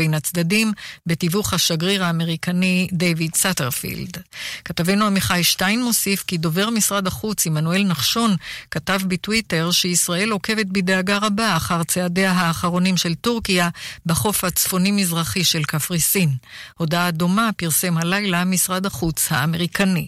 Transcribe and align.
בין 0.00 0.14
הצדדים, 0.14 0.72
בתיווך 1.06 1.54
השגריר 1.54 2.04
האמריקני 2.04 2.88
דייוויד 2.92 3.34
סאטרפילד. 3.34 4.16
כתבנו 4.64 5.06
עמיחי 5.06 5.44
שטיין 5.44 5.84
מוסיף 5.84 6.24
כי 6.26 6.38
דובר 6.38 6.70
משרד 6.70 7.06
החוץ 7.06 7.46
עמנואל 7.46 7.82
נחשון 7.84 8.36
כתב 8.70 9.00
בטוויטר 9.08 9.70
שישראל 9.70 10.30
עוקבת 10.30 10.66
בדאגה 10.66 11.18
רבה 11.18 11.56
אחר 11.56 11.82
צעדיה 11.82 12.32
האחרונים 12.32 12.96
של 12.96 13.14
טורקיה 13.14 13.68
בחוף 14.06 14.44
הצפוני-מזרחי 14.44 15.44
של 15.44 15.64
קפריסין. 15.64 16.30
הודעה 16.76 17.10
דומה 17.10 17.50
פרסם 17.56 17.96
הלילה 17.96 18.44
משרד 18.44 18.86
החוץ 18.86 19.32
האמריקני. 19.32 20.06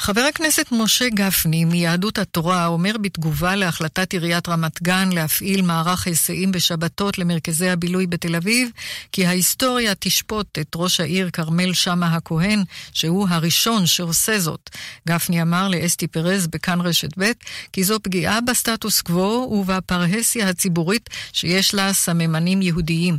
חבר 0.00 0.20
הכנסת 0.20 0.66
משה 0.70 1.08
גפני 1.08 1.64
מיהדות 1.64 2.18
התורה 2.18 2.66
אומר 2.66 2.92
בתגובה 3.02 3.56
להחלטת 3.56 4.12
עיריית 4.12 4.48
רמת 4.48 4.82
גן 4.82 5.08
להפעיל 5.12 5.62
מערך 5.62 6.06
היסעים 6.06 6.52
בשבתות 6.52 7.18
למרכזי 7.18 7.68
הבילוי 7.68 8.06
בתל 8.06 8.36
אביב, 8.36 8.70
כי 9.12 9.26
ההיסטוריה 9.26 9.94
תשפוט 9.94 10.58
את 10.58 10.72
ראש 10.76 11.00
העיר 11.00 11.30
כרמל 11.30 11.72
שאמה 11.72 12.14
הכהן, 12.14 12.62
שהוא 12.92 13.28
הראשון 13.30 13.86
שעושה 13.86 14.38
זאת. 14.38 14.70
גפני 15.08 15.42
אמר 15.42 15.68
לאסתי 15.68 16.06
פרז 16.06 16.46
בכאן 16.46 16.80
רשת 16.80 17.18
ב', 17.18 17.32
כי 17.72 17.84
זו 17.84 18.00
פגיעה 18.02 18.40
בסטטוס 18.40 19.00
קוו 19.00 19.48
ובפרהסיה 19.52 20.48
הציבורית 20.48 21.10
שיש 21.32 21.74
לה 21.74 21.92
סממנים 21.92 22.62
יהודיים. 22.62 23.18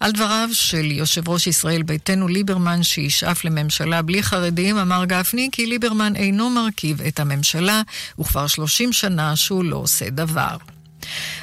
על 0.00 0.12
דבריו 0.12 0.48
של 0.52 0.90
יושב 0.92 1.28
ראש 1.28 1.46
ישראל 1.46 1.82
ביתנו 1.82 2.28
ליברמן, 2.28 2.82
שישאף 2.82 3.44
לממשלה 3.44 4.02
בלי 4.02 4.22
חרדים, 4.22 4.78
אמר 4.78 5.04
גפני 5.04 5.48
כי 5.52 5.66
ליברמן 5.66 6.17
אינו 6.18 6.50
מרכיב 6.50 7.02
את 7.02 7.20
הממשלה, 7.20 7.82
וכבר 8.18 8.46
30 8.46 8.92
שנה 8.92 9.36
שהוא 9.36 9.64
לא 9.64 9.76
עושה 9.76 10.10
דבר. 10.10 10.56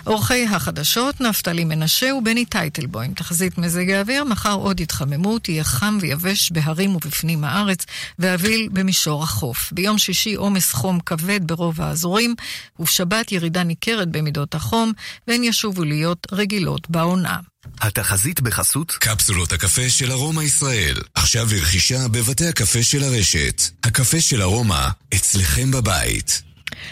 אורחי 0.08 0.46
החדשות, 0.46 1.22
נפתלי 1.22 1.64
מנשה 1.64 2.14
ובני 2.16 2.46
טייטלבוים. 2.46 3.14
תחזית 3.14 3.58
מזג 3.58 3.90
האוויר, 3.90 4.24
מחר 4.24 4.54
עוד 4.54 4.80
התחממות, 4.80 5.50
יהיה 5.50 5.64
חם 5.64 5.98
ויבש 6.02 6.52
בהרים 6.52 6.96
ובפנים 6.96 7.44
הארץ, 7.44 7.86
ואביל 8.20 8.70
במישור 8.74 9.24
החוף. 9.24 9.72
ביום 9.72 9.98
שישי 9.98 10.34
עומס 10.34 10.74
חום 10.74 11.00
כבד 11.00 11.48
ברוב 11.48 11.82
האזורים, 11.82 12.36
ובשבת 12.80 13.32
ירידה 13.32 13.64
ניכרת 13.64 14.10
במידות 14.10 14.56
החום, 14.56 14.92
והן 15.28 15.44
ישובו 15.44 15.84
להיות 15.84 16.28
רגילות 16.32 16.90
בעונה. 16.90 17.38
התחזית 17.82 18.42
בחסות 18.42 18.92
קפסולות 18.92 19.54
הקפה 19.54 19.90
של 19.90 20.12
ארומה 20.12 20.44
ישראל. 20.44 20.96
עכשיו 21.16 21.48
לרכישה 21.52 22.08
בבתי 22.08 22.48
הקפה 22.48 22.84
של 22.84 23.04
הרשת. 23.04 23.62
הקפה 23.84 24.22
של 24.22 24.42
ארומה, 24.42 24.90
אצלכם 25.16 25.72
בבית. 25.72 26.42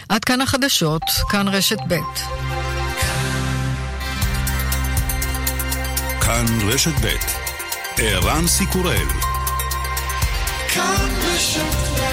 עד 0.10 0.26
כאן 0.26 0.42
החדשות, 0.42 1.04
כאן 1.30 1.48
רשת 1.48 1.80
ב'. 1.88 1.96
כאן 6.22 6.46
רשת 6.68 6.94
ב' 7.02 7.08
ערן 7.98 8.48
סיקורל 8.48 9.08
כאן 10.74 11.10
רשת 11.24 12.00
ב' 12.00 12.04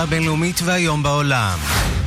השעה 0.00 0.16
הבינלאומית 0.16 0.60
והיום 0.64 1.02
בעולם. 1.02 1.58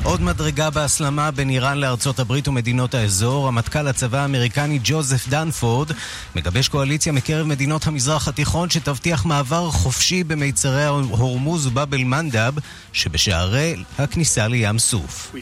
עוד 0.04 0.22
מדרגה 0.22 0.70
בהסלמה 0.70 1.32
בין 1.32 1.50
איראן 1.50 1.78
לארצות 1.78 2.20
הברית 2.20 2.48
ומדינות 2.48 2.94
האזור, 2.94 3.48
רמטכ"ל 3.48 3.88
הצבא 3.88 4.18
האמריקני 4.18 4.80
ג'וזף 4.84 5.28
דנפורד 5.28 5.92
מגבש 6.36 6.68
קואליציה 6.68 7.14
מקרב 7.14 7.48
מדינות 7.48 7.88
המזרח 7.88 8.28
התיכון 8.28 8.70
שתבטיח 8.70 9.26
מעבר 9.26 9.72
חופשי 9.72 10.24
במיצרי 10.24 10.86
הורמוז 10.86 11.68
ובאב 11.68 11.96
מנדב 11.98 12.54
שבשערי 12.94 13.76
הכניסה 13.98 14.48
לים 14.48 14.80
סוף. 14.80 15.36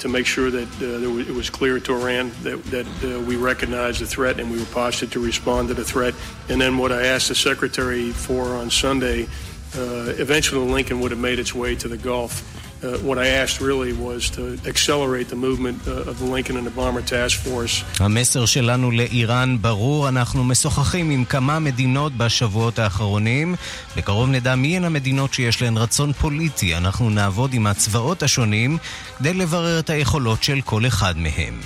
to 0.00 0.08
make 0.08 0.26
sure 0.36 0.50
that 0.50 0.70
uh, 0.80 1.30
it 1.30 1.34
was 1.40 1.48
clear 1.50 1.78
to 1.78 1.90
Iran 2.00 2.24
that, 2.46 2.58
that 2.76 2.88
uh, 3.04 3.20
we 3.28 3.36
recognized 3.36 3.98
the 4.00 4.10
threat 4.16 4.40
and 4.40 4.46
we 4.50 4.58
were 4.62 4.72
postured 4.82 5.10
to 5.16 5.20
respond 5.20 5.62
to 5.70 5.74
the 5.74 5.84
threat. 5.84 6.14
And 6.48 6.56
then 6.62 6.72
what 6.82 6.90
I 6.90 7.02
asked 7.14 7.28
the 7.28 7.40
Secretary 7.50 8.06
for 8.26 8.42
on 8.60 8.70
Sunday 8.70 9.20
uh, 9.74 10.24
eventually 10.24 10.60
Lincoln 10.76 11.00
would 11.00 11.12
have 11.12 11.20
made 11.20 11.38
its 11.38 11.54
way 11.54 11.74
to 11.82 11.88
the 11.88 11.96
Gulf. 11.96 12.32
Uh, 12.82 12.86
what 13.08 13.18
I 13.18 13.28
asked 13.42 13.60
really 13.60 13.92
was 13.92 14.30
to 14.36 14.42
accelerate 14.72 15.28
the 15.28 15.40
movement 15.46 15.78
uh, 15.86 16.10
of 16.10 16.14
the 16.18 16.28
Lincoln 16.34 16.56
and 16.56 16.66
the 16.66 16.76
Bomber 16.80 17.02
Task 17.02 17.38
Force. 17.40 17.84
המסר 18.00 18.46
שלנו 18.46 18.90
לאיראן 18.90 19.56
ברור, 19.60 20.08
אנחנו 20.08 20.44
משוחחים 20.44 21.10
עם 21.10 21.24
כמה 21.24 21.58
מדינות 21.58 22.12
בשבועות 22.16 22.78
האחרונים. 22.78 23.54
בקרוב 23.96 24.28
נדע 24.28 24.54
מי 24.54 24.76
הן 24.76 24.84
המדינות 24.84 25.34
שיש 25.34 25.62
להן 25.62 25.76
רצון 25.76 26.12
פוליטי. 26.12 26.76
אנחנו 26.76 27.10
נעבוד 27.10 27.54
עם 27.54 27.66
הצבאות 27.66 28.22
השונים 28.22 28.78
כדי 29.18 29.34
לברר 29.34 29.78
את 29.78 29.90
היכולות 29.90 30.42
של 30.42 30.60
כל 30.64 30.86
אחד 30.86 31.14
מהם. 31.18 31.60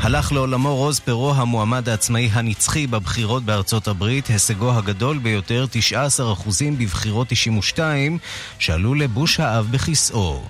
הלך 0.00 0.32
לעולמו 0.32 0.76
רוז 0.76 1.00
פרו, 1.00 1.34
המועמד 1.34 1.88
העצמאי 1.88 2.28
הנצחי 2.32 2.86
בבחירות 2.86 3.42
בארצות 3.42 3.88
הברית, 3.88 4.26
הישגו 4.26 4.72
הגדול 4.72 5.18
ביותר, 5.18 5.66
19% 5.90 6.48
בבחירות 6.78 7.28
92, 7.28 8.18
שעלו 8.58 8.94
לבוש 8.94 9.40
האב 9.40 9.66
בכיסאו. 9.70 10.42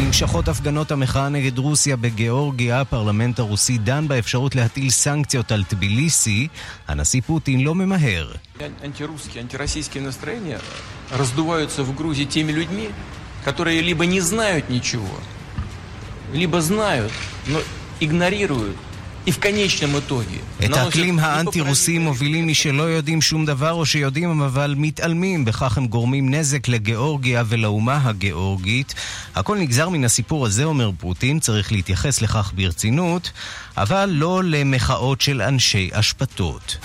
נמשכות 0.00 0.48
הפגנות 0.48 0.90
המחאה 0.90 1.28
נגד 1.28 1.58
רוסיה 1.58 1.96
בגיאורגיה, 1.96 2.80
הפרלמנט 2.80 3.38
הרוסי 3.38 3.78
דן 3.78 4.08
באפשרות 4.08 4.54
להטיל 4.54 4.90
סנקציות 4.90 5.52
על 5.52 5.64
טביליסי, 5.64 6.48
הנשיא 6.88 7.20
פוטין 7.26 7.60
לא 7.60 7.74
ממהר. 7.74 8.32
которые 13.46 13.80
либо 13.80 14.04
не 14.06 14.20
знают 14.20 14.68
ничего, 14.68 15.14
либо 16.32 16.60
знают, 16.60 17.12
но 17.46 17.60
игнорируют 18.00 18.76
את 20.64 20.72
האקלים 20.72 21.18
האנטי-רוסי 21.18 21.98
מובילים 21.98 22.46
מי 22.46 22.54
שלא 22.54 22.82
יודעים 22.82 23.22
שום 23.22 23.46
דבר 23.46 23.72
או 23.72 23.86
שיודעים 23.86 24.40
אבל 24.42 24.74
מתעלמים, 24.76 25.44
בכך 25.44 25.78
הם 25.78 25.86
גורמים 25.86 26.34
נזק 26.34 26.68
לגיאורגיה 26.68 27.42
ולאומה 27.46 28.00
הגיאורגית. 28.04 28.94
הכל 29.34 29.58
נגזר 29.58 29.88
מן 29.88 30.04
הסיפור 30.04 30.46
הזה, 30.46 30.64
אומר 30.64 30.90
פוטין, 30.98 31.40
צריך 31.40 31.72
להתייחס 31.72 32.22
לכך 32.22 32.52
ברצינות, 32.56 33.30
אבל 33.76 34.10
לא 34.12 34.44
למחאות 34.44 35.20
של 35.20 35.42
אנשי 35.42 35.90
אשפתות. 35.92 36.76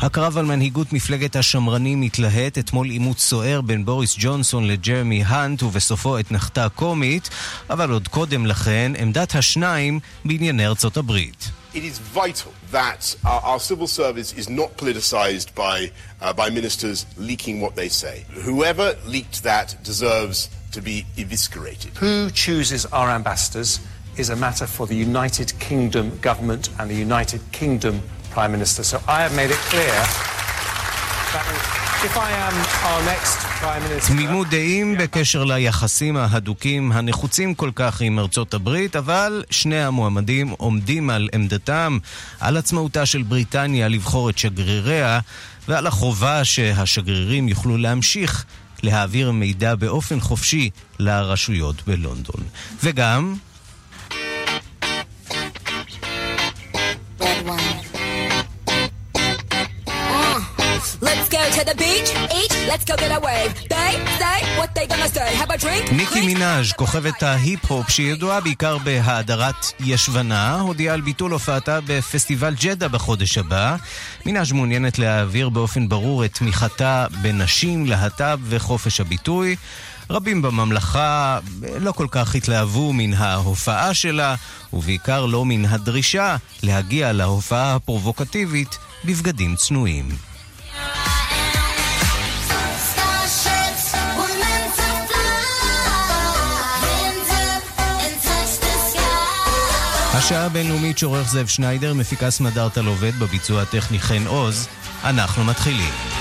הקרב 0.00 0.38
על 0.38 0.44
מנהיגות 0.44 0.92
מפלגת 0.92 1.36
השמרנים 1.36 2.00
מתלהט, 2.00 2.58
אתמול 2.58 2.90
עימות 2.90 3.18
סוער 3.18 3.60
בין 3.60 3.84
בוריס 3.84 4.16
ג'ונסון 4.18 4.66
לג'רמי 4.66 5.22
האנט 5.26 5.62
ובסופו 5.62 6.18
אתנחתה 6.18 6.68
קומית, 6.68 7.30
אבל 7.70 7.90
עוד 7.90 8.08
קודם 8.08 8.46
לכן 8.46 8.92
עמדת 8.98 9.34
השניים 9.34 10.00
בענייני 10.24 10.66
ארצות 10.66 10.96
הברית. 10.96 11.50
It 11.74 11.78
is 11.78 11.98
vital 11.98 12.52
that 12.70 13.16
our, 13.24 13.42
our 13.50 13.58
civil 13.58 13.88
service 13.88 14.32
is 14.32 14.48
not 14.48 14.70
politicized 14.76 15.48
by, 15.56 15.90
uh, 16.22 16.32
by 16.32 16.48
ministers 16.48 17.04
leaking 17.18 17.60
what 17.60 17.74
they 17.74 17.88
say. 17.88 18.16
Whoever 18.48 18.94
leaked 19.14 19.42
that 19.42 19.68
deserves 19.82 20.38
to 20.70 20.80
be 20.80 21.04
eviscerated. 21.16 21.90
Who 22.04 22.30
chooses 22.30 22.86
our 22.98 23.10
ambassadors 23.18 23.80
is 24.16 24.30
a 24.30 24.36
matter 24.36 24.66
for 24.76 24.86
the 24.86 24.94
United 25.10 25.48
Kingdom 25.58 26.06
government 26.28 26.64
and 26.78 26.88
the 26.92 27.00
United 27.08 27.40
Kingdom 27.50 28.02
Prime 28.34 28.52
Minister. 28.52 28.82
So 28.82 28.96
I 29.06 29.18
have 29.24 29.34
made 29.40 29.50
it 29.56 29.62
clear 29.70 29.96
that 31.34 31.46
תמימות 34.06 34.48
דעים 34.48 34.96
בקשר 34.98 35.44
ליחסים 35.44 36.16
ההדוקים 36.16 36.92
הנחוצים 36.92 37.54
כל 37.54 37.70
כך 37.74 38.00
עם 38.00 38.18
ארצות 38.18 38.54
הברית, 38.54 38.96
אבל 38.96 39.44
שני 39.50 39.82
המועמדים 39.84 40.48
עומדים 40.48 41.10
על 41.10 41.28
עמדתם, 41.32 41.98
על 42.40 42.56
עצמאותה 42.56 43.06
של 43.06 43.22
בריטניה 43.22 43.88
לבחור 43.88 44.30
את 44.30 44.38
שגריריה, 44.38 45.20
ועל 45.68 45.86
החובה 45.86 46.44
שהשגרירים 46.44 47.48
יוכלו 47.48 47.76
להמשיך 47.76 48.44
להעביר 48.82 49.30
מידע 49.30 49.74
באופן 49.74 50.20
חופשי 50.20 50.70
לרשויות 50.98 51.86
בלונדון. 51.86 52.42
וגם... 52.82 53.34
ניקי 65.92 66.34
מנאז', 66.34 66.72
כוכבת 66.72 67.22
ההיפ-הופ 67.22 67.90
שידועה 67.90 68.40
בעיקר 68.40 68.78
בהאדרת 68.78 69.66
ישבנה, 69.80 70.60
הודיעה 70.60 70.94
על 70.94 71.00
ביטול 71.00 71.32
הופעתה 71.32 71.78
בפסטיבל 71.86 72.54
ג'דה 72.54 72.88
בחודש 72.88 73.38
הבא. 73.38 73.76
מנאז' 74.26 74.52
מעוניינת 74.52 74.98
להעביר 74.98 75.48
באופן 75.48 75.88
ברור 75.88 76.24
את 76.24 76.34
תמיכתה 76.34 77.06
בנשים, 77.22 77.86
להט"ב 77.86 78.38
וחופש 78.48 79.00
הביטוי. 79.00 79.56
רבים 80.10 80.42
בממלכה 80.42 81.38
לא 81.78 81.92
כל 81.92 82.06
כך 82.10 82.34
התלהבו 82.34 82.92
מן 82.92 83.14
ההופעה 83.14 83.94
שלה, 83.94 84.34
ובעיקר 84.72 85.26
לא 85.26 85.44
מן 85.44 85.64
הדרישה 85.64 86.36
להגיע 86.62 87.12
להופעה 87.12 87.74
הפרובוקטיבית 87.74 88.78
בבגדים 89.04 89.56
צנועים. 89.56 90.33
השעה 100.26 100.46
הבינלאומית 100.46 100.98
שעורך 100.98 101.28
זאב 101.28 101.46
שניידר, 101.46 101.94
מפיקה 101.94 102.30
סמדארטה 102.30 102.82
לובד 102.82 103.12
בביצוע 103.18 103.62
הטכני 103.62 104.00
חן 104.00 104.26
עוז. 104.26 104.68
אנחנו 105.04 105.44
מתחילים. 105.44 106.13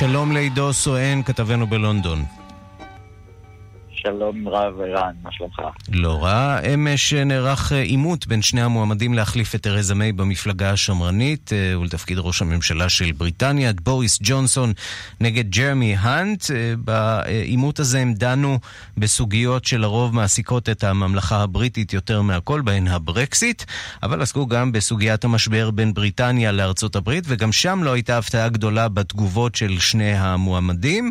שלום 0.00 0.32
לעידו 0.32 0.72
סואן, 0.72 1.22
כתבנו 1.22 1.66
בלונדון. 1.66 2.24
שלום 4.02 4.48
רב 4.48 4.80
ערן, 4.80 5.12
מה 5.22 5.32
שלומך? 5.32 5.60
לא 5.92 6.24
רע. 6.24 6.58
אמש 6.74 7.12
נערך 7.12 7.72
עימות 7.72 8.26
בין 8.26 8.42
שני 8.42 8.62
המועמדים 8.62 9.14
להחליף 9.14 9.54
את 9.54 9.62
תרזה 9.62 9.94
מיי 9.94 10.12
במפלגה 10.12 10.70
השמרנית 10.70 11.52
אה, 11.52 11.78
ולתפקיד 11.78 12.18
ראש 12.18 12.42
הממשלה 12.42 12.88
של 12.88 13.12
בריטניה, 13.12 13.70
את 13.70 13.80
בוריס 13.80 14.18
ג'ונסון 14.22 14.72
נגד 15.20 15.50
ג'רמי 15.50 15.96
האנט. 15.98 16.50
אה, 16.50 16.74
בעימות 16.76 17.78
הזה 17.78 18.00
הם 18.00 18.14
דנו 18.14 18.58
בסוגיות 18.96 19.64
שלרוב 19.64 20.14
מעסיקות 20.14 20.68
את 20.68 20.84
הממלכה 20.84 21.42
הבריטית 21.42 21.92
יותר 21.92 22.22
מהכל, 22.22 22.60
בהן 22.60 22.88
הברקסיט, 22.88 23.62
אבל 24.02 24.22
עסקו 24.22 24.46
גם 24.46 24.72
בסוגיית 24.72 25.24
המשבר 25.24 25.70
בין 25.70 25.94
בריטניה 25.94 26.52
לארצות 26.52 26.96
הברית, 26.96 27.24
וגם 27.26 27.52
שם 27.52 27.82
לא 27.82 27.92
הייתה 27.92 28.18
הפתעה 28.18 28.48
גדולה 28.48 28.88
בתגובות 28.88 29.54
של 29.54 29.78
שני 29.78 30.12
המועמדים. 30.12 31.10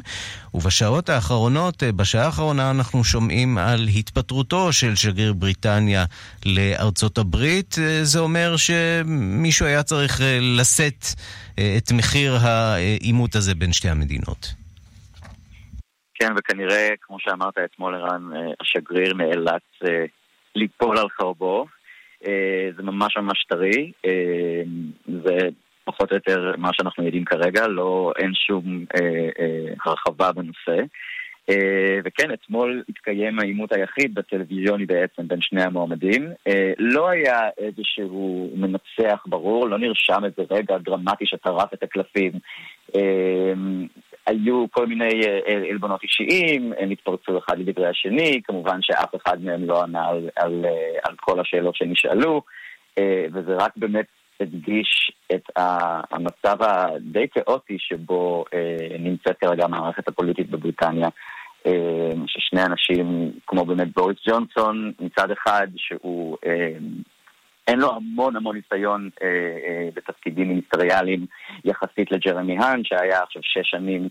ובשעות 0.53 1.09
האחרונות, 1.09 1.83
אה, 1.83 1.91
בשעה 1.91 2.25
האחרונה 2.25 2.73
אנחנו 2.79 3.03
שומעים 3.03 3.57
על 3.57 3.79
התפטרותו 3.97 4.73
של 4.73 4.95
שגריר 4.95 5.33
בריטניה 5.33 6.05
לארצות 6.45 7.17
הברית. 7.17 7.75
אה, 7.77 7.99
זה 8.03 8.19
אומר 8.19 8.55
שמישהו 8.57 9.65
היה 9.65 9.83
צריך 9.83 10.21
אה, 10.21 10.37
לשאת 10.57 11.05
את 11.77 11.91
מחיר 11.97 12.33
העימות 12.41 13.35
הזה 13.35 13.55
בין 13.55 13.73
שתי 13.73 13.89
המדינות. 13.89 14.53
כן, 16.13 16.33
וכנראה, 16.37 16.89
כמו 17.01 17.17
שאמרת 17.19 17.57
אתמול, 17.65 17.95
ערן, 17.95 18.23
השגריר 18.61 19.13
נאלץ 19.13 19.93
ליפול 20.55 20.97
על 20.97 21.09
חרבו. 21.09 21.65
זה 22.75 22.83
ממש 22.83 23.17
ממש 23.17 23.45
טרי. 23.49 23.91
זה 25.23 25.49
פחות 25.91 26.11
או 26.11 26.15
יותר 26.15 26.53
מה 26.57 26.69
שאנחנו 26.73 27.05
יודעים 27.05 27.25
כרגע, 27.25 27.67
לא, 27.67 28.11
אין 28.17 28.31
שום 28.47 28.85
אה, 28.95 29.29
אה, 29.39 29.73
הרחבה 29.85 30.31
בנושא. 30.31 30.83
אה, 31.49 31.99
וכן, 32.03 32.33
אתמול 32.33 32.83
התקיים 32.89 33.39
העימות 33.39 33.71
היחיד 33.71 34.15
בטלוויזיוני 34.15 34.85
בעצם 34.85 35.27
בין 35.27 35.41
שני 35.41 35.63
המועמדים. 35.63 36.27
אה, 36.47 36.71
לא 36.77 37.09
היה 37.09 37.39
איזשהו 37.57 38.51
מנצח 38.55 39.23
ברור, 39.25 39.67
לא 39.67 39.77
נרשם 39.79 40.25
איזה 40.25 40.41
רגע 40.51 40.77
דרמטי 40.77 41.25
שטרף 41.25 41.73
את 41.73 41.83
הקלפים. 41.83 42.31
אה, 42.95 43.53
היו 44.27 44.65
כל 44.71 44.87
מיני 44.87 45.21
עלבונות 45.71 46.01
אישיים, 46.03 46.73
הם 46.79 46.89
התפרצו 46.91 47.37
אחד 47.37 47.59
לדברי 47.59 47.87
השני, 47.87 48.41
כמובן 48.43 48.79
שאף 48.81 49.15
אחד 49.15 49.43
מהם 49.43 49.63
לא 49.63 49.83
ענה 49.83 50.07
על, 50.07 50.29
על, 50.35 50.65
על 51.03 51.15
כל 51.15 51.39
השאלות 51.39 51.75
שנשאלו, 51.75 52.41
וזה 53.33 53.55
רק 53.55 53.71
באמת 53.77 54.05
הדגיש 54.39 55.11
את 55.35 55.49
המצב 56.11 56.57
הדי 56.59 57.27
כאוטי 57.31 57.75
שבו 57.79 58.45
נמצאת 58.99 59.37
כרגע 59.39 59.65
המערכת 59.65 60.07
הפוליטית 60.07 60.49
בבריטניה. 60.49 61.07
אה, 61.65 62.11
ששני 62.27 62.63
אנשים, 62.65 63.31
כמו 63.47 63.65
באמת 63.65 63.87
בוריס 63.95 64.17
ג'ונסון, 64.27 64.91
מצד 64.99 65.31
אחד 65.31 65.67
שהוא 65.75 66.37
אה, 66.45 66.77
אין 67.67 67.79
לו 67.79 67.95
המון 67.95 68.35
המון 68.35 68.55
ניסיון 68.55 69.09
אה, 69.21 69.27
אה, 69.27 69.89
בתפקידים 69.95 70.47
מיניסטריאליים 70.47 71.25
יחסית 71.65 72.11
לג'רמי 72.11 72.57
האן, 72.57 72.83
שהיה 72.83 73.23
עכשיו 73.23 73.41
שש 73.43 73.69
שנים 73.71 74.09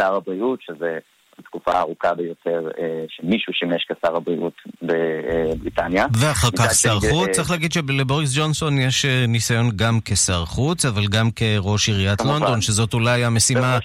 שר 0.00 0.14
הבריאות, 0.14 0.62
שזה 0.62 0.98
התקופה 1.38 1.72
הארוכה 1.72 2.14
ביותר 2.14 2.68
אה, 2.78 3.04
שמישהו 3.08 3.52
שימש 3.52 3.84
כשר 3.84 4.16
הבריאות 4.16 4.52
בבריטניה. 4.82 6.06
ואחר 6.20 6.48
כך 6.58 6.74
שר 6.74 7.00
חוץ, 7.10 7.30
צריך 7.30 7.50
להגיד 7.50 7.72
שלבוריס 7.72 8.38
ג'ונסון 8.38 8.78
יש 8.78 9.04
אה, 9.04 9.24
ניסיון 9.28 9.70
גם 9.76 9.98
כשר 10.04 10.44
חוץ, 10.44 10.84
אבל 10.84 11.06
גם 11.06 11.30
כראש 11.36 11.88
עיריית 11.88 12.20
לונדון, 12.20 12.60
שזאת 12.60 12.94
אולי 12.94 13.24
המשימה 13.24 13.78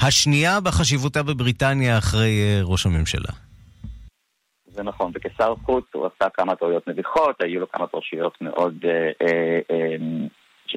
השנייה 0.00 0.60
בחשיבותה 0.60 1.22
בבריטניה 1.22 1.98
אחרי 1.98 2.40
אה, 2.40 2.60
ראש 2.64 2.86
הממשלה. 2.86 3.32
זה 4.66 4.82
נכון, 4.82 5.12
וכשר 5.14 5.54
חוץ 5.64 5.84
הוא 5.92 6.06
עשה 6.06 6.30
כמה 6.34 6.56
טעויות 6.56 6.88
מביכות, 6.88 7.36
היו 7.42 7.60
לו 7.60 7.70
כמה 7.72 7.86
פרשיות 7.86 8.38
מאוד 8.40 8.74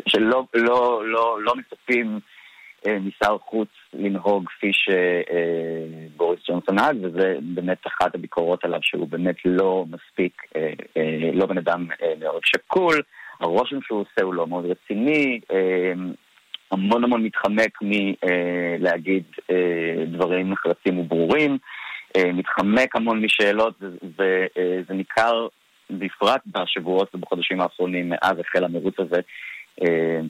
שלא 0.07 0.43
לא, 0.53 1.01
לא, 1.05 1.37
לא 1.43 1.53
מצפים 1.55 2.07
אה, 2.15 2.32
משר 2.87 3.37
חוץ 3.37 3.67
לנהוג 3.93 4.49
כפי 4.49 4.71
שבוריס 4.73 6.39
ג'ונסון 6.47 6.75
נהג, 6.75 6.97
וזה 7.01 7.35
באמת 7.41 7.87
אחת 7.87 8.15
הביקורות 8.15 8.65
עליו, 8.65 8.79
שהוא 8.81 9.07
באמת 9.07 9.35
לא 9.45 9.85
מספיק, 9.89 10.41
אה, 10.55 10.73
אה, 10.97 11.31
לא 11.33 11.45
בן 11.45 11.57
אדם 11.57 11.87
מאוד 12.19 12.41
שקול, 12.45 13.01
הרושם 13.39 13.81
שהוא 13.81 13.99
עושה 14.01 14.21
הוא 14.23 14.33
לא 14.33 14.47
מאוד 14.47 14.65
רציני, 14.65 15.39
המון 16.71 17.03
המון 17.03 17.23
מתחמק 17.23 17.77
מלהגיד 17.81 19.23
דברים 20.07 20.51
נחרצים 20.51 20.99
וברורים, 20.99 21.57
מתחמק 22.17 22.95
המון 22.95 23.25
משאלות, 23.25 23.73
וזה 24.03 24.93
ניכר 24.93 25.47
בפרט 25.89 26.41
בשבועות 26.45 27.15
ובחודשים 27.15 27.61
האחרונים 27.61 28.09
מאז 28.09 28.39
החל 28.39 28.63
המרוץ 28.63 28.95
הזה 28.99 29.15
אה, 29.15 29.21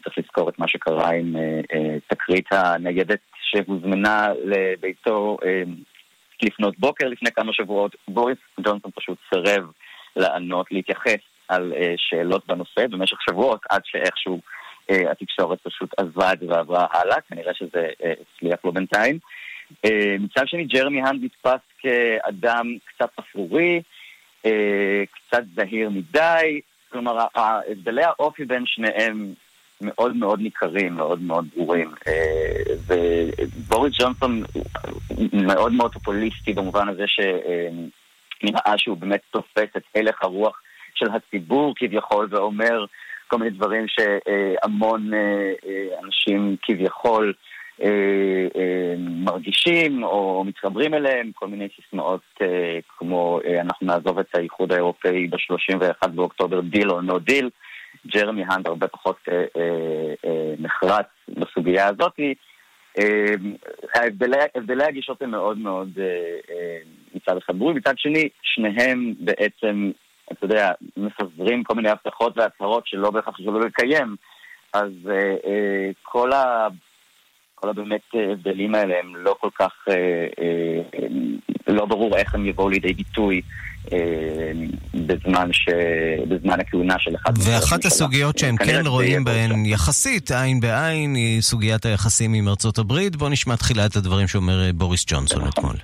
צריך 0.03 0.17
לזכור 0.17 0.49
את 0.49 0.59
מה 0.59 0.67
שקרה 0.67 1.09
עם 1.09 1.35
אה, 1.35 1.61
אה, 1.73 1.95
תקרית 2.07 2.45
הניידת 2.51 3.19
שהוזמנה 3.41 4.27
לביתו 4.43 5.37
לפנות 6.43 6.79
בוקר 6.79 7.07
לפני 7.07 7.31
כמה 7.31 7.53
שבועות. 7.53 7.95
בוריס 8.07 8.37
ג'ונסון 8.59 8.91
פשוט 8.95 9.17
סירב 9.29 9.71
לענות, 10.15 10.71
להתייחס 10.71 11.19
על 11.47 11.73
שאלות 11.97 12.47
בנושא 12.47 12.87
במשך 12.87 13.17
שבועות, 13.21 13.61
עד 13.69 13.81
שאיכשהו 13.85 14.39
התקשורת 14.89 15.59
פשוט 15.63 15.89
עזבה 15.97 16.33
את 16.33 16.39
זה 16.39 16.45
ועברה 16.49 16.85
הלאה, 16.91 17.21
כנראה 17.21 17.53
שזה 17.53 17.87
הצליח 17.99 18.59
לו 18.63 18.71
בינתיים. 18.71 19.19
מצד 20.19 20.47
שני, 20.47 20.63
ג'רמי 20.65 21.01
האנד 21.01 21.23
נתפס 21.23 21.61
כאדם 21.79 22.67
קצת 22.85 23.09
אפרורי, 23.19 23.81
קצת 25.11 25.43
זהיר 25.55 25.89
מדי, 25.89 26.61
כלומר, 26.93 27.17
הבדלי 27.35 28.03
האופי 28.03 28.45
בין 28.45 28.65
שניהם 28.65 29.33
מאוד 29.81 30.15
מאוד 30.15 30.41
ניכרים, 30.41 30.93
מאוד 30.93 31.21
מאוד 31.21 31.45
ברורים. 31.55 31.91
ובוריס 32.87 33.93
ג'ונסון 33.99 34.43
מאוד 35.45 35.73
מאוד 35.73 35.93
פופוליסטי 35.93 36.53
במובן 36.53 36.89
הזה 36.89 37.03
שנראה 37.07 38.77
שהוא 38.77 38.97
באמת 38.97 39.21
תופס 39.31 39.69
את 39.77 39.83
הלך 39.95 40.23
הרוח 40.23 40.61
של 40.95 41.05
הציבור 41.11 41.73
כביכול 41.77 42.27
ואומר 42.29 42.85
כל 43.27 43.37
מיני 43.37 43.51
דברים 43.51 43.85
שהמון 43.87 45.11
אנשים 46.03 46.55
כביכול 46.61 47.33
אה, 47.81 47.87
אה, 48.55 48.95
מרגישים 48.97 50.03
או 50.03 50.43
מתחברים 50.43 50.93
אליהם, 50.93 51.31
כל 51.35 51.47
מיני 51.47 51.67
סיסמאות 51.75 52.21
אה, 52.41 52.79
כמו 52.97 53.39
אנחנו 53.61 53.87
נעזוב 53.87 54.19
את 54.19 54.35
האיחוד 54.35 54.71
האירופאי 54.71 55.27
ב-31 55.27 56.07
באוקטובר, 56.07 56.61
דיל 56.61 56.91
או 56.91 57.01
no 57.01 57.19
deal. 57.19 57.49
ג'רמי 58.07 58.43
האנד 58.49 58.67
הרבה 58.67 58.87
פחות 58.87 59.27
נחרץ 60.59 61.05
בסוגיה 61.29 61.87
הזאת. 61.87 62.19
הבדלי 64.55 64.83
הגישות 64.83 65.21
הם 65.21 65.31
מאוד 65.31 65.57
מאוד 65.57 65.89
מצד 67.15 67.37
אחד 67.37 67.55
ברורים, 67.55 67.77
מצד 67.77 67.93
שני, 67.97 68.29
שניהם 68.41 69.13
בעצם, 69.19 69.91
אתה 70.31 70.45
יודע, 70.45 70.71
מפזרים 70.97 71.63
כל 71.63 71.75
מיני 71.75 71.89
הבטחות 71.89 72.37
והצהרות 72.37 72.87
שלא 72.87 73.11
בהכרח 73.11 73.39
יכולו 73.39 73.59
לקיים. 73.59 74.15
אז 74.73 74.91
כל 76.03 76.31
ה... 76.31 76.67
כל 77.63 77.69
הבאמת 77.69 78.01
אה, 78.15 78.33
הבדלים 78.33 78.75
האלה 78.75 78.93
הם 79.03 79.15
לא 79.15 79.35
כל 79.41 79.49
כך, 79.59 79.71
אה, 79.89 79.93
אה, 80.41 81.07
לא 81.67 81.85
ברור 81.85 82.17
איך 82.17 82.35
הם 82.35 82.45
יבואו 82.45 82.69
לידי 82.69 82.93
ביטוי 82.93 83.41
בזמן, 84.93 85.49
ש... 85.53 85.69
בזמן 86.29 86.59
הכהונה 86.59 86.95
של 86.99 87.15
אחד. 87.15 87.31
ואחת 87.37 87.85
הסוגיות 87.85 88.37
שהם 88.37 88.57
כן 88.57 88.81
רואים 88.85 89.23
בהן 89.23 89.65
יחסית 89.65 90.31
עין 90.31 90.59
בעין 90.59 91.15
היא 91.15 91.41
סוגיית 91.41 91.85
היחסים 91.85 92.33
עם 92.33 92.47
ארצות 92.47 92.77
הברית. 92.77 93.15
בואו 93.15 93.29
נשמע 93.29 93.55
תחילה 93.55 93.85
את 93.85 93.95
הדברים 93.95 94.27
שאומר 94.27 94.71
בוריס 94.73 95.05
ג'ונסון. 95.07 95.47
אתמול. 95.47 95.75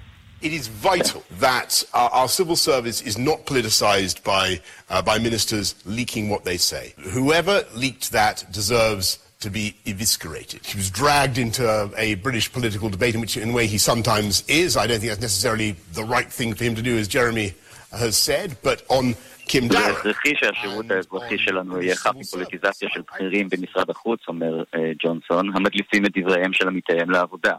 It 0.41 0.53
is 0.53 0.67
vital 0.67 1.21
that 1.48 1.83
our, 1.93 2.09
our, 2.19 2.29
civil 2.29 2.55
service 2.55 3.01
is 3.01 3.17
not 3.17 3.39
politicized 3.45 4.24
by, 4.24 4.48
uh, 4.89 5.01
by 5.01 5.17
ministers 5.19 5.67
leaking 5.86 6.29
what 6.29 6.41
they 6.45 6.59
say. 6.71 6.86
Whoever 7.17 7.55
leaked 7.83 8.07
that 8.19 8.38
deserves 8.59 9.19
to 9.39 9.50
be 9.50 9.65
eviscerated. 9.86 10.65
He 10.65 10.77
was 10.77 10.89
dragged 10.89 11.38
into 11.38 11.63
a 11.98 12.15
British 12.15 12.51
political 12.51 12.89
debate 12.89 13.15
in 13.15 13.22
which, 13.22 13.38
in 13.38 13.50
a 13.51 13.53
way, 13.53 13.67
he 13.67 13.77
sometimes 13.77 14.43
is. 14.48 14.75
I 14.75 14.86
don't 14.86 15.00
think 15.00 15.12
that's 15.12 15.22
necessarily 15.22 15.69
the 15.93 16.03
right 16.03 16.29
thing 16.38 16.53
for 16.53 16.63
him 16.65 16.75
to 16.75 16.81
do, 16.81 16.98
as 16.98 17.08
Jeremy 17.08 17.53
has 17.91 18.17
said, 18.17 18.58
but 18.62 18.84
on 18.89 19.15
Kim 19.48 19.69
זה 19.69 19.88
הכרחי 19.88 20.34
שהשירות 20.36 20.91
האזרחי 20.91 21.38
שלנו 21.38 21.81
יהיה 21.81 21.96
חף 21.96 22.12
מפוליטיזציה 22.15 22.89
של 22.89 23.01
בכירים 23.01 23.50
במשרד 23.50 23.89
החוץ, 23.89 24.19
אומר 24.27 24.63
ג'ונסון, 25.03 25.55
המדליפים 25.55 26.05
את 26.05 26.12
דבריהם 26.17 26.53
של 26.53 26.67
עמיתיהם 26.67 27.10
לעבודה. 27.12 27.55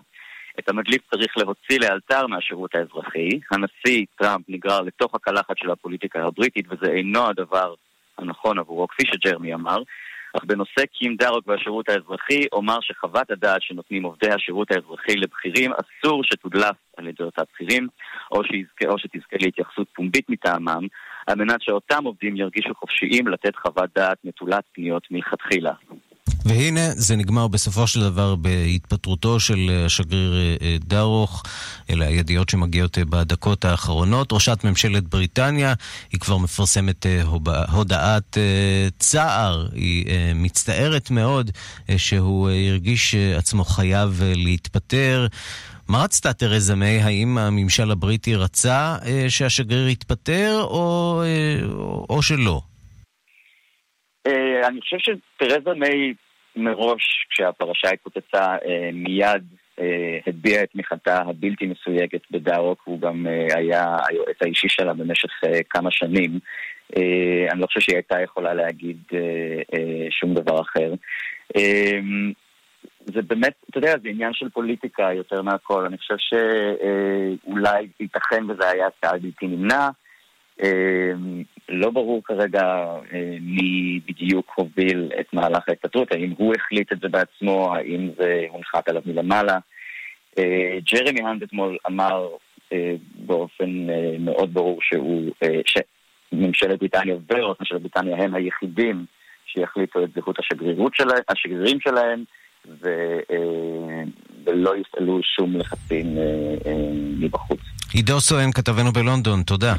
את 0.58 0.68
המדליף 0.68 1.02
צריך 1.10 1.38
להוציא 1.38 1.78
לאלתר 1.80 2.26
מהשירות 2.26 2.74
האזרחי. 2.74 3.28
הנשיא 3.50 4.04
טראמפ 4.18 4.44
נגרר 4.48 4.80
לתוך 4.80 5.14
הקלחת 5.14 5.58
של 5.58 5.70
הפוליטיקה 5.70 6.22
הבריטית, 6.22 6.66
וזה 6.70 6.92
אינו 6.92 7.26
הדבר 7.26 7.74
הנכון 8.18 8.58
עבורו, 8.58 8.88
כפי 8.88 9.02
שג'רמי 9.06 9.54
אמר. 9.54 9.82
אך 10.36 10.44
בנושא 10.44 10.86
קים 10.92 11.16
דארוק 11.16 11.48
והשירות 11.48 11.88
האזרחי, 11.88 12.46
אומר 12.52 12.78
שחוות 12.80 13.30
הדעת 13.30 13.62
שנותנים 13.62 14.02
עובדי 14.02 14.30
השירות 14.30 14.70
האזרחי 14.70 15.16
לבכירים, 15.16 15.70
אסור 15.72 16.24
שתודלף 16.24 16.76
על 16.96 17.06
ידי 17.06 17.22
אותם 17.22 17.42
בכירים, 17.52 17.88
או, 18.32 18.42
או 18.86 18.98
שתזכה 18.98 19.36
להתייחסות 19.40 19.88
פומבית 19.94 20.28
מטעמם, 20.28 20.86
על 21.26 21.34
מנת 21.38 21.62
שאותם 21.62 22.04
עובדים 22.04 22.36
ירגישו 22.36 22.74
חופשיים 22.74 23.28
לתת 23.28 23.56
חוות 23.56 23.90
דעת 23.94 24.18
נטולת 24.24 24.64
פניות 24.72 25.06
מלכתחילה. 25.10 25.72
והנה, 26.44 26.90
זה 26.96 27.16
נגמר 27.16 27.48
בסופו 27.48 27.86
של 27.86 28.00
דבר 28.00 28.34
בהתפטרותו 28.34 29.40
של 29.40 29.82
השגריר 29.86 30.34
אה, 30.34 30.66
אה, 30.66 30.76
דרוך. 30.80 31.42
אלה 31.90 32.06
הידיעות 32.06 32.48
שמגיעות 32.48 32.98
אה, 32.98 33.04
בדקות 33.04 33.64
האחרונות. 33.64 34.32
ראשת 34.32 34.64
ממשלת 34.64 35.08
בריטניה, 35.08 35.74
היא 36.12 36.20
כבר 36.20 36.38
מפרסמת 36.38 37.06
הודעת 37.72 38.38
צער. 38.98 39.68
היא 39.72 40.06
מצטערת 40.34 41.10
מאוד 41.10 41.50
שהוא 41.96 42.50
הרגיש 42.50 43.14
עצמו 43.14 43.64
חייב 43.64 44.22
להתפטר. 44.24 45.26
מה 45.88 46.02
רצתה 46.02 46.32
תרזה 46.32 46.74
מיי? 46.74 47.02
האם 47.02 47.38
הממשל 47.38 47.90
הבריטי 47.90 48.34
רצה 48.34 48.96
שהשגריר 49.28 49.88
יתפטר 49.88 50.60
או, 50.62 51.22
או 52.10 52.22
שלא? 52.22 52.62
אני 54.66 54.80
חושב 54.80 54.96
שתרזה 54.98 55.74
מיי 55.76 56.14
מראש, 56.56 57.26
כשהפרשה 57.30 57.88
התפוצצה, 57.90 58.44
אה, 58.44 58.90
מיד 58.92 59.44
אה, 59.80 60.18
הביע 60.26 60.62
את 60.62 60.70
תמיכתה 60.72 61.18
הבלתי 61.18 61.66
מסויגת 61.66 62.20
בדארוק, 62.30 62.82
הוא 62.84 63.00
גם 63.00 63.26
אה, 63.26 63.58
היה 63.58 63.96
היועץ 64.08 64.36
האישי 64.42 64.68
שלה 64.68 64.94
במשך 64.94 65.28
כמה 65.70 65.90
שנים. 65.90 66.38
אני 67.50 67.60
לא 67.60 67.66
חושב 67.66 67.80
שהיא 67.80 67.96
הייתה 67.96 68.20
יכולה 68.20 68.54
להגיד 68.54 68.98
שום 70.10 70.34
דבר 70.34 70.60
אחר. 70.60 70.94
זה 73.04 73.22
באמת, 73.22 73.52
אתה 73.70 73.78
יודע, 73.78 73.94
זה 74.02 74.08
עניין 74.08 74.32
של 74.32 74.48
פוליטיקה 74.48 75.12
יותר 75.12 75.42
מהכל. 75.42 75.86
אני 75.86 75.98
חושב 75.98 76.14
שאולי 76.18 77.86
ייתכן 78.00 78.50
וזה 78.50 78.68
היה 78.68 78.86
צעד 79.00 79.22
בלתי 79.22 79.46
נמנע. 79.46 79.88
אמ, 80.62 81.42
לא 81.68 81.90
ברור 81.90 82.22
כרגע 82.24 82.62
אה, 83.12 83.36
מי 83.40 84.00
בדיוק 84.08 84.52
הוביל 84.54 85.10
את 85.20 85.26
מהלך 85.32 85.68
ההתפטרות, 85.68 86.12
האם 86.12 86.34
הוא 86.36 86.54
החליט 86.58 86.92
את 86.92 87.00
זה 87.00 87.08
בעצמו, 87.08 87.74
האם 87.74 88.10
זה 88.18 88.44
הונחת 88.48 88.88
עליו 88.88 89.02
מלמעלה. 89.06 89.58
אה, 90.38 90.78
ג'רמי 90.92 91.20
האנד 91.20 91.42
אתמול 91.42 91.78
אמר 91.86 92.28
אה, 92.72 92.94
באופן 93.14 93.86
מאוד 94.18 94.54
ברור 94.54 94.78
שהוא, 94.82 95.30
שממשלת 95.66 96.78
בריטניה 96.78 97.14
וראש 97.30 97.56
ממשלת 97.60 97.80
בריטניה 97.80 98.16
הם 98.16 98.34
היחידים 98.34 99.04
שיחליטו 99.46 100.04
את 100.04 100.08
זהות 100.14 100.38
השגרירות 100.38 100.94
שלהם, 100.94 101.22
השגרירים 101.28 101.80
שלהם, 101.80 102.24
ו, 102.82 102.88
ולא 104.46 104.76
יפעלו 104.76 105.20
שום 105.22 105.56
לחצים 105.56 106.06
מבחוץ. 107.20 107.60
עידו 107.94 108.20
סואן, 108.20 108.52
כתבנו 108.52 108.92
בלונדון, 108.92 109.42
תודה. 109.42 109.74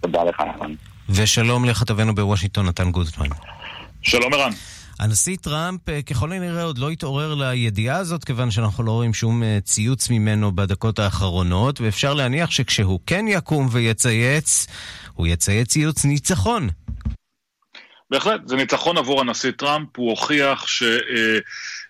תודה 0.00 0.24
לך, 0.24 0.40
ערן. 0.40 0.74
ושלום 1.08 1.64
לכתבנו 1.64 2.14
בוושינגטון, 2.14 2.66
נתן 2.66 2.90
גוזמן. 2.90 3.26
שלום 4.02 4.34
ערן. 4.34 4.50
הנשיא 5.00 5.36
טראמפ 5.36 5.88
אה, 5.88 6.02
ככל 6.02 6.32
הנראה 6.32 6.62
עוד 6.62 6.78
לא 6.78 6.90
התעורר 6.90 7.34
לידיעה 7.34 7.96
הזאת, 7.96 8.24
כיוון 8.24 8.50
שאנחנו 8.50 8.84
לא 8.84 8.90
רואים 8.90 9.14
שום 9.14 9.42
אה, 9.42 9.58
ציוץ 9.64 10.10
ממנו 10.10 10.52
בדקות 10.52 10.98
האחרונות, 10.98 11.80
ואפשר 11.80 12.14
להניח 12.14 12.50
שכשהוא 12.50 13.00
כן 13.06 13.24
יקום 13.28 13.68
ויצייץ, 13.72 14.66
הוא 15.14 15.26
יצייץ 15.26 15.68
ציוץ 15.68 16.04
ניצחון. 16.04 16.68
בהחלט, 18.10 18.40
זה 18.48 18.56
ניצחון 18.56 18.98
עבור 18.98 19.20
הנשיא 19.20 19.50
טראמפ, 19.50 19.88
הוא 19.96 20.10
הוכיח 20.10 20.66
שעם 20.66 20.90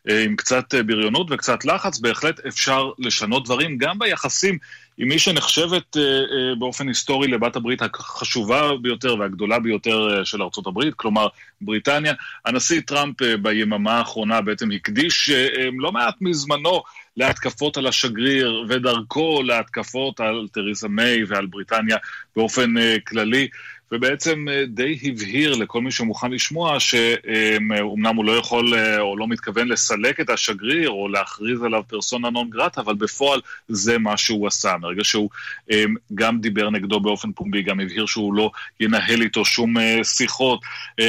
אה, 0.08 0.36
קצת 0.36 0.74
בריונות 0.86 1.26
וקצת 1.30 1.64
לחץ, 1.64 1.98
בהחלט 1.98 2.40
אפשר 2.46 2.90
לשנות 2.98 3.44
דברים, 3.44 3.78
גם 3.78 3.98
ביחסים 3.98 4.58
עם 5.00 5.08
מי 5.08 5.18
שנחשבת 5.18 5.96
אה, 5.96 6.02
אה, 6.02 6.54
באופן 6.58 6.88
היסטורי 6.88 7.28
לבת 7.28 7.56
הברית 7.56 7.82
החשובה 7.82 8.76
ביותר 8.82 9.16
והגדולה 9.18 9.58
ביותר 9.58 10.18
אה, 10.18 10.24
של 10.24 10.42
ארצות 10.42 10.66
הברית, 10.66 10.94
כלומר 10.94 11.26
בריטניה. 11.60 12.12
הנשיא 12.44 12.80
טראמפ 12.80 13.22
ביממה 13.42 13.98
האחרונה 13.98 14.40
בעצם 14.40 14.70
הקדיש 14.70 15.30
לא 15.78 15.92
מעט 15.92 16.14
מזמנו 16.20 16.82
להתקפות 17.16 17.76
על 17.76 17.86
השגריר 17.86 18.64
ודרכו 18.68 19.42
להתקפות 19.42 20.20
על 20.20 20.46
תריסה 20.52 20.88
מיי 20.88 21.24
ועל 21.24 21.46
בריטניה 21.46 21.96
באופן 22.36 22.74
כללי. 23.06 23.48
ובעצם 23.92 24.46
אה, 24.50 24.64
די 24.66 24.98
הבהיר 25.02 25.54
לכל 25.54 25.80
מי 25.80 25.90
שמוכן 25.90 26.30
לשמוע 26.30 26.80
שאומנם 26.80 28.16
הוא 28.16 28.24
לא 28.24 28.32
יכול 28.32 28.74
אה, 28.74 29.00
או 29.00 29.16
לא 29.16 29.28
מתכוון 29.28 29.68
לסלק 29.68 30.20
את 30.20 30.30
השגריר 30.30 30.90
או 30.90 31.08
להכריז 31.08 31.62
עליו 31.62 31.82
פרסונה 31.88 32.30
נון 32.30 32.50
גרטה, 32.50 32.80
אבל 32.80 32.94
בפועל 32.94 33.40
זה 33.68 33.98
מה 33.98 34.16
שהוא 34.16 34.46
עשה. 34.46 34.76
מרגע 34.80 35.04
שהוא 35.04 35.30
אה, 35.70 35.84
גם 36.14 36.40
דיבר 36.40 36.70
נגדו 36.70 37.00
באופן 37.00 37.32
פומבי, 37.32 37.62
גם 37.62 37.80
הבהיר 37.80 38.06
שהוא 38.06 38.34
לא 38.34 38.50
ינהל 38.80 39.22
איתו 39.22 39.44
שום 39.44 39.74
שיחות, 40.02 40.60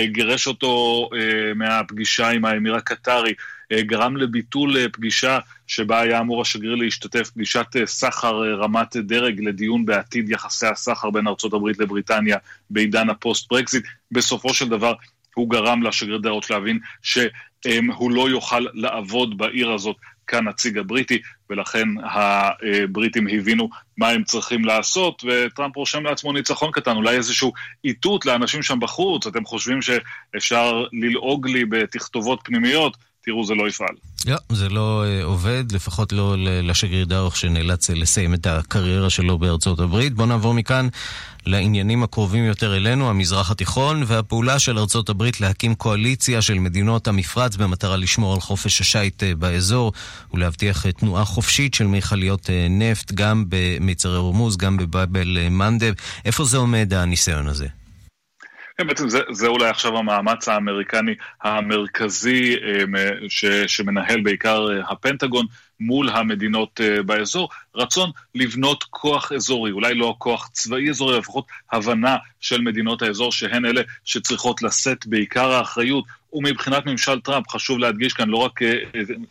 גירש 0.05 0.47
אותו 0.47 1.09
מהפגישה 1.55 2.29
עם 2.29 2.45
האמיר 2.45 2.75
הקטרי. 2.75 3.33
אה, 3.71 3.81
גרם 3.81 4.17
לביטול 4.17 4.77
אה, 4.77 4.89
פגישה 4.89 5.39
שבה 5.67 5.99
היה 5.99 6.19
אמור 6.19 6.41
השגריר 6.41 6.75
להשתתף, 6.75 7.29
פגישת 7.29 7.65
אה, 7.75 7.85
סחר 7.85 8.53
רמת 8.53 8.95
דרג 8.95 9.39
לדיון 9.41 9.85
בעתיד 9.85 10.29
יחסי 10.29 10.67
הסחר 10.67 11.09
בין 11.09 11.27
ארצות 11.27 11.53
הברית 11.53 11.79
לבריטניה 11.79 12.37
בעידן 12.69 13.09
הפוסט-ברקזיט. 13.09 13.85
בסופו 14.11 14.53
של 14.53 14.69
דבר 14.69 14.93
הוא 15.35 15.49
גרם 15.49 15.83
לשגריר 15.83 16.17
דרוך 16.17 16.49
להבין 16.49 16.79
שהוא 17.01 18.11
לא 18.11 18.29
יוכל 18.29 18.65
לעבוד 18.73 19.37
בעיר 19.37 19.71
הזאת 19.71 19.95
כנציג 20.27 20.77
הבריטי, 20.77 21.21
ולכן 21.49 21.87
הבריטים 22.03 23.27
הבינו 23.27 23.69
מה 23.97 24.09
הם 24.09 24.23
צריכים 24.23 24.65
לעשות, 24.65 25.23
וטראמפ 25.27 25.75
רושם 25.75 26.03
לעצמו 26.03 26.33
ניצחון 26.33 26.71
קטן, 26.71 26.95
אולי 26.95 27.15
איזשהו 27.17 27.53
איתות 27.83 28.25
לאנשים 28.25 28.63
שם 28.63 28.79
בחוץ, 28.79 29.27
אתם 29.27 29.45
חושבים 29.45 29.79
שאפשר 29.81 30.85
ללעוג 30.93 31.47
לי 31.47 31.65
בתכתובות 31.65 32.39
פנימיות, 32.43 32.97
תראו, 33.23 33.45
זה 33.45 33.53
לא 33.53 33.67
יפעל. 33.67 33.95
לא, 34.25 34.37
זה 34.49 34.69
לא 34.69 35.03
אה, 35.03 35.23
עובד, 35.23 35.71
לפחות 35.71 36.13
לא 36.13 36.35
לשגריר 36.39 37.05
דרוך 37.05 37.37
שנאלץ 37.37 37.89
אה, 37.89 37.93
לסיים 37.93 38.33
את 38.33 38.47
הקריירה 38.47 39.09
שלו 39.09 39.37
בארצות 39.37 39.79
הברית. 39.79 40.13
בואו 40.13 40.27
נעבור 40.27 40.53
מכאן 40.53 40.87
לעניינים 41.45 42.03
הקרובים 42.03 42.45
יותר 42.45 42.75
אלינו, 42.77 43.09
המזרח 43.09 43.51
התיכון, 43.51 44.03
והפעולה 44.07 44.59
של 44.59 44.77
ארצות 44.77 45.09
הברית 45.09 45.41
להקים 45.41 45.75
קואליציה 45.75 46.41
של 46.41 46.53
מדינות 46.53 47.07
המפרץ 47.07 47.55
במטרה 47.55 47.97
לשמור 47.97 48.33
על 48.33 48.39
חופש 48.39 48.81
השיט 48.81 49.23
uh, 49.23 49.25
באזור 49.35 49.93
ולהבטיח 50.33 50.87
תנועה 50.87 51.25
חופשית 51.25 51.73
של 51.73 51.87
מכליות 51.87 52.49
נפט, 52.69 53.11
גם 53.11 53.45
במיצרי 53.49 54.17
הורמוז, 54.17 54.57
גם 54.57 54.77
בבאבל 54.77 55.49
מנדב. 55.49 55.93
איפה 56.25 56.45
זה 56.45 56.57
עומד, 56.57 56.93
הניסיון 56.93 57.47
הזה? 57.47 57.67
כן, 58.81 58.87
בעצם 58.87 59.09
זה, 59.09 59.19
זה 59.31 59.47
אולי 59.47 59.69
עכשיו 59.69 59.97
המאמץ 59.97 60.47
האמריקני 60.47 61.15
המרכזי 61.41 62.55
ש, 63.29 63.45
שמנהל 63.45 64.21
בעיקר 64.21 64.67
הפנטגון 64.89 65.45
מול 65.79 66.09
המדינות 66.09 66.81
באזור, 67.05 67.49
רצון 67.75 68.11
לבנות 68.35 68.83
כוח 68.83 69.31
אזורי, 69.31 69.71
אולי 69.71 69.95
לא 69.95 70.15
כוח 70.17 70.49
צבאי 70.53 70.89
אזורי, 70.89 71.17
לפחות 71.17 71.45
הבנה 71.71 72.17
של 72.39 72.61
מדינות 72.61 73.01
האזור 73.01 73.31
שהן 73.31 73.65
אלה 73.65 73.81
שצריכות 74.05 74.61
לשאת 74.61 75.05
בעיקר 75.07 75.51
האחריות 75.51 76.05
ומבחינת 76.33 76.85
ממשל 76.85 77.19
טראמפ, 77.19 77.49
חשוב 77.49 77.79
להדגיש 77.79 78.13
כאן 78.13 78.29
לא 78.29 78.37
רק 78.37 78.61
אה, 78.61 78.73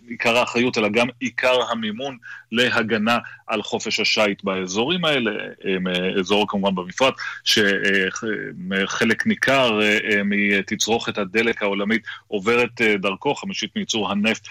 עיקר 0.08 0.36
האחריות, 0.38 0.78
אלא 0.78 0.88
גם 0.88 1.06
עיקר 1.20 1.56
המימון 1.70 2.16
להגנה 2.52 3.18
על 3.46 3.62
חופש 3.62 4.00
השיט 4.00 4.44
באזורים 4.44 5.04
האלה, 5.04 5.30
אה, 5.64 6.20
אזור 6.20 6.46
כמובן 6.48 6.74
במפרט, 6.74 7.14
שחלק 7.44 9.26
ניכר 9.26 9.80
אה, 9.82 10.20
מתצרוכת 10.24 11.18
הדלק 11.18 11.62
העולמית 11.62 12.02
עוברת 12.28 12.80
דרכו, 12.98 13.34
חמישית 13.34 13.76
מייצור 13.76 14.10
הנפט 14.10 14.48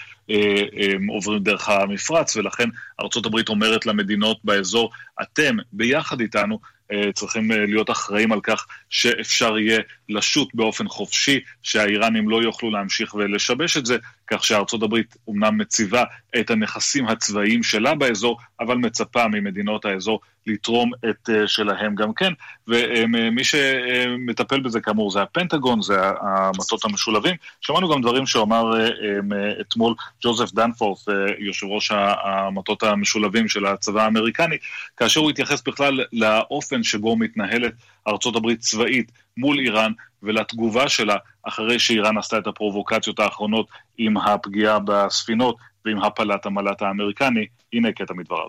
עוברים 1.08 1.42
דרך 1.42 1.68
המפרץ, 1.68 2.36
ולכן 2.36 2.68
ארה"ב 3.00 3.48
אומרת 3.48 3.86
למדינות 3.86 4.38
באזור, 4.44 4.90
אתם 5.22 5.56
ביחד 5.72 6.20
איתנו 6.20 6.54
אה, 6.54 6.79
צריכים 7.14 7.52
אה, 7.52 7.66
להיות 7.66 7.90
אחראים 7.90 8.32
על 8.32 8.40
כך 8.40 8.66
שאפשר 8.90 9.58
יהיה 9.58 9.80
לשוט 10.08 10.48
באופן 10.54 10.88
חופשי, 10.88 11.40
שהאיראנים 11.62 12.28
לא 12.28 12.42
יוכלו 12.42 12.70
להמשיך 12.70 13.14
ולשבש 13.14 13.76
את 13.76 13.86
זה, 13.86 13.96
כך 14.32 14.44
שארצות 14.44 14.82
הברית 14.82 15.16
אומנם 15.28 15.58
מציבה 15.58 16.04
את 16.40 16.50
הנכסים 16.50 17.06
הצבאיים 17.08 17.62
שלה 17.62 17.94
באזור, 17.94 18.38
אבל 18.60 18.76
מצפה 18.76 19.28
ממדינות 19.28 19.84
האזור 19.84 20.20
לתרום 20.46 20.90
את 21.10 21.28
uh, 21.28 21.32
שלהם 21.46 21.94
גם 21.94 22.12
כן. 22.14 22.32
ומי 22.68 23.44
שמטפל 23.44 24.60
בזה 24.60 24.80
כאמור 24.80 25.10
זה 25.10 25.22
הפנטגון, 25.22 25.82
זה 25.82 25.94
המטות 26.20 26.84
המשולבים. 26.84 27.34
שמענו 27.60 27.88
גם 27.94 28.02
דברים 28.02 28.26
שאמר 28.26 28.72
um, 28.72 29.34
אתמול 29.60 29.94
ג'וזף 30.22 30.52
דנפורף, 30.52 31.08
uh, 31.08 31.12
יושב 31.38 31.66
ראש 31.66 31.92
המטות 32.24 32.82
המשולבים 32.82 33.48
של 33.48 33.66
הצבא 33.66 34.02
האמריקני, 34.02 34.56
כאשר 34.96 35.20
הוא 35.20 35.30
התייחס 35.30 35.62
בכלל 35.62 36.00
לאופן 36.12 36.82
שבו 36.82 37.16
מתנהלת 37.16 37.72
ארצות 38.08 38.36
הברית 38.36 38.60
צבאית 38.60 39.12
מול 39.37 39.59
איראן 39.59 39.91
ולתגובה 40.23 40.89
שלה 40.89 41.15
אחרי 41.43 41.79
שאיראן 41.79 42.17
עשתה 42.17 42.37
את 42.37 42.47
הפרובוקציות 42.47 43.19
האחרונות 43.19 43.67
עם 43.97 44.17
הפגיעה 44.17 44.79
בספינות 44.79 45.55
ועם 45.85 46.03
הפלת 46.03 46.45
המל"ט 46.45 46.81
האמריקני. 46.81 47.45
הנה 47.73 47.91
קטע 47.91 48.13
מדבריו. 48.13 48.47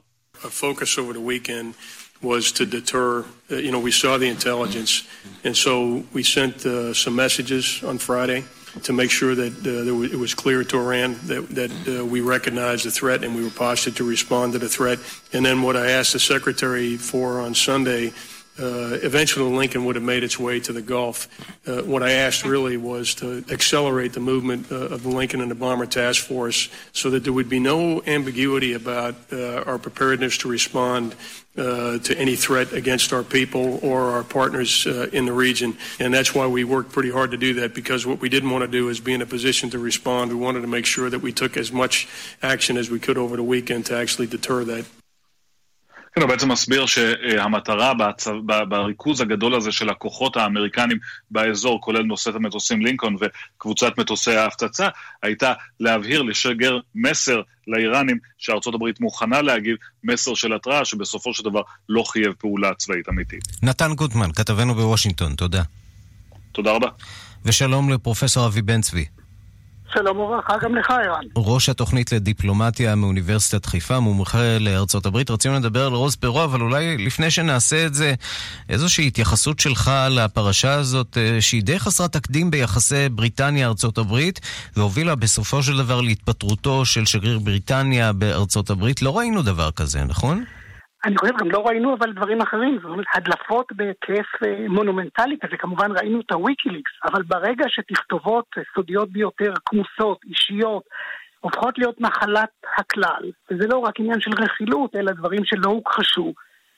focus 0.51 0.99
over 0.99 1.13
the 1.15 1.21
weekend 1.21 1.75
was 2.21 2.53
to 2.53 2.67
deter, 2.67 3.25
uh, 3.51 3.57
you 3.57 3.71
know, 3.73 3.79
we 3.79 3.91
saw 3.91 4.19
the 4.19 4.29
intelligence, 4.29 4.93
and 5.45 5.57
so 5.57 6.05
we 6.13 6.23
sent 6.23 6.55
uh, 6.67 6.93
some 6.95 7.15
messages 7.17 7.83
on 7.83 7.97
Friday 7.99 8.45
to 8.83 8.93
make 8.93 9.11
sure 9.11 9.35
that 9.35 9.55
uh, 9.67 10.15
it 10.15 10.19
was 10.19 10.35
clear 10.35 10.63
to 10.65 10.79
Iran 10.79 11.17
that, 11.25 11.49
that 11.55 11.73
uh, 11.89 12.05
we 12.05 12.21
recognized 12.21 12.85
the 12.85 12.91
threat 12.91 13.25
and 13.25 13.35
we 13.35 13.43
were 13.43 13.51
postured 13.51 13.97
to 13.97 14.05
respond 14.05 14.53
to 14.53 14.59
the 14.59 14.69
threat. 14.69 14.99
And 15.33 15.45
then 15.47 15.63
what 15.63 15.77
I 15.77 15.93
asked 15.93 16.13
the 16.13 16.19
secretary 16.19 16.97
for 16.97 17.41
on 17.41 17.55
Sunday 17.55 18.13
uh, 18.62 19.00
eventually 19.02 19.50
Lincoln 19.52 19.86
would 19.86 19.96
have 19.96 20.04
made 20.04 20.24
its 20.24 20.40
way 20.40 20.60
to 20.60 20.72
the 20.72 20.82
Gulf. 20.82 21.28
Uh, 21.68 21.82
what 21.82 22.04
I 22.04 22.12
asked 22.12 22.46
really 22.46 22.78
was 22.78 23.16
to 23.16 23.44
accelerate 23.50 24.14
the 24.14 24.20
movement 24.20 24.72
uh, 24.72 24.76
of 24.76 25.04
the 25.04 25.10
Lincoln 25.10 25.42
and 25.42 25.50
the 25.50 25.56
Bomber 25.56 25.88
Task 25.88 26.26
Force 26.26 26.70
so 26.94 27.10
that 27.10 27.24
there 27.24 27.34
would 27.34 27.50
be 27.50 27.60
no 27.60 28.02
ambiguity 28.04 28.74
about 28.74 29.16
uh, 29.34 29.64
our 29.64 29.80
preparedness 29.80 30.38
to 30.40 30.48
respond 30.48 31.16
uh, 31.58 31.98
to 32.00 32.18
any 32.18 32.36
threat 32.36 32.72
against 32.72 33.12
our 33.12 33.24
people 33.24 33.80
or 33.84 34.12
our 34.12 34.24
partners 34.24 34.88
uh, 34.88 35.10
in 35.12 35.26
the 35.26 35.34
region. 35.34 35.76
And 36.00 36.14
that's 36.14 36.34
why 36.34 36.48
we 36.48 36.64
worked 36.64 36.92
pretty 36.92 37.12
hard 37.12 37.32
to 37.32 37.38
do 37.38 37.56
that 37.56 37.74
because 37.74 38.06
what 38.06 38.22
we 38.22 38.30
didn't 38.30 38.52
want 38.52 38.64
to 38.64 38.72
do 38.72 38.90
is 38.90 39.00
be 39.00 39.14
in 39.14 39.22
a 39.22 39.26
position 39.26 39.70
to 39.72 39.80
respond. 39.80 40.32
We 40.32 40.38
wanted 40.38 40.62
to 40.62 40.68
make 40.68 40.86
sure 40.86 41.10
that 41.10 41.20
we 41.20 41.34
took 41.34 41.58
as 41.58 41.72
much 41.72 42.08
action 42.42 42.78
as 42.78 42.90
we 42.90 43.00
could 43.00 43.18
over 43.18 43.36
the 43.36 43.44
weekend 43.44 43.88
to 43.88 43.98
actually 43.98 44.28
deter 44.28 44.64
that. 44.66 44.86
כן, 46.14 46.22
הוא 46.22 46.30
בעצם 46.30 46.52
מסביר 46.52 46.86
שהמטרה 46.86 47.94
בצו, 47.94 48.32
בריכוז 48.70 49.22
הגדול 49.22 49.56
הזה 49.56 49.72
של 49.72 49.90
הכוחות 49.90 50.38
האמריקנים 50.38 50.98
באזור, 51.32 51.82
כולל 51.82 52.04
נושאת 52.04 52.36
המטוסים 52.36 52.82
לינקולן 52.82 53.16
וקבוצת 53.22 53.98
מטוסי 53.98 54.36
ההפצצה, 54.36 54.88
הייתה 55.24 55.54
להבהיר, 55.80 56.22
לשגר 56.22 56.80
מסר 56.96 57.42
לאיראנים 57.68 58.18
שארצות 58.38 58.76
הברית 58.76 59.00
מוכנה 59.00 59.42
להגיב, 59.42 59.76
מסר 60.04 60.34
של 60.34 60.54
התראה 60.54 60.86
שבסופו 60.86 61.34
של 61.34 61.44
דבר 61.44 61.62
לא 61.90 62.04
חייב 62.04 62.34
פעולה 62.34 62.74
צבאית 62.74 63.10
אמיתית. 63.10 63.44
נתן 63.64 63.94
גוטמן, 63.94 64.32
כתבנו 64.32 64.76
בוושינגטון, 64.76 65.36
תודה. 65.36 65.62
תודה 66.52 66.72
רבה. 66.72 66.88
ושלום 67.46 67.90
לפרופסור 67.90 68.48
אבי 68.48 68.62
בן 68.62 68.82
צבי. 68.82 69.06
שלום 69.94 70.20
וברכה 70.20 70.54
גם 70.62 70.76
לך, 70.76 70.92
ערן. 70.92 71.24
ראש 71.36 71.70
התוכנית 71.70 72.12
לדיפלומטיה 72.12 72.96
מאוניברסיטת 72.96 73.66
חיפה, 73.66 74.00
מומחה 74.00 74.58
לארצות 74.60 75.06
הברית. 75.06 75.32
רצינו 75.32 75.56
לדבר 75.56 75.86
על 75.86 75.94
רוז 75.94 76.16
פרו, 76.16 76.44
אבל 76.44 76.62
אולי 76.62 76.98
לפני 76.98 77.32
שנעשה 77.32 77.86
את 77.86 77.94
זה, 77.94 78.14
איזושהי 78.70 79.08
התייחסות 79.08 79.60
שלך 79.60 79.92
לפרשה 80.10 80.74
הזאת, 80.74 81.18
אה, 81.18 81.42
שהיא 81.42 81.64
די 81.64 81.80
חסרת 81.80 82.14
תקדים 82.14 82.52
ביחסי 82.52 83.10
בריטניה-ארצות 83.10 83.98
הברית, 83.98 84.40
והובילה 84.76 85.16
בסופו 85.16 85.64
של 85.64 85.78
דבר 85.78 86.02
להתפטרותו 86.02 86.86
של 86.86 87.06
שגריר 87.06 87.40
בריטניה 87.40 88.14
בארצות 88.14 88.70
הברית. 88.70 89.02
לא 89.02 89.18
ראינו 89.18 89.42
דבר 89.42 89.72
כזה, 89.72 90.04
נכון? 90.04 90.44
אני 91.06 91.18
חושב, 91.18 91.34
גם 91.38 91.52
לא 91.52 91.68
ראינו 91.68 91.94
אבל 91.94 92.14
דברים 92.14 92.42
אחרים, 92.42 92.76
זאת 92.82 92.92
אומרת, 92.92 93.06
הדלפות 93.16 93.72
בהיקף 93.72 94.44
אה, 94.46 94.66
מונומנטלי 94.70 95.38
כזה, 95.42 95.58
כמובן 95.58 95.92
ראינו 95.92 96.20
את 96.22 96.32
הוויקיליקס, 96.32 96.92
אבל 97.04 97.24
ברגע 97.24 97.66
שתכתובות 97.68 98.46
סודיות 98.76 99.12
ביותר, 99.12 99.54
כמוסות, 99.66 100.20
אישיות, 100.30 100.84
הופכות 101.40 101.78
להיות 101.78 102.02
נחלת 102.02 102.50
הכלל, 102.78 103.32
וזה 103.52 103.68
לא 103.68 103.78
רק 103.78 104.00
עניין 104.00 104.22
של 104.22 104.32
רכילות, 104.44 104.96
אלא 104.96 105.12
דברים 105.12 105.46
שלא 105.46 105.70
הוכחשו, 105.70 106.34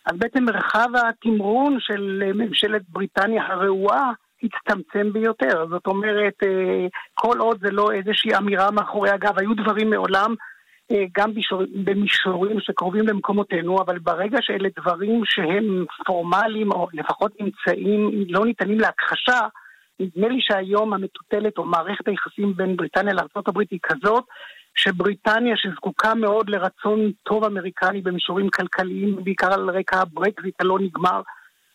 אז 0.06 0.18
בעצם 0.18 0.44
מרחב 0.44 0.90
התמרון 0.96 1.78
של 1.80 2.24
אה, 2.26 2.34
ממשלת 2.34 2.82
בריטניה 2.90 3.46
הרעועה 3.48 4.12
הצטמצם 4.44 5.14
ביותר. 5.14 5.66
זאת 5.70 5.88
אומרת, 5.88 6.34
אה, 6.44 6.88
כל 7.14 7.40
עוד 7.40 7.58
זה 7.62 7.72
לא 7.72 7.92
איזושהי 7.92 8.36
אמירה 8.38 8.72
מאחורי 8.72 9.10
הגב, 9.10 9.40
היו 9.40 9.54
דברים 9.54 9.90
מעולם 9.90 10.36
אה, 10.94 11.06
גם 11.18 11.32
במישורים 11.84 12.60
שקרובים 12.60 13.08
למקומותינו, 13.08 13.82
אבל 13.82 14.00
ברגע 14.00 14.38
שאלה 14.42 14.70
דברים 14.80 15.22
שהם 15.26 15.86
פורמליים, 16.06 16.72
או 16.72 16.88
לפחות 16.94 17.32
נמצאים, 17.42 18.26
לא 18.30 18.46
ניתנים 18.46 18.80
להכחשה, 18.80 19.40
נדמה 20.00 20.28
לי 20.28 20.42
שהיום 20.42 20.94
המטוטלת 20.94 21.58
או 21.58 21.66
מערכת 21.66 22.08
היחסים 22.08 22.54
בין 22.56 22.76
בריטניה 22.76 23.14
לארה"ב 23.14 23.60
היא 23.72 23.80
כזאת, 23.84 24.24
שבריטניה, 24.76 25.58
שזקוקה 25.58 26.16
מאוד 26.16 26.50
לרצון 26.50 27.12
טוב 27.24 27.44
אמריקני 27.44 28.02
במישורים 28.02 28.50
כלכליים, 28.50 29.24
בעיקר 29.24 29.54
על 29.54 29.70
רקע 29.70 30.02
הברקזיט 30.02 30.62
הלא 30.62 30.80
נגמר, 30.80 31.22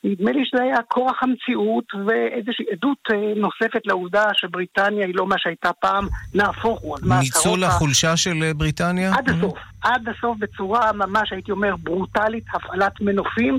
נדמה 0.05 0.33
לי 0.33 0.45
שזה 0.45 0.63
היה 0.63 0.77
כורח 0.89 1.23
המציאות 1.23 1.85
ואיזושהי 2.07 2.65
עדות 2.73 2.99
אה, 3.13 3.17
נוספת 3.37 3.87
לעובדה 3.87 4.25
שבריטניה 4.35 5.07
היא 5.07 5.15
לא 5.15 5.27
מה 5.27 5.35
שהייתה 5.39 5.73
פעם, 5.73 6.07
נהפוך 6.35 6.81
הוא. 6.81 6.99
ניצול 7.21 7.65
החולשה 7.65 8.17
של 8.17 8.43
אה, 8.43 8.55
בריטניה? 8.55 9.13
עד 9.15 9.29
הסוף, 9.29 9.59
עד 9.83 10.09
הסוף 10.09 10.39
בצורה 10.39 10.93
ממש 10.93 11.33
הייתי 11.33 11.53
אומר 11.53 11.77
ברוטלית, 11.77 12.45
הפעלת 12.55 13.01
מנופים, 13.01 13.59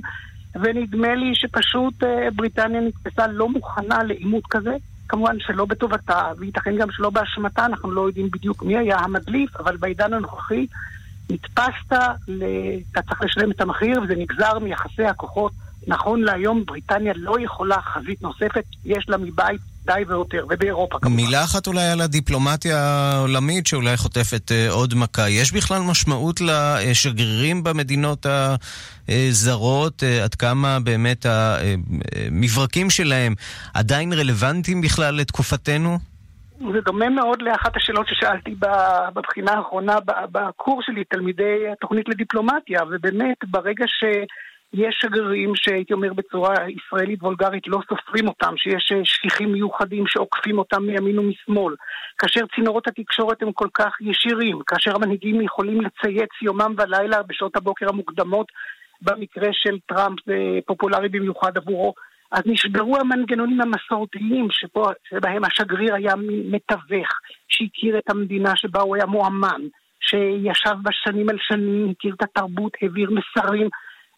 ונדמה 0.55 1.15
לי 1.15 1.31
שפשוט 1.35 2.03
אה, 2.03 2.27
בריטניה 2.35 2.81
נתפסה 2.81 3.27
לא 3.27 3.49
מוכנה 3.49 4.03
לעימות 4.03 4.43
כזה. 4.49 4.75
כמובן 5.09 5.35
שלא 5.39 5.65
בטובתה, 5.65 6.31
וייתכן 6.37 6.77
גם 6.77 6.91
שלא 6.91 7.09
באשמתה, 7.09 7.65
אנחנו 7.65 7.91
לא 7.91 8.07
יודעים 8.07 8.29
בדיוק 8.31 8.63
מי 8.63 8.77
היה 8.77 8.97
המדליף, 8.97 9.55
אבל 9.55 9.77
בעידן 9.77 10.13
הנוכחי 10.13 10.67
נתפסת, 11.29 11.93
אתה 12.91 13.01
צריך 13.01 13.21
לשלם 13.21 13.51
את 13.51 13.61
המחיר, 13.61 14.01
וזה 14.03 14.15
נגזר 14.15 14.59
מיחסי 14.59 15.05
הכוחות 15.05 15.51
נכון 15.89 16.21
להיום 16.21 16.65
בריטניה 16.65 17.13
לא 17.15 17.35
יכולה 17.39 17.81
חזית 17.81 18.21
נוספת, 18.21 18.63
יש 18.85 19.05
לה 19.09 19.17
מבית 19.17 19.61
די 19.85 20.03
והותר, 20.07 20.45
ובאירופה 20.49 20.99
כמובן. 20.99 21.15
מילה 21.15 21.43
אחת 21.43 21.67
אולי 21.67 21.87
על 21.87 22.01
הדיפלומטיה 22.01 22.77
העולמית 22.79 23.67
שאולי 23.67 23.97
חוטפת 23.97 24.51
אה, 24.51 24.69
עוד 24.69 24.93
מכה. 24.95 25.29
יש 25.29 25.53
בכלל 25.53 25.81
משמעות 25.81 26.41
לשגרירים 26.41 27.63
במדינות 27.63 28.25
הזרות, 29.09 30.03
אה, 30.03 30.23
עד 30.23 30.35
כמה 30.35 30.79
באמת 30.79 31.25
המברקים 31.25 32.89
שלהם 32.89 33.33
עדיין 33.73 34.13
רלוונטיים 34.13 34.81
בכלל 34.81 35.15
לתקופתנו? 35.15 35.97
זה 36.73 36.81
דומה 36.85 37.09
מאוד 37.09 37.41
לאחת 37.41 37.75
השאלות 37.75 38.07
ששאלתי 38.07 38.55
בבחינה 39.15 39.51
האחרונה 39.51 39.95
בקורס 40.31 40.85
שלי, 40.85 41.03
תלמידי 41.03 41.71
התוכנית 41.71 42.09
לדיפלומטיה, 42.09 42.79
ובאמת 42.91 43.37
ברגע 43.47 43.85
שיש 44.75 44.95
שגרירים 45.01 45.55
שהייתי 45.55 45.93
אומר 45.93 46.13
בצורה 46.13 46.53
ישראלית 46.69 47.23
וולגרית 47.23 47.67
לא 47.67 47.79
סופרים 47.89 48.27
אותם, 48.27 48.53
שיש 48.57 48.93
שליחים 49.03 49.51
מיוחדים 49.51 50.07
שעוקפים 50.07 50.57
אותם 50.57 50.83
מימין 50.83 51.19
ומשמאל, 51.19 51.75
כאשר 52.17 52.41
צינורות 52.55 52.87
התקשורת 52.87 53.41
הם 53.41 53.51
כל 53.51 53.67
כך 53.73 54.01
ישירים, 54.01 54.59
כאשר 54.67 54.95
המנהיגים 54.95 55.41
יכולים 55.41 55.81
לצייץ 55.81 56.29
יומם 56.41 56.75
ולילה 56.77 57.23
בשעות 57.23 57.55
הבוקר 57.55 57.85
המוקדמות, 57.89 58.47
במקרה 59.01 59.49
של 59.51 59.77
טראמפ 59.85 60.19
זה 60.25 60.35
פופולרי 60.65 61.09
במיוחד 61.09 61.57
עבורו. 61.57 61.93
אז 62.31 62.41
נשברו 62.45 62.97
המנגנונים 62.97 63.61
המסורתיים 63.61 64.47
שפה, 64.51 64.89
שבהם 65.09 65.45
השגריר 65.45 65.95
היה 65.95 66.13
מתווך, 66.51 67.09
שהכיר 67.47 67.97
את 67.97 68.09
המדינה 68.09 68.51
שבה 68.55 68.81
הוא 68.81 68.95
היה 68.95 69.05
מואמן, 69.05 69.61
שישב 69.99 70.75
בה 70.81 70.91
שנים 70.91 71.29
על 71.29 71.37
שנים, 71.39 71.89
הכיר 71.91 72.13
את 72.13 72.23
התרבות, 72.23 72.73
העביר 72.81 73.09
מסרים. 73.11 73.69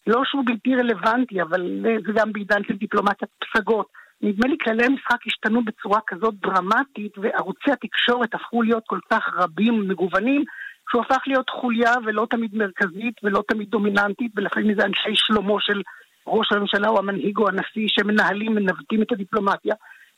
לא 0.06 0.22
שהוא 0.24 0.42
בלתי 0.46 0.74
רלוונטי, 0.74 1.42
אבל 1.42 1.86
זה 2.06 2.12
גם 2.14 2.32
בעידן 2.32 2.64
של 2.64 2.76
דיפלומטיית 2.76 3.30
פסגות. 3.38 3.86
נדמה 4.22 4.48
לי 4.48 4.56
כללי 4.64 4.84
המשחק 4.84 5.26
השתנו 5.26 5.64
בצורה 5.64 6.00
כזאת 6.06 6.34
דרמטית, 6.34 7.18
וערוצי 7.18 7.70
התקשורת 7.72 8.34
הפכו 8.34 8.62
להיות 8.62 8.82
כל 8.86 8.98
כך 9.10 9.28
רבים 9.34 9.74
ומגוונים, 9.74 10.44
שהוא 10.90 11.02
הפך 11.02 11.22
להיות 11.26 11.50
חוליה 11.50 11.92
ולא 12.04 12.26
תמיד 12.30 12.54
מרכזית 12.54 13.14
ולא 13.22 13.42
תמיד 13.48 13.68
דומיננטית, 13.68 14.32
ולפעמים 14.36 14.74
זה 14.74 14.84
אנשי 14.84 15.14
שלומו 15.14 15.60
של 15.60 15.82
ראש 16.26 16.52
הממשלה 16.52 16.88
או 16.88 16.98
המנהיג 16.98 17.38
או 17.38 17.48
הנשיא 17.48 17.88
שמנהלים, 17.88 18.54
מנווטים 18.54 19.02
את 19.02 19.12
הדיפלומטיה. 19.12 19.74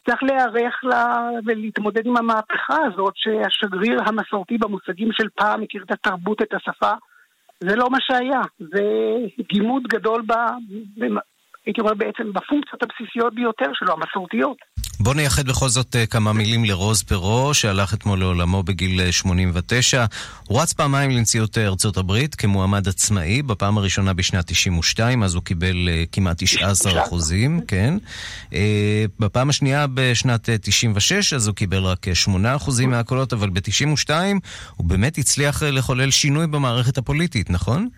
צריך 0.06 0.22
להיערך 0.22 0.80
לה 0.84 1.30
ולהתמודד 1.46 2.06
עם 2.06 2.16
המהפכה 2.16 2.76
הזאת 2.86 3.12
שהשגריר 3.16 3.98
המסורתי 4.06 4.58
במושגים 4.58 5.08
של 5.12 5.28
פעם 5.34 5.60
מכיר 5.60 5.82
את 5.82 5.92
התרבות, 5.92 6.42
את 6.42 6.54
השפה. 6.54 6.92
זה 7.60 7.76
לא 7.76 7.90
מה 7.90 7.98
שהיה, 8.00 8.40
זה 8.58 8.82
גימוד 9.52 9.82
גדול 9.82 10.22
ב... 10.26 10.32
הייתי 11.66 11.80
אומר 11.80 11.94
בעצם 11.94 12.32
בפונקציות 12.32 12.82
הבסיסיות 12.82 13.34
ביותר 13.34 13.70
שלו, 13.74 13.92
המסורתיות. 13.92 14.56
בוא 15.00 15.14
נייחד 15.14 15.46
בכל 15.48 15.68
זאת 15.68 15.96
אה, 15.96 16.06
כמה 16.06 16.32
מילים 16.32 16.64
לרוז 16.64 17.02
פרו, 17.02 17.54
שהלך 17.54 17.94
אתמול 17.94 18.18
לעולמו 18.18 18.62
בגיל 18.62 19.10
89. 19.10 19.98
אה, 19.98 20.06
הוא 20.48 20.62
רץ 20.62 20.72
פעמיים 20.72 21.10
לנשיאות 21.10 21.58
אה, 21.58 21.66
ארצות 21.66 21.96
הברית 21.96 22.34
כמועמד 22.34 22.88
עצמאי, 22.88 23.42
בפעם 23.42 23.78
הראשונה 23.78 24.12
בשנת 24.12 24.44
92, 24.46 25.22
אז 25.22 25.34
הוא 25.34 25.42
קיבל 25.42 25.76
כמעט 26.12 26.36
19 26.38 27.02
אחוזים, 27.02 27.60
כן. 27.68 27.94
בפעם 29.20 29.48
השנייה 29.48 29.86
בשנת 29.94 30.48
96, 30.62 31.32
אז 31.32 31.46
הוא 31.46 31.54
קיבל 31.54 31.82
רק 31.82 32.14
8 32.14 32.56
אחוזים 32.56 32.90
מהקולות, 32.90 33.32
אבל 33.32 33.50
ב-92 33.50 34.10
הוא 34.76 34.86
באמת 34.86 35.18
הצליח 35.18 35.62
לחולל 35.62 36.10
שינוי 36.10 36.46
במערכת 36.46 36.98
הפוליטית, 36.98 37.50
נכון? 37.50 37.88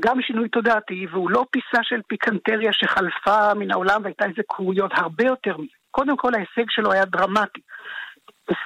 גם 0.00 0.16
שינוי 0.26 0.48
תודעתי, 0.48 1.06
והוא 1.12 1.30
לא 1.30 1.44
פיסה 1.50 1.82
של 1.82 2.00
פיקנטריה 2.08 2.70
שחלפה 2.72 3.54
מן 3.54 3.70
העולם 3.70 4.00
והייתה 4.02 4.24
איזה 4.24 4.42
קרויות, 4.48 4.90
הרבה 4.94 5.24
יותר 5.24 5.56
מזה. 5.56 5.83
קודם 5.96 6.16
כל 6.16 6.34
ההישג 6.34 6.70
שלו 6.70 6.92
היה 6.92 7.04
דרמטי. 7.04 7.60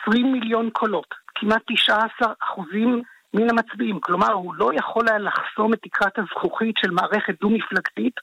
20 0.02 0.32
מיליון 0.32 0.70
קולות, 0.70 1.14
כמעט 1.34 1.62
19 1.72 2.32
אחוזים 2.42 3.02
מן 3.34 3.50
המצביעים. 3.50 4.00
כלומר, 4.00 4.32
הוא 4.32 4.54
לא 4.54 4.70
יכול 4.74 5.08
היה 5.08 5.18
לחסום 5.18 5.74
את 5.74 5.78
תקרת 5.82 6.18
הזכוכית 6.18 6.74
של 6.78 6.90
מערכת 6.90 7.40
דו-מפלגתית, 7.40 8.14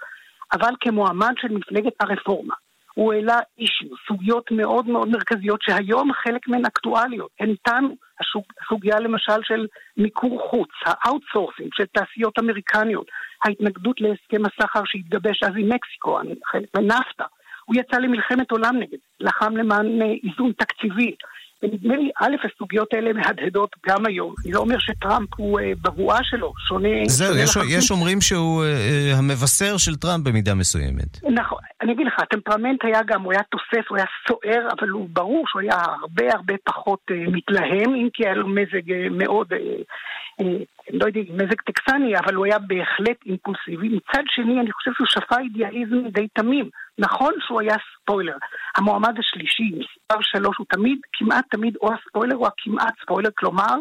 אבל 0.53 0.73
כמועמד 0.79 1.33
של 1.37 1.47
מפלגת 1.47 1.93
הרפורמה. 1.99 2.53
הוא 2.93 3.13
העלה 3.13 3.39
issue, 3.57 3.97
סוגיות 4.07 4.51
מאוד 4.51 4.87
מאוד 4.87 5.07
מרכזיות 5.07 5.61
שהיום 5.61 6.13
חלק 6.13 6.47
מהן 6.47 6.65
אקטואליות. 6.65 7.31
הן 7.39 7.49
איתנו, 7.49 7.95
הסוגיה 8.61 8.99
למשל 8.99 9.39
של 9.43 9.67
מיקור 9.97 10.49
חוץ, 10.49 10.69
ה 10.85 10.92
outsourcing 10.92 11.69
של 11.73 11.85
תעשיות 11.85 12.39
אמריקניות, 12.39 13.07
ההתנגדות 13.45 14.01
להסכם 14.01 14.41
הסחר 14.45 14.81
שהתגבש 14.85 15.43
אז 15.43 15.51
עם 15.57 15.69
מקסיקו, 15.69 16.19
חלק 16.51 16.69
מנפטה. 16.77 17.25
הוא 17.65 17.75
יצא 17.75 17.97
למלחמת 17.97 18.51
עולם 18.51 18.75
נגד, 18.75 18.97
לחם 19.19 19.57
למען 19.57 20.01
אה, 20.01 20.07
איזון 20.23 20.51
תקציבי. 20.57 21.15
ונדמה 21.63 21.95
לי, 21.95 22.09
א', 22.21 22.35
הסוגיות 22.45 22.93
האלה 22.93 23.13
מהדהדות 23.13 23.69
גם 23.87 24.05
היום. 24.05 24.33
אני 24.45 24.53
לא 24.53 24.59
אומר 24.59 24.79
שטראמפ 24.79 25.29
הוא 25.37 25.59
אה, 25.59 25.71
בבואה 25.81 26.19
שלו, 26.23 26.53
שונה... 26.67 26.89
זהו, 27.07 27.37
יש, 27.37 27.57
יש 27.69 27.91
אומרים 27.91 28.21
שהוא 28.21 28.63
אה, 28.63 28.67
אה, 28.67 29.17
המבשר 29.17 29.77
של 29.77 29.95
טראמפ 29.95 30.27
במידה 30.27 30.55
מסוימת. 30.55 31.23
נכון, 31.33 31.59
אני 31.81 31.93
אגיד 31.93 32.07
לך, 32.07 32.13
הטמפרמנט 32.19 32.79
היה 32.83 32.99
גם, 33.07 33.21
הוא 33.21 33.31
היה 33.33 33.41
תוסס, 33.51 33.85
הוא 33.89 33.97
היה 33.97 34.05
סוער, 34.27 34.67
אבל 34.79 34.89
הוא 34.89 35.07
ברור 35.13 35.43
שהוא 35.47 35.61
היה 35.61 35.81
הרבה 36.01 36.23
הרבה 36.33 36.53
פחות 36.63 36.99
אה, 37.11 37.15
מתלהם, 37.27 37.95
אם 37.95 38.07
כי 38.13 38.25
היה 38.25 38.35
לו 38.35 38.47
מזג 38.47 38.91
אה, 38.91 39.07
מאוד... 39.11 39.53
אה, 39.53 39.57
אה, 40.39 40.63
לא 40.93 41.05
יודע, 41.05 41.19
מזג 41.29 41.61
טקסני, 41.65 42.17
אבל 42.17 42.35
הוא 42.35 42.45
היה 42.45 42.59
בהחלט 42.59 43.17
אימפולסיבי. 43.25 43.89
מצד 43.89 44.23
שני, 44.27 44.59
אני 44.59 44.71
חושב 44.71 44.91
שהוא 44.93 45.07
שפע 45.07 45.39
אידיאליזם 45.39 46.07
די 46.07 46.27
תמים. 46.27 46.69
נכון 46.97 47.33
שהוא 47.39 47.61
היה 47.61 47.75
ספוילר. 48.01 48.37
המועמד 48.77 49.19
השלישי, 49.19 49.63
מספר 49.63 50.21
שלוש, 50.21 50.57
הוא 50.57 50.67
תמיד, 50.69 50.99
כמעט 51.13 51.45
תמיד 51.51 51.75
או 51.81 51.89
הספוילר 51.93 52.35
או 52.35 52.47
הכמעט 52.47 52.93
ספוילר, 53.01 53.29
כלומר, 53.37 53.75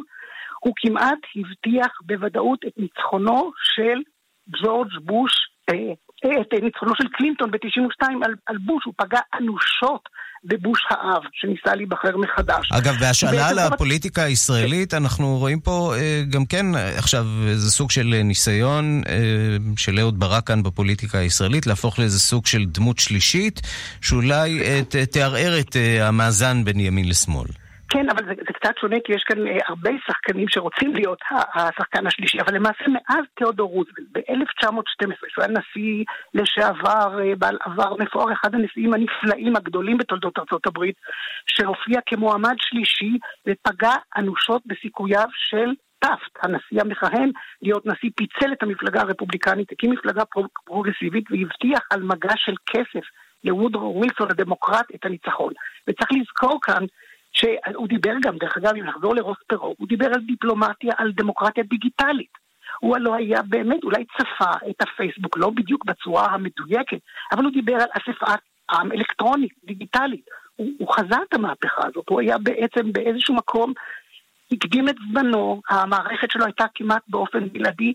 הוא 0.61 0.75
כמעט 0.77 1.19
הבטיח 1.37 2.01
בוודאות 2.07 2.65
את 2.67 2.73
ניצחונו 2.77 3.53
של 3.75 4.03
ג'ורג' 4.63 4.93
בוש, 5.03 5.33
אה, 5.71 5.93
אה 6.25 6.41
את 6.41 6.55
ניצחונו 6.63 6.93
של 6.97 7.09
קלינטון 7.09 7.51
ב-92 7.51 8.07
על, 8.25 8.35
על 8.47 8.59
בוש, 8.59 8.85
הוא 8.85 8.95
פגע 8.97 9.21
אנושות 9.41 10.09
בבוש 10.45 10.81
האב, 10.91 11.23
שניסה 11.33 11.75
להיבחר 11.75 12.17
מחדש. 12.17 12.73
אגב, 12.73 12.95
בהשאלה 13.01 13.53
לפוליטיקה 13.53 14.23
הישראלית, 14.23 14.95
אנחנו 14.95 15.39
רואים 15.39 15.61
פה 15.61 15.95
אה, 15.97 16.23
גם 16.31 16.47
כן, 16.47 16.67
עכשיו, 16.97 17.27
איזה 17.49 17.71
סוג 17.71 17.91
של 17.91 18.21
ניסיון 18.25 19.03
אה, 19.09 19.15
של 19.77 19.99
אהוד 19.99 20.21
ברק 20.21 20.47
כאן 20.47 20.63
בפוליטיקה 20.63 21.19
הישראלית, 21.19 21.67
להפוך 21.67 21.99
לאיזה 21.99 22.21
סוג 22.21 22.47
של 22.47 22.65
דמות 22.65 22.99
שלישית, 22.99 23.61
שאולי 24.01 24.61
אה, 24.63 24.81
תערער 25.11 25.61
את 25.61 25.77
המאזן 26.01 26.65
בין 26.65 26.81
ימין 26.81 27.09
לשמאל. 27.09 27.49
כן, 27.89 28.11
אבל 28.11 28.25
זה, 28.25 28.33
זה 28.47 28.53
קצת 28.53 28.79
שונה, 28.81 28.97
כי 29.05 29.13
יש 29.13 29.25
כאן 29.27 29.47
אה, 29.47 29.59
הרבה 29.69 29.91
שחקנים 30.07 30.49
שרוצים 30.49 30.95
להיות 30.95 31.19
השחקן 31.55 32.07
השלישי, 32.07 32.41
אבל 32.41 32.55
למעשה 32.55 32.85
מאז 32.89 33.25
תיאודור 33.35 33.71
רוזוולט, 33.71 34.09
ב-1912, 34.13 35.29
שהוא 35.29 35.45
היה 35.45 35.53
נשיא 35.59 36.05
לשעבר, 36.35 37.21
אה, 37.21 37.37
בעל 37.39 37.59
עבר 37.61 37.97
מפואר, 37.99 38.33
אחד 38.33 38.55
הנשיאים 38.55 38.95
הנפלאים 38.95 39.57
הגדולים 39.57 39.99
בתולדות 39.99 40.39
ארצות 40.39 40.67
הברית, 40.67 40.97
שהופיע 41.47 42.01
כמועמד 42.07 42.55
שלישי 42.59 43.19
ופגע 43.47 43.95
אנושות 44.17 44.63
בסיכוייו 44.67 45.29
של 45.33 45.71
טאפט, 45.99 46.33
הנשיא 46.43 46.81
המכהן, 46.81 47.31
להיות 47.63 47.87
נשיא, 47.87 48.11
פיצל 48.17 48.53
את 48.53 48.63
המפלגה 48.63 49.01
הרפובליקנית, 49.01 49.73
הקים 49.73 49.91
מפלגה 49.91 50.23
פרוגרסיבית 50.65 51.25
והבטיח 51.31 51.81
על 51.91 52.03
מגע 52.03 52.35
של 52.37 52.55
כסף 52.67 53.07
לוודרו 53.45 53.97
ווילסון 53.97 54.31
הדמוקרט 54.31 54.87
את 54.95 55.05
הניצחון. 55.05 55.53
וצריך 55.89 56.09
לזכור 56.13 56.59
כאן 56.63 56.85
שהוא 57.35 57.89
דיבר 57.89 58.15
גם, 58.23 58.37
דרך 58.39 58.57
אגב, 58.57 58.77
אם 58.77 58.85
נחזור 58.85 59.15
לרוס 59.15 59.45
פרו, 59.45 59.75
הוא 59.79 59.89
דיבר 59.89 60.07
על 60.07 60.21
דיפלומטיה, 60.21 60.93
על 60.99 61.13
דמוקרטיה 61.13 61.65
דיגיטלית. 61.65 62.45
הוא 62.81 62.97
הלא 62.97 63.15
היה 63.15 63.43
באמת, 63.43 63.85
אולי 63.85 64.05
צפה 64.05 64.51
את 64.71 64.83
הפייסבוק, 64.83 65.37
לא 65.37 65.51
בדיוק 65.51 65.85
בצורה 65.85 66.27
המדויקת, 66.27 66.99
אבל 67.33 67.45
הוא 67.45 67.53
דיבר 67.53 67.75
על 67.75 67.89
אספת 67.93 68.41
עם 68.71 68.93
אלקטרונית, 68.93 69.53
דיגיטלית. 69.65 70.25
הוא, 70.57 70.69
הוא 70.79 70.95
חזה 70.95 71.17
את 71.29 71.35
המהפכה 71.35 71.87
הזאת, 71.87 72.09
הוא 72.09 72.21
היה 72.21 72.39
בעצם 72.39 72.93
באיזשהו 72.93 73.35
מקום, 73.35 73.73
הקדים 74.53 74.89
את 74.89 74.95
זמנו, 75.13 75.63
המערכת 75.71 76.31
שלו 76.31 76.45
הייתה 76.45 76.65
כמעט 76.75 77.03
באופן 77.09 77.49
בלעדי 77.49 77.93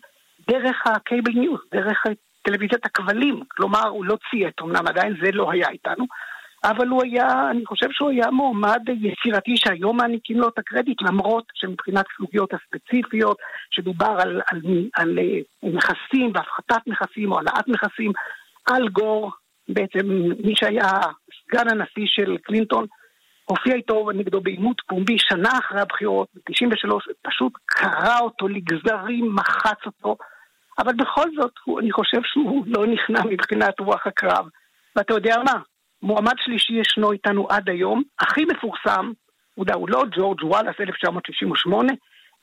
דרך 0.48 0.88
ה 0.88 0.95
cable 0.95 1.32
news, 1.32 1.60
דרך 1.72 2.04
טלוויזיית 2.42 2.86
הכבלים, 2.86 3.44
כלומר 3.48 3.88
הוא 3.88 4.06
לא 4.06 4.18
ציית, 4.30 4.62
אמנם 4.62 4.88
עדיין 4.88 5.16
זה 5.22 5.32
לא 5.32 5.52
היה 5.52 5.70
איתנו, 5.70 6.06
אבל 6.64 6.88
הוא 6.88 7.04
היה, 7.04 7.52
אני 7.52 7.66
חושב 7.66 7.88
שהוא 7.92 8.10
היה 8.10 8.32
מועמד 8.32 8.82
יצירתי 8.90 9.58
שהיום 9.58 9.98
מעניקים 9.98 10.40
לו 10.40 10.48
את 10.48 10.60
הקרדיט, 10.60 11.02
למרות 11.02 11.46
שמבחינת 11.54 12.06
סוגיות 12.18 12.50
הספציפיות, 12.54 13.38
שדובר 13.72 14.16
על, 14.20 14.20
על, 14.22 14.42
על, 14.52 14.88
על 14.96 15.20
אה, 15.20 15.70
נכסים 15.70 16.32
והפחתת 16.34 16.88
נכסים 16.88 17.32
או 17.32 17.38
העלאת 17.38 17.68
נכסים, 17.68 18.12
על 18.66 18.90
גור, 18.90 19.32
בעצם 19.70 20.08
מי 20.44 20.56
שהיה 20.56 20.92
סגן 21.48 21.70
הנשיא 21.70 22.06
של 22.06 22.38
קלינטון, 22.44 22.86
הופיע 23.46 23.76
איתו 23.76 24.12
נגדו 24.14 24.42
בעימות 24.42 24.82
פומבי 24.88 25.16
שנה 25.20 25.50
אחרי 25.60 25.82
הבחירות, 25.82 26.28
ב-93, 26.36 26.96
פשוט 27.22 27.54
קרע 27.66 28.20
אותו 28.20 28.48
לגזרים, 28.48 29.36
מחץ 29.36 29.86
אותו, 29.86 30.18
אבל 30.80 30.94
בכל 30.94 31.30
זאת, 31.36 31.52
הוא, 31.64 31.80
אני 31.80 31.92
חושב 31.92 32.20
שהוא 32.24 32.64
לא 32.68 32.86
נכנע 32.88 33.20
מבחינת 33.30 33.80
רוח 33.80 34.08
הקרב. 34.08 34.46
ואתה 34.96 35.14
יודע 35.14 35.36
מה? 35.46 35.62
מועמד 36.04 36.34
שלישי 36.46 36.74
ישנו 36.74 37.12
איתנו 37.12 37.48
עד 37.50 37.70
היום, 37.70 38.04
הכי 38.20 38.46
מפורסם, 38.46 39.12
הוא, 39.56 39.66
לא 39.90 40.04
ג'ורג' 40.18 40.44
וואלאס 40.44 40.76
1968, 40.80 41.94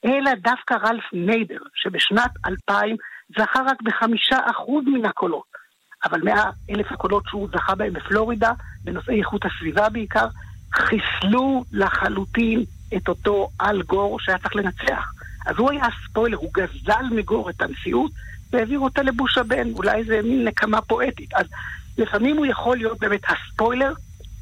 אלא 0.04 0.30
דווקא 0.34 0.74
רלף 0.74 1.04
ניידר, 1.12 1.60
שבשנת 1.74 2.30
2000 2.46 2.96
זכה 3.38 3.60
רק 3.66 3.82
בחמישה 3.82 4.36
אחוז 4.50 4.84
מן 4.86 5.04
הקולות. 5.04 5.56
אבל 6.04 6.22
מאה 6.22 6.50
אלף 6.70 6.92
הקולות 6.92 7.24
שהוא 7.26 7.48
זכה 7.52 7.74
בהם 7.74 7.92
בפלורידה, 7.92 8.52
בנושאי 8.84 9.18
איכות 9.18 9.44
הסביבה 9.44 9.88
בעיקר, 9.88 10.26
חיסלו 10.74 11.64
לחלוטין 11.72 12.64
את 12.96 13.08
אותו 13.08 13.48
אל 13.60 13.82
גור 13.82 14.20
שהיה 14.20 14.38
צריך 14.38 14.56
לנצח. 14.56 15.12
אז 15.46 15.58
הוא 15.58 15.70
היה 15.70 15.84
הספוילר, 15.86 16.36
הוא 16.36 16.50
גזל 16.54 17.04
מגור 17.10 17.50
את 17.50 17.62
הנשיאות 17.62 18.12
והעביר 18.52 18.78
אותה 18.78 19.02
לבוש 19.02 19.38
הבן, 19.38 19.72
אולי 19.72 20.04
זה 20.04 20.20
מין 20.22 20.48
נקמה 20.48 20.80
פואטית. 20.80 21.34
אז 21.34 21.46
לפעמים 21.98 22.36
הוא 22.36 22.46
יכול 22.46 22.76
להיות 22.76 22.98
באמת 22.98 23.20
הספוילר, 23.28 23.92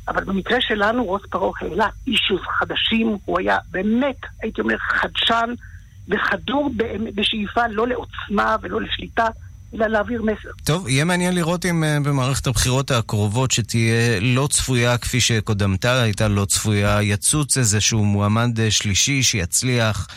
אבל 0.09 0.25
במקרה 0.25 0.61
שלנו 0.61 1.05
רוס 1.05 1.23
פרעה 1.31 1.53
העלה 1.61 1.89
אישוז 2.07 2.41
חדשים, 2.59 3.17
הוא 3.25 3.39
היה 3.39 3.59
באמת, 3.71 4.17
הייתי 4.43 4.61
אומר, 4.61 4.77
חדשן 4.79 5.55
וחדור 6.09 6.71
בשאיפה 7.15 7.67
לא 7.71 7.89
לעוצמה 7.89 8.57
ולא 8.63 8.81
לשליטה, 8.81 9.27
אלא 9.75 9.87
להעביר 9.87 10.23
מסר. 10.23 10.49
טוב, 10.65 10.89
יהיה 10.89 11.05
מעניין 11.05 11.35
לראות 11.35 11.67
אם 11.67 11.85
uh, 11.85 12.07
במערכת 12.07 12.47
הבחירות 12.47 12.91
הקרובות, 12.91 13.51
שתהיה 13.51 14.21
לא 14.21 14.49
צפויה 14.51 14.99
כפי 14.99 15.21
שקודמתה 15.21 16.03
הייתה 16.03 16.29
לא 16.29 16.45
צפויה, 16.45 17.03
יצוץ 17.03 17.59
איזשהו 17.59 18.05
מועמד 18.05 18.59
uh, 18.59 18.71
שלישי 18.71 19.23
שיצליח. 19.23 20.09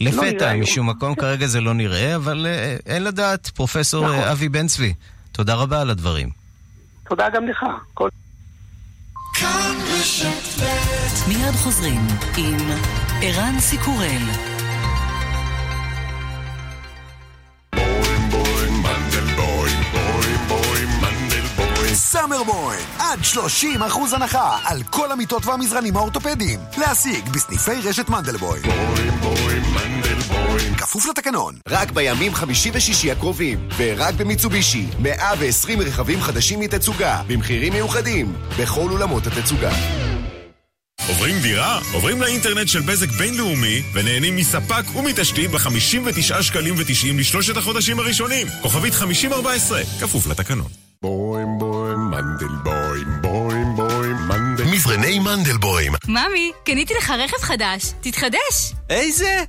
לפתע, 0.00 0.54
לא 0.54 0.60
משום 0.60 0.90
מקום, 0.90 1.14
כרגע 1.14 1.46
זה 1.46 1.60
לא 1.60 1.74
נראה, 1.74 2.16
אבל 2.16 2.46
uh, 2.46 2.82
אין 2.86 3.04
לדעת. 3.04 3.50
פרופסור 3.54 4.04
נכון. 4.06 4.18
אבי 4.18 4.48
בן 4.48 4.66
צבי, 4.66 4.94
תודה 5.32 5.54
רבה 5.54 5.80
על 5.80 5.90
הדברים. 5.90 6.41
תודה 7.12 7.28
גם 7.28 7.48
לך. 7.48 7.66
כל... 7.94 8.08
מיד 11.28 11.54
חוזרים 11.54 12.00
עם 12.36 12.56
ערן 13.22 13.60
סיקורל. 13.60 14.22
סאמר 21.94 22.42
בוי, 22.42 22.76
עד 22.98 23.18
30% 23.80 23.86
אחוז 23.86 24.12
הנחה 24.12 24.58
על 24.64 24.82
כל 24.82 25.12
המיטות 25.12 25.46
והמזרנים 25.46 25.96
האורתופדיים. 25.96 26.60
להשיג 26.78 27.28
בסניפי 27.28 27.80
רשת 27.88 28.08
מנדלבוי. 28.08 28.60
בוי 28.60 29.10
בוי. 29.10 29.71
כפוף 30.76 31.06
לתקנון. 31.06 31.54
רק 31.68 31.90
בימים 31.90 32.34
חמישי 32.34 32.70
ושישי 32.74 33.12
הקרובים, 33.12 33.68
ורק 33.76 34.14
במיצובישי, 34.14 34.86
120 34.98 35.80
רכבים 35.80 36.20
חדשים 36.20 36.60
מתצוגה, 36.60 37.22
במחירים 37.26 37.72
מיוחדים, 37.72 38.32
בכל 38.58 38.90
אולמות 38.90 39.26
התצוגה. 39.26 39.72
עוברים 41.08 41.38
דירה? 41.42 41.80
עוברים 41.92 42.22
לאינטרנט 42.22 42.68
של 42.68 42.80
בזק 42.80 43.08
בינלאומי 43.08 43.82
ונהנים 43.92 44.36
מספק 44.36 44.96
ומתשתית 44.96 45.50
ב-59 45.50 46.42
שקלים 46.42 46.74
ו-90 46.74 47.18
לשלושת 47.18 47.56
החודשים 47.56 47.98
הראשונים. 47.98 48.46
כוכבית 48.62 48.94
5014, 48.94 49.80
כפוף 50.00 50.26
לתקנון. 50.26 50.68
בוים 51.02 51.58
בוים 51.58 51.98
מנדלבוים 51.98 53.08
בוים 53.22 53.76
בוים 53.76 54.16
מנדל... 54.28 54.64
מזרני 54.64 55.18
מנדלבוים. 55.18 55.92
ממי, 56.08 56.52
קניתי 56.64 56.94
לך 56.94 57.10
רכב 57.10 57.42
חדש, 57.42 57.92
תתחדש. 58.00 58.72
איזה? 58.90 59.44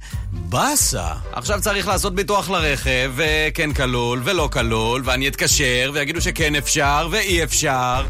באסה. 0.53 1.07
עכשיו 1.31 1.61
צריך 1.61 1.87
לעשות 1.87 2.15
ביטוח 2.15 2.49
לרכב, 2.49 3.11
וכן 3.15 3.73
כלול 3.73 4.21
ולא 4.23 4.49
כלול, 4.51 5.01
ואני 5.05 5.27
אתקשר, 5.27 5.91
ויגידו 5.93 6.21
שכן 6.21 6.55
אפשר 6.55 7.07
ואי 7.11 7.43
אפשר. 7.43 8.05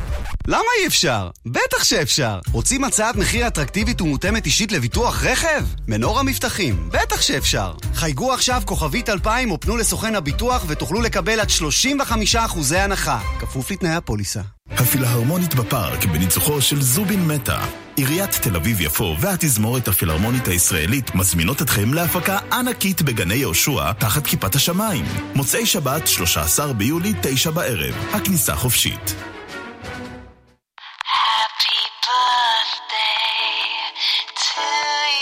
למה 0.48 0.64
אי 0.82 0.88
אפשר? 0.88 1.30
בטח 1.46 1.84
שאפשר! 1.84 2.40
רוצים 2.52 2.84
הצעת 2.84 3.16
מחיר 3.16 3.48
אטרקטיבית 3.48 4.02
ומותאמת 4.02 4.46
אישית 4.46 4.72
לביטוח 4.72 5.24
רכב? 5.24 5.66
מנור 5.88 6.20
המבטחים, 6.20 6.90
בטח 6.90 7.22
שאפשר! 7.22 7.74
חייגו 7.94 8.34
עכשיו 8.34 8.62
כוכבית 8.66 9.10
2000 9.10 9.52
או 9.52 9.60
פנו 9.60 9.78
לסוכן 9.78 10.16
הביטוח 10.16 10.66
ותוכלו 10.68 11.02
לקבל 11.02 11.40
עד 11.40 11.48
35% 11.96 12.76
הנחה, 12.76 13.20
כפוף 13.40 13.72
לתנאי 13.72 13.92
הפוליסה. 13.96 14.42
הפילהרמונית 14.70 15.56
בפארק, 15.56 16.06
בניצוחו 16.06 16.62
של 16.62 16.82
זובין 16.82 17.28
מטה. 17.28 17.66
עיריית 17.96 18.32
תל 18.32 18.56
אביב-יפו 18.56 19.16
והתזמורת 19.20 19.88
הפילהרמונית 19.88 20.48
הישראלית 20.48 21.16
מזמינות 21.16 21.62
אתכם 21.62 21.94
להפקה 21.94 22.38
ענקית 22.52 23.02
בגני 23.02 23.36
יהושע 23.36 23.92
תחת 23.94 24.28
כיפת 24.28 24.56
השמיים. 24.56 25.06
מוצאי 25.36 25.66
שבת, 25.66 26.08
13 26.08 26.74
ביולי, 26.74 27.14
9 27.22 27.52
בערב. 27.52 27.96
הכניסה 28.14 28.56
חופשית. 28.56 29.16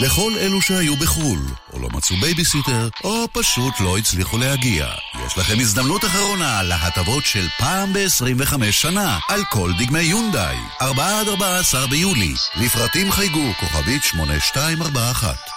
לכל 0.01 0.33
אלו 0.39 0.61
שהיו 0.61 0.95
בחו"ל, 0.95 1.39
או 1.73 1.79
לא 1.79 1.87
מצאו 1.89 2.15
בייביסיטר, 2.15 2.89
או 3.03 3.27
פשוט 3.33 3.79
לא 3.79 3.97
הצליחו 3.97 4.37
להגיע. 4.37 4.87
יש 5.25 5.37
לכם 5.37 5.59
הזדמנות 5.59 6.05
אחרונה 6.05 6.63
להטבות 6.63 7.25
של 7.25 7.47
פעם 7.57 7.93
ב-25 7.93 8.71
שנה, 8.71 9.19
על 9.29 9.43
כל 9.49 9.71
דגמי 9.79 10.01
יונדאי. 10.01 10.57
4 10.81 11.19
עד 11.19 11.27
14 11.27 11.87
ביולי. 11.87 12.33
לפרטים 12.55 13.11
חייגו, 13.11 13.53
כוכבית 13.59 14.03
8241 14.03 15.50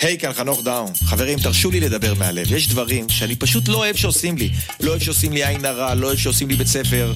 היי, 0.00 0.14
hey, 0.14 0.20
כאן 0.20 0.32
חנוך 0.32 0.62
דאון. 0.62 0.92
חברים, 1.04 1.38
תרשו 1.38 1.70
לי 1.70 1.80
לדבר 1.80 2.14
מהלב. 2.14 2.52
יש 2.52 2.68
דברים 2.68 3.08
שאני 3.08 3.36
פשוט 3.36 3.68
לא 3.68 3.76
אוהב 3.76 3.96
שעושים 3.96 4.36
לי. 4.36 4.50
לא 4.80 4.90
אוהב 4.90 5.02
שעושים 5.02 5.32
לי 5.32 5.46
עין 5.46 5.64
הרע, 5.64 5.94
לא 5.94 6.06
אוהב 6.06 6.18
שעושים 6.18 6.48
לי 6.48 6.56
בית 6.56 6.66
ספר, 6.66 7.14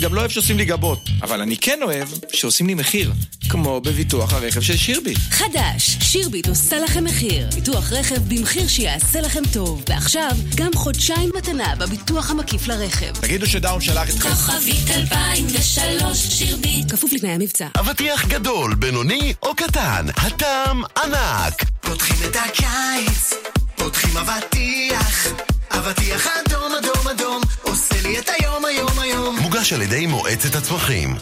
גם 0.00 0.14
לא 0.14 0.20
אוהב 0.20 0.30
שעושים 0.30 0.58
לי 0.58 0.64
גבות. 0.64 1.08
אבל 1.22 1.40
אני 1.40 1.56
כן 1.56 1.78
אוהב 1.82 2.08
שעושים 2.32 2.66
לי 2.66 2.74
מחיר. 2.74 3.12
כמו 3.48 3.80
בביטוח 3.80 4.32
הרכב 4.32 4.60
של 4.60 4.76
שירביט. 4.76 5.18
חדש, 5.30 5.96
שירביט 6.00 6.48
עושה 6.48 6.80
לכם 6.80 7.04
מחיר. 7.04 7.48
ביטוח 7.54 7.92
רכב 7.92 8.18
במחיר 8.28 8.68
שיעשה 8.68 9.20
לכם 9.20 9.42
טוב. 9.52 9.82
ועכשיו, 9.88 10.30
גם 10.54 10.70
חודשיים 10.74 11.30
מתנה 11.36 11.74
בביטוח 11.78 12.30
המקיף 12.30 12.68
לרכב. 12.68 13.12
תגידו 13.20 13.46
שדאון 13.46 13.80
שלח 13.80 14.10
את... 14.10 14.22
כוכבית 14.22 14.90
2003 14.90 16.18
שירביט. 16.18 16.92
כפוף 16.92 17.12
לתנאי 17.12 17.32
המבצע. 17.32 17.68
אבטיח 17.80 18.26
גדול, 18.26 18.74
בינוני 18.74 19.34
או 19.42 19.54
קטן, 19.54 20.06
הטעם 20.16 20.82
ענק. 21.04 21.64
פותחים 22.04 22.30
את 22.30 22.36
הקיץ, 22.36 23.34
פותחים 23.76 24.16
אבטיח, 24.16 25.26
אבטיח 25.70 26.26
אדום 26.26 26.72
אדום 26.78 27.08
אדום, 27.08 27.42
עושה 27.62 27.94
לי 28.02 28.18
את 28.18 28.30
היום 28.38 28.64
היום 28.64 28.98
היום. 28.98 29.36
מוגש 29.36 29.72
על 29.72 29.82
ידי 29.82 30.06
מועצת 30.06 30.54
הצמחים. 30.54 31.14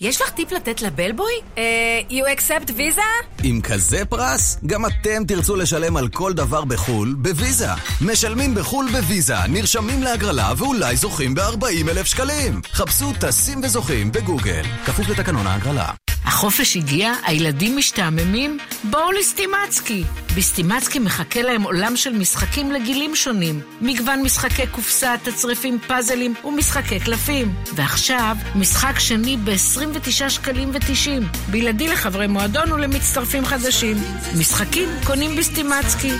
יש 0.00 0.20
לך 0.20 0.30
טיפ 0.30 0.52
לתת 0.52 0.82
לבלבוי? 0.82 1.32
אה, 1.58 1.62
you 2.10 2.38
accept 2.38 2.72
ויזה? 2.76 3.02
עם 3.42 3.60
כזה 3.60 4.04
פרס, 4.04 4.58
גם 4.66 4.86
אתם 4.86 5.24
תרצו 5.28 5.56
לשלם 5.56 5.96
על 5.96 6.08
כל 6.08 6.32
דבר 6.32 6.64
בחו"ל 6.64 7.14
בוויזה. 7.18 7.70
משלמים 8.00 8.54
בחו"ל 8.54 8.88
בוויזה, 8.92 9.46
נרשמים 9.48 10.02
להגרלה 10.02 10.52
ואולי 10.56 10.96
זוכים 10.96 11.34
ב-40 11.34 11.90
אלף 11.90 12.06
שקלים. 12.06 12.60
חפשו 12.72 13.12
טסים 13.20 13.60
וזוכים 13.62 14.12
בגוגל, 14.12 14.62
כפוף 14.86 15.08
לתקנון 15.08 15.46
ההגרלה. 15.46 15.90
החופש 16.24 16.76
הגיע, 16.76 17.12
הילדים 17.26 17.76
משתעממים? 17.76 18.58
בואו 18.84 19.12
לסטימצקי. 19.12 20.04
בסטימצקי 20.36 20.98
מחכה 20.98 21.42
להם 21.42 21.62
עולם 21.62 21.96
של 21.96 22.12
משחקים 22.12 22.72
לגילים 22.72 23.16
שונים. 23.16 23.60
מגוון 23.80 24.22
משחקי 24.22 24.66
קופסה, 24.66 25.14
תצריפים, 25.22 25.78
פאזלים 25.86 26.34
ומשחקי 26.44 27.00
קלפים. 27.00 27.54
ועכשיו, 27.74 28.36
משחק 28.54 28.98
שני 28.98 29.36
ב-29 29.36 30.28
שקלים 30.28 30.70
ו-90. 30.70 31.50
בלעדי 31.50 31.88
לחברי 31.88 32.26
מועדון 32.26 32.72
ולמצטרפים 32.72 33.44
חדשים. 33.44 33.96
משחקים 34.38 34.88
קונים 35.06 35.36
בסטימצקי. 35.36 36.12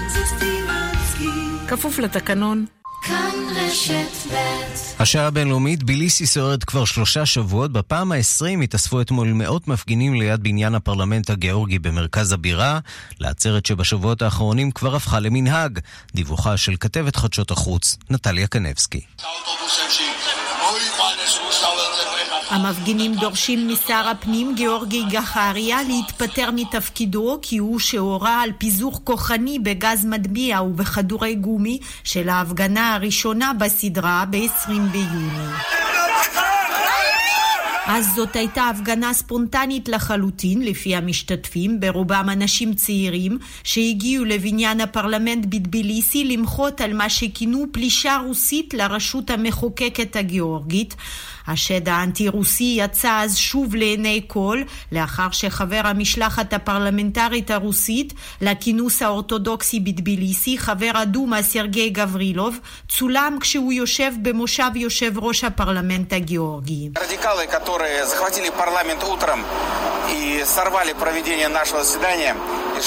כפוף 1.69 1.99
לתקנון. 1.99 2.80
כאן 3.03 3.31
רשת 3.57 4.33
ב' 4.33 4.71
השעה 5.01 5.27
הבינלאומית, 5.27 5.83
ביליסי 5.83 6.27
סוערת 6.27 6.65
כבר 6.65 6.85
שלושה 6.85 7.27
שבועות. 7.27 7.73
בפעם 7.73 8.13
ה-20 8.13 8.63
התאספו 8.65 9.01
אתמול 9.01 9.33
מאות 9.33 9.69
מפגינים 9.69 10.15
ליד 10.15 10.43
בניין 10.43 10.75
הפרלמנט 10.75 11.31
הגיאורגי 11.31 11.79
במרכז 11.79 12.33
הבירה, 12.33 12.79
לעצרת 13.21 13.67
שבשבועות 13.67 14.23
האחרונים 14.23 14.71
כבר 14.71 14.97
הפכה 14.97 15.21
למנהג. 15.21 15.79
דיווחה 16.15 16.57
של 16.57 16.75
כתבת 16.81 17.17
חדשות 17.17 17.51
החוץ, 17.51 17.97
נטליה 18.11 18.47
קנבסקי. 18.47 19.01
המפגינים 22.51 23.15
דורשים 23.15 23.69
משר 23.69 24.09
הפנים 24.11 24.55
גיאורגי 24.55 25.05
גחריה 25.11 25.83
להתפטר 25.83 26.51
מתפקידו 26.51 27.39
כי 27.43 27.59
הוא 27.59 27.79
שהורה 27.79 28.43
על 28.43 28.51
פיזור 28.59 29.01
כוחני 29.05 29.59
בגז 29.59 30.05
מדמיע 30.05 30.63
ובכדורי 30.63 31.35
גומי 31.35 31.79
של 32.05 32.29
ההפגנה 32.29 32.95
הראשונה 32.95 33.53
בסדרה 33.59 34.25
ב-20 34.31 34.71
ביוני. 34.93 35.51
אז 37.87 38.15
זאת 38.15 38.37
הייתה 38.37 38.69
הפגנה 38.69 39.15
ספונטנית 39.15 39.89
לחלוטין, 39.89 40.63
לפי 40.63 40.97
המשתתפים, 40.97 41.81
ברובם 41.81 42.29
אנשים 42.33 42.75
צעירים, 42.75 43.39
שהגיעו 43.65 44.25
לבניין 44.25 44.81
הפרלמנט 44.81 45.47
בטביליסי 45.49 46.25
למחות 46.25 46.81
על 46.81 46.93
מה 46.93 47.11
שכינו 47.11 47.67
פלישה 47.73 48.19
רוסית 48.27 48.75
לרשות 48.75 49.31
המחוקקת 49.31 50.17
הגיאורגית. 50.17 50.95
השד 51.51 51.89
האנטי-רוסי 51.89 52.77
יצא 52.79 53.21
אז 53.23 53.37
שוב 53.37 53.75
לעיני 53.75 54.21
כל, 54.27 54.63
לאחר 54.93 55.31
שחבר 55.31 55.81
המשלחת 55.85 56.53
הפרלמנטרית 56.53 57.51
הרוסית 57.51 58.13
לכינוס 58.41 59.03
האורתודוקסי 59.03 59.81
בטביליסי, 59.81 60.59
חבר 60.59 60.91
הדומה 60.95 61.43
סרגי 61.43 61.91
גברילוב, 61.91 62.59
צולם 62.89 63.39
כשהוא 63.41 63.73
יושב 63.73 64.13
במושב 64.23 64.71
יושב 64.75 65.19
ראש 65.19 65.45
הפרלמנט 65.45 66.13
הגיאורגי. 66.13 66.91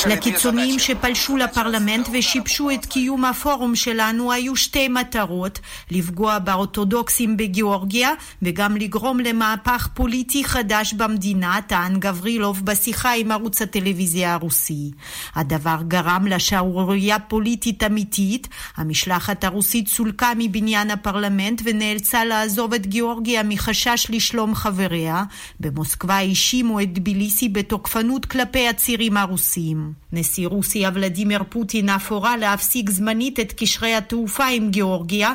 לקיצוניים 0.05 0.79
שפלשו 0.79 1.37
לפרלמנט 1.37 2.09
ושיבשו 2.13 2.71
את 2.71 2.85
קיום 2.85 3.25
הפורום 3.25 3.75
שלנו 3.75 4.31
היו 4.31 4.55
שתי 4.55 4.87
מטרות, 4.87 5.59
לפגוע 5.91 6.39
באורתודוקסים 6.39 7.37
בגיאורגיה 7.37 8.09
וגם 8.41 8.77
לגרום 8.77 9.19
למהפך 9.19 9.87
פוליטי 9.93 10.43
חדש 10.43 10.93
במדינה, 10.93 11.59
טען 11.67 11.99
גברילוב 11.99 12.65
בשיחה 12.65 13.13
עם 13.13 13.31
ערוץ 13.31 13.61
הטלוויזיה 13.61 14.33
הרוסי. 14.33 14.91
הדבר 15.35 15.77
גרם 15.87 16.27
לשערורייה 16.27 17.19
פוליטית 17.19 17.83
אמיתית, 17.83 18.47
המשלחת 18.77 19.43
הרוסית 19.43 19.87
סולקה 19.87 20.31
מבניין 20.37 20.91
הפרלמנט 20.91 21.61
ונאלצה 21.65 22.25
לעזוב 22.25 22.73
את 22.73 22.87
גיאורגיה 22.87 23.43
מחשש 23.43 24.07
לשלום 24.09 24.55
חבריה. 24.55 25.23
במוסקבה 25.59 26.15
האשימו 26.15 26.81
את 26.81 26.93
טביליסי 27.13 27.49
בתוקפנות 27.49 28.25
כלפי 28.25 28.67
הצירים 28.67 29.17
הרוסים. 29.17 29.93
נשיא 30.13 30.47
רוסיה 30.47 30.91
ולדימיר 30.93 31.43
פוטין 31.49 31.89
אף 31.89 32.11
הורה 32.11 32.37
להפסיק 32.37 32.89
זמנית 32.89 33.39
את 33.39 33.53
קשרי 33.57 33.93
התעופה 33.93 34.45
עם 34.45 34.69
גיאורגיה 34.69 35.33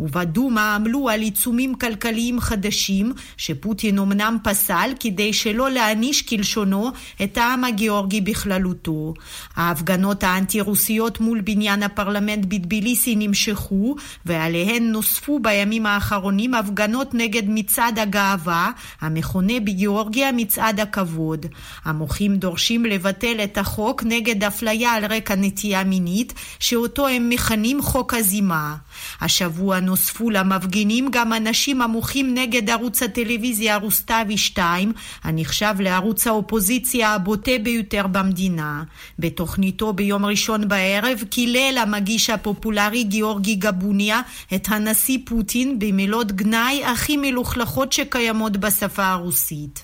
ובדומה 0.00 0.74
עמלו 0.74 1.08
על 1.08 1.20
עיצומים 1.20 1.74
כלכליים 1.74 2.40
חדשים, 2.40 3.12
שפוטין 3.36 3.98
אמנם 3.98 4.36
פסל 4.42 4.90
כדי 5.00 5.32
שלא 5.32 5.70
להעניש 5.70 6.22
כלשונו 6.22 6.90
את 7.22 7.38
העם 7.38 7.64
הגיאורגי 7.64 8.20
בכללותו. 8.20 9.14
ההפגנות 9.56 10.24
האנטי-רוסיות 10.24 11.20
מול 11.20 11.40
בניין 11.40 11.82
הפרלמנט 11.82 12.44
בטביליסי 12.48 13.16
נמשכו, 13.16 13.96
ועליהן 14.26 14.82
נוספו 14.82 15.40
בימים 15.40 15.86
האחרונים 15.86 16.54
הפגנות 16.54 17.14
נגד 17.14 17.42
מצעד 17.46 17.98
הגאווה, 17.98 18.70
המכונה 19.00 19.60
בגיאורגיה 19.60 20.32
מצעד 20.32 20.80
הכבוד. 20.80 21.46
המוחים 21.84 22.36
דורשים 22.36 22.84
לבטל 22.84 23.36
את 23.44 23.58
החוק 23.58 24.02
נגד 24.06 24.44
אפליה 24.44 24.92
על 24.92 25.04
רקע 25.04 25.34
נטייה 25.36 25.84
מינית, 25.84 26.34
שאותו 26.60 27.08
הם 27.08 27.28
מכנים 27.28 27.82
חוק 27.82 28.14
הזימה. 28.14 28.76
השבוע 29.20 29.80
נוספו 29.90 30.30
למפגינים 30.30 31.08
גם 31.10 31.32
אנשים 31.32 31.82
המוחים 31.82 32.34
נגד 32.34 32.70
ערוץ 32.70 33.02
הטלוויזיה 33.02 33.76
רוסטבי 33.76 34.38
2, 34.38 34.92
הנחשב 35.24 35.74
לערוץ 35.80 36.26
האופוזיציה 36.26 37.14
הבוטה 37.14 37.58
ביותר 37.62 38.06
במדינה. 38.06 38.82
בתוכניתו 39.18 39.92
ביום 39.92 40.26
ראשון 40.26 40.68
בערב 40.68 41.22
קילל 41.30 41.78
המגיש 41.82 42.30
הפופולרי 42.30 43.02
גיאורגי 43.04 43.54
גבוניה 43.54 44.20
את 44.54 44.68
הנשיא 44.68 45.18
פוטין 45.24 45.78
במילות 45.78 46.32
גנאי 46.32 46.84
הכי 46.84 47.16
מלוכלכות 47.16 47.92
שקיימות 47.92 48.56
בשפה 48.56 49.06
הרוסית. 49.06 49.82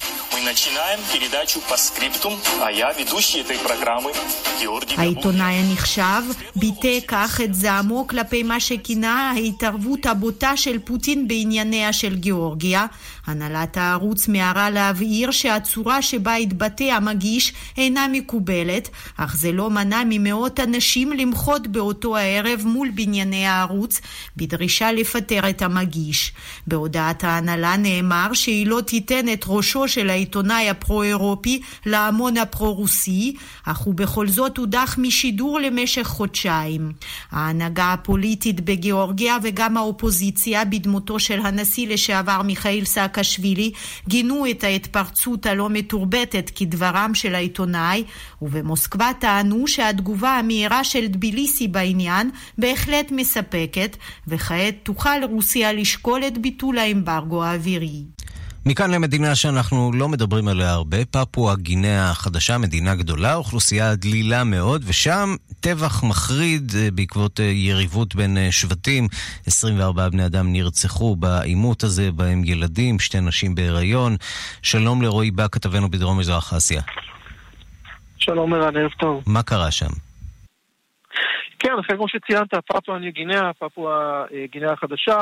העיתונאי 4.97 5.55
הנחשב 5.55 6.23
ביטא 6.57 6.99
כך 7.09 7.41
את 7.45 7.55
זעמו 7.55 8.07
כלפי 8.07 8.43
מה 8.43 8.61
שכינה 8.61 9.33
ההתערבות 9.37 9.96
הבוטה 10.05 10.57
של 10.57 10.79
פוטין 10.79 11.29
בענייניה 11.29 11.93
של 11.93 12.17
גיאורגיה. 12.17 12.87
הנהלת 13.27 13.77
הערוץ 13.77 14.29
מיהרה 14.29 14.71
להבהיר 14.71 15.31
שהצורה 15.31 16.03
שבה 16.03 16.35
התבטא 16.35 16.85
המגיש 16.85 17.53
אינה 17.77 18.07
מקובלת, 18.13 18.89
אך 19.17 19.37
זה 19.37 19.53
לא 19.53 19.71
מנע 19.71 20.03
ממאות 20.09 20.61
אנשים 20.61 21.13
למחות 21.13 21.67
באותו 21.67 22.17
הערב 22.17 22.63
מול 22.65 22.91
בנייני 22.91 23.47
הערוץ, 23.47 24.01
בדרישה 24.37 24.93
לפטר 24.93 25.51
את 25.51 25.63
המגיש. 25.63 26.33
בהודעת 26.67 27.25
ההנהלה 27.25 27.77
נאמר 27.77 28.33
שהיא 28.33 28.67
לא 28.67 28.81
תיתן 28.81 29.33
את 29.33 29.45
ראשו 29.49 29.89
של 29.89 30.11
העיתונאי 30.11 30.71
הפרו-אירופי 30.71 31.61
להמון 31.87 32.37
הפרו-רוסי, 32.37 33.35
אך 33.65 33.79
הוא 33.79 33.95
בכל 33.95 34.29
זאת 34.29 34.59
הודח 34.59 34.97
משידור 34.99 35.61
למשך 35.61 36.03
חודשיים. 36.07 36.93
ההנהגה 37.31 37.93
הפוליטית 37.93 38.61
בגיאורגיה 38.61 39.37
וגם 39.43 39.77
האופוזיציה, 39.87 40.65
בדמותו 40.65 41.19
של 41.19 41.41
הנשיא 41.47 41.89
לשעבר 41.89 42.43
מיכאיל 42.43 42.85
סאקשווילי, 42.85 43.73
גינו 44.09 44.51
את 44.51 44.65
ההתפרצות 44.65 45.47
הלא 45.47 45.69
מתורבתת 45.71 46.51
כדברם 46.55 47.11
של 47.15 47.35
העיתונאי, 47.35 48.05
ובמוסקבה 48.43 49.11
טענו 49.21 49.67
שהתגובה 49.67 50.31
המהירה 50.31 50.85
של 50.85 51.09
טביליסי 51.13 51.69
בעניין 51.69 52.31
בהחלט 52.59 53.13
מספקת, 53.13 53.97
וכעת 54.29 54.75
תוכל 54.83 55.25
רוסיה 55.31 55.73
לשקול 55.73 56.25
את 56.27 56.39
ביטול 56.39 56.79
האמברגו 56.79 57.45
האווירי. 57.45 58.16
מכאן 58.69 58.91
למדינה 58.91 59.35
שאנחנו 59.35 59.91
לא 59.95 60.09
מדברים 60.09 60.49
עליה 60.49 60.71
הרבה, 60.71 60.97
פפואה 61.05 61.55
גינאה 61.57 62.11
החדשה, 62.11 62.59
מדינה 62.59 62.95
גדולה, 62.95 63.35
אוכלוסייה 63.35 63.95
דלילה 63.95 64.45
מאוד, 64.45 64.83
ושם 64.87 65.29
טבח 65.61 66.05
מחריד 66.05 66.73
אה, 66.79 66.89
בעקבות 66.95 67.41
אה, 67.41 67.45
יריבות 67.45 68.15
בין 68.15 68.37
אה, 68.37 68.49
שבטים. 68.51 69.05
24 69.47 70.09
בני 70.09 70.27
אדם 70.27 70.53
נרצחו 70.53 71.17
בעימות 71.17 71.83
הזה, 71.83 72.13
בהם 72.13 72.43
ילדים, 72.45 72.99
שתי 72.99 73.21
נשים 73.21 73.55
בהיריון. 73.55 74.17
שלום 74.63 75.03
לרועי 75.03 75.31
בא, 75.31 75.47
כתבנו 75.53 75.89
בדרום 75.91 76.19
מזרח 76.19 76.53
אסיה. 76.53 76.83
שלום 78.19 78.55
ערן, 78.55 78.77
ערב 78.77 78.91
טוב. 78.91 79.23
מה 79.27 79.43
קרה 79.43 79.71
שם? 79.71 79.91
כן, 81.59 81.73
אחרי 81.81 81.97
כמו 81.97 82.09
שציינת, 82.09 82.55
פפואה 82.55 82.99
גינאה, 83.15 83.51
פפואה 83.59 84.25
גינאה 84.53 84.73
החדשה. 84.73 85.19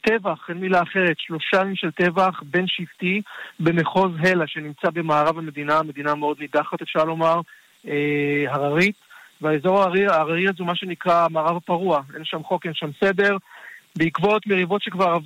טבח, 0.00 0.46
אין 0.48 0.58
מילה 0.58 0.82
אחרת, 0.82 1.16
שלושה 1.18 1.60
ימים 1.60 1.76
של 1.76 1.90
טבח 1.90 2.42
בין 2.42 2.66
שבטי 2.66 3.22
במחוז 3.60 4.12
הלה 4.20 4.46
שנמצא 4.46 4.90
במערב 4.90 5.38
המדינה, 5.38 5.82
מדינה 5.82 6.14
מאוד 6.14 6.40
נידחת 6.40 6.82
אפשר 6.82 7.04
לומר, 7.04 7.40
אה, 7.88 8.44
הררית, 8.48 8.96
והאזור 9.40 9.82
ההררי, 9.82 10.48
הזה 10.48 10.56
הוא 10.58 10.66
מה 10.66 10.74
שנקרא 10.74 11.26
מערב 11.30 11.56
הפרוע, 11.56 12.00
אין 12.14 12.24
שם 12.24 12.42
חוק, 12.42 12.66
אין 12.66 12.74
שם 12.74 12.90
סדר, 13.04 13.36
בעקבות 13.96 14.46
מריבות 14.46 14.82
שכבר, 14.82 15.18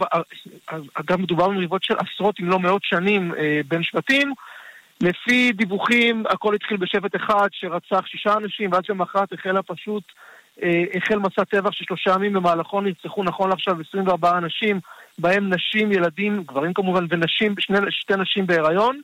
אגב 0.95 1.21
מדובר 1.21 1.49
במריבות 1.49 1.83
של 1.83 1.95
עשרות 1.99 2.41
אם 2.41 2.49
לא 2.49 2.59
מאות 2.59 2.83
שנים 2.85 3.35
אה, 3.35 3.61
בין 3.69 3.83
שבטים, 3.83 4.33
לפי 5.01 5.53
דיווחים 5.53 6.25
הכל 6.29 6.55
התחיל 6.55 6.77
בשבט 6.77 7.17
אחד 7.17 7.49
שרצח 7.53 8.07
שישה 8.07 8.35
אנשים 8.37 8.73
ועד 8.73 8.85
שמחרת 8.85 9.33
החלה 9.33 9.63
פשוט 9.63 10.03
אה, 10.09 10.34
החל 10.95 11.19
מסע 11.19 11.45
טבח 11.45 11.73
של 11.73 11.85
שלושה 11.85 12.11
ימים, 12.11 12.33
במהלכו 12.33 12.81
נרצחו 12.81 13.25
נכון 13.25 13.51
לעכשיו 13.51 13.77
24 13.89 14.39
אנשים, 14.39 14.81
בהם 15.19 15.53
נשים, 15.53 15.93
ילדים, 15.93 16.43
גברים 16.47 16.75
כמובן, 16.75 17.07
ונשים, 17.11 17.55
שני, 17.59 17.79
שתי 17.91 18.15
נשים 18.17 18.47
בהיריון. 18.47 19.01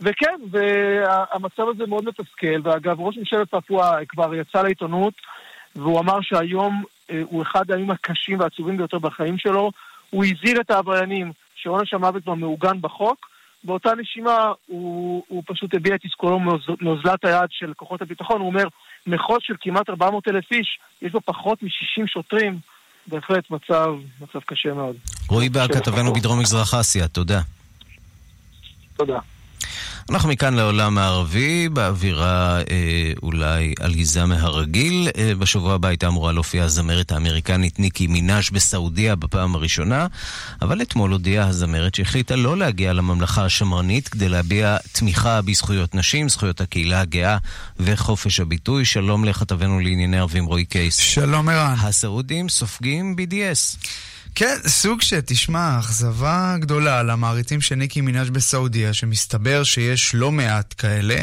וכן, 0.00 0.40
והמצב 0.50 1.68
הזה 1.74 1.86
מאוד 1.86 2.04
מתסכל, 2.04 2.60
ואגב, 2.62 3.00
ראש 3.00 3.16
ממשלת 3.16 3.50
פפואה 3.50 4.04
כבר 4.08 4.34
יצא 4.34 4.62
לעיתונות, 4.62 5.14
והוא 5.76 6.00
אמר 6.00 6.18
שהיום 6.22 6.84
אה, 7.10 7.22
הוא 7.24 7.42
אחד 7.42 7.70
הימים 7.70 7.90
הקשים 7.90 8.40
והעצובים 8.40 8.76
ביותר 8.76 8.98
בחיים 8.98 9.38
שלו. 9.38 9.70
הוא 10.10 10.24
הזהיר 10.24 10.60
את 10.60 10.70
העבריינים 10.70 11.32
שעונש 11.54 11.94
המוות 11.94 12.22
כבר 12.22 12.34
מעוגן 12.34 12.80
בחוק. 12.80 13.26
באותה 13.64 13.94
נשימה 13.94 14.52
הוא, 14.66 15.22
הוא 15.28 15.42
פשוט 15.46 15.74
הביע 15.74 15.94
את 15.94 16.00
תסכולו 16.00 16.40
מאוזלת 16.80 17.24
היד 17.24 17.50
של 17.50 17.72
כוחות 17.76 18.02
הביטחון, 18.02 18.40
הוא 18.40 18.48
אומר, 18.48 18.64
מחוז 19.06 19.38
של 19.42 19.54
כמעט 19.60 19.90
400 19.90 20.28
אלף 20.28 20.52
איש, 20.52 20.78
יש 21.02 21.12
בו 21.12 21.20
פחות 21.20 21.62
מ-60 21.62 22.06
שוטרים, 22.06 22.58
בהחלט 23.06 23.50
מצב, 23.50 23.88
מצב 24.20 24.38
קשה 24.46 24.72
מאוד. 24.74 24.96
רועי 25.28 25.48
בה, 25.48 25.68
כתבנו 25.68 26.12
בדרום 26.12 26.40
מזרח 26.40 26.74
אסיה, 26.74 27.08
תודה. 27.08 27.40
תודה. 28.96 29.18
אנחנו 30.10 30.28
מכאן 30.28 30.54
לעולם 30.54 30.98
הערבי, 30.98 31.68
באווירה 31.68 32.58
אה, 32.58 33.12
אולי 33.22 33.74
עליזה 33.80 34.24
מהרגיל. 34.24 35.08
אה, 35.18 35.32
בשבוע 35.38 35.74
הבא 35.74 35.88
הייתה 35.88 36.08
אמורה 36.08 36.32
להופיע 36.32 36.64
הזמרת 36.64 37.12
האמריקנית 37.12 37.78
ניקי 37.78 38.06
מנאז' 38.10 38.50
בסעודיה 38.52 39.16
בפעם 39.16 39.54
הראשונה, 39.54 40.06
אבל 40.62 40.82
אתמול 40.82 41.12
הודיעה 41.12 41.46
הזמרת 41.48 41.94
שהחליטה 41.94 42.36
לא 42.36 42.56
להגיע 42.56 42.92
לממלכה 42.92 43.44
השמרנית 43.44 44.08
כדי 44.08 44.28
להביע 44.28 44.76
תמיכה 44.92 45.42
בזכויות 45.42 45.94
נשים, 45.94 46.28
זכויות 46.28 46.60
הקהילה 46.60 47.00
הגאה 47.00 47.38
וחופש 47.80 48.40
הביטוי. 48.40 48.84
שלום 48.84 49.24
לכתבנו 49.24 49.80
לענייני 49.80 50.18
ערבים 50.18 50.46
רועי 50.46 50.64
קייס. 50.64 50.96
שלום 50.96 51.48
ערן. 51.48 51.74
הסעודים 51.78 52.48
סופגים 52.48 53.16
BDS. 53.18 53.86
כן, 54.38 54.56
סוג 54.66 55.02
שתשמע, 55.02 55.78
אכזבה 55.78 56.56
גדולה 56.58 57.02
למעריצים 57.02 57.60
של 57.60 57.74
ניקי 57.74 58.00
מנאז' 58.00 58.30
בסעודיה, 58.30 58.92
שמסתבר 58.92 59.64
שיש 59.64 60.14
לא 60.14 60.32
מעט 60.32 60.74
כאלה. 60.78 61.22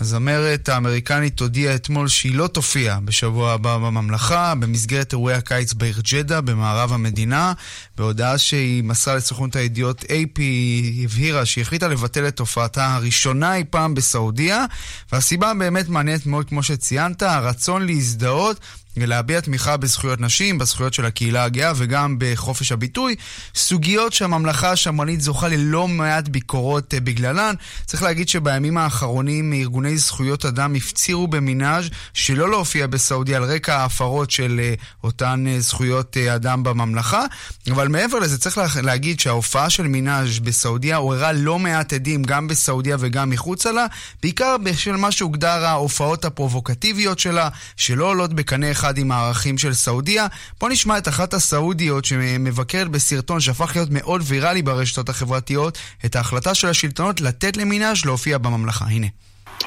הזמרת 0.00 0.68
האמריקנית 0.68 1.40
הודיעה 1.40 1.74
אתמול 1.74 2.08
שהיא 2.08 2.34
לא 2.34 2.46
תופיע 2.46 2.98
בשבוע 3.04 3.52
הבא 3.52 3.78
בממלכה, 3.78 4.54
במסגרת 4.54 5.12
אירועי 5.12 5.34
הקיץ 5.34 5.72
בעיר 5.72 6.00
ג'דה, 6.12 6.40
במערב 6.40 6.92
המדינה. 6.92 7.52
בהודעה 7.96 8.38
שהיא 8.38 8.84
מסרה 8.84 9.14
לסוכנות 9.14 9.56
הידיעות 9.56 10.00
AP, 10.00 10.38
היא 10.38 11.04
הבהירה 11.04 11.46
שהיא 11.46 11.62
החליטה 11.62 11.88
לבטל 11.88 12.28
את 12.28 12.38
הופעתה 12.38 12.94
הראשונה 12.94 13.54
אי 13.54 13.64
פעם 13.70 13.94
בסעודיה, 13.94 14.64
והסיבה 15.12 15.54
באמת 15.54 15.88
מעניינת 15.88 16.26
מאוד, 16.26 16.48
כמו 16.48 16.62
שציינת, 16.62 17.22
הרצון 17.22 17.86
להזדהות. 17.86 18.60
ולהביע 18.96 19.40
תמיכה 19.40 19.76
בזכויות 19.76 20.20
נשים, 20.20 20.58
בזכויות 20.58 20.94
של 20.94 21.04
הקהילה 21.04 21.44
הגאה 21.44 21.72
וגם 21.76 22.16
בחופש 22.18 22.72
הביטוי, 22.72 23.14
סוגיות 23.54 24.12
שהממלכה 24.12 24.70
השמרנית 24.70 25.20
זוכה 25.20 25.48
ללא 25.48 25.88
מעט 25.88 26.28
ביקורות 26.28 26.94
uh, 26.94 27.00
בגללן. 27.00 27.54
צריך 27.86 28.02
להגיד 28.02 28.28
שבימים 28.28 28.78
האחרונים 28.78 29.52
ארגוני 29.52 29.98
זכויות 29.98 30.44
אדם 30.44 30.74
הפצירו 30.74 31.26
במנהז' 31.26 31.88
שלא 32.14 32.50
להופיע 32.50 32.86
בסעודיה 32.86 33.36
על 33.36 33.44
רקע 33.44 33.76
ההפרות 33.76 34.30
של 34.30 34.60
uh, 34.60 34.84
אותן 35.04 35.44
uh, 35.46 35.60
זכויות 35.60 36.16
אדם 36.16 36.62
בממלכה, 36.62 37.24
אבל 37.70 37.88
מעבר 37.88 38.18
לזה 38.18 38.38
צריך 38.38 38.58
לה, 38.58 38.66
להגיד 38.82 39.20
שההופעה 39.20 39.70
של 39.70 39.86
מנהז' 39.86 40.38
בסעודיה 40.38 40.96
עוררה 40.96 41.32
לא 41.32 41.58
מעט 41.58 41.92
עדים 41.92 42.22
גם 42.22 42.48
בסעודיה 42.48 42.96
וגם 43.00 43.30
מחוצה 43.30 43.72
לה, 43.72 43.86
בעיקר 44.22 44.56
בשל 44.64 44.96
מה 44.96 45.12
שהוגדר 45.12 45.66
ההופעות 45.66 46.24
הפרובוקטיביות 46.24 47.18
שלה, 47.18 47.48
שלא 47.76 48.04
עולות 48.04 48.32
בקנה 48.32 48.74
אחד 48.81 48.97
עם 48.97 49.11
הערכים 49.11 49.57
של 49.57 49.73
סעודיה. 49.73 50.27
בואו 50.59 50.71
נשמע 50.71 50.97
את 50.97 51.07
אחת 51.07 51.33
הסעודיות 51.33 52.05
שמבקרת 52.05 52.87
בסרטון 52.87 53.39
שהפך 53.39 53.71
להיות 53.75 53.89
מאוד 53.91 54.21
ויראלי 54.25 54.61
ברשתות 54.61 55.09
החברתיות, 55.09 55.77
את 56.05 56.15
ההחלטה 56.15 56.55
של 56.55 56.67
השלטונות 56.67 57.21
לתת 57.21 57.57
למנאז' 57.57 58.05
להופיע 58.05 58.37
בממלכה. 58.37 58.85
הנה. 58.85 59.07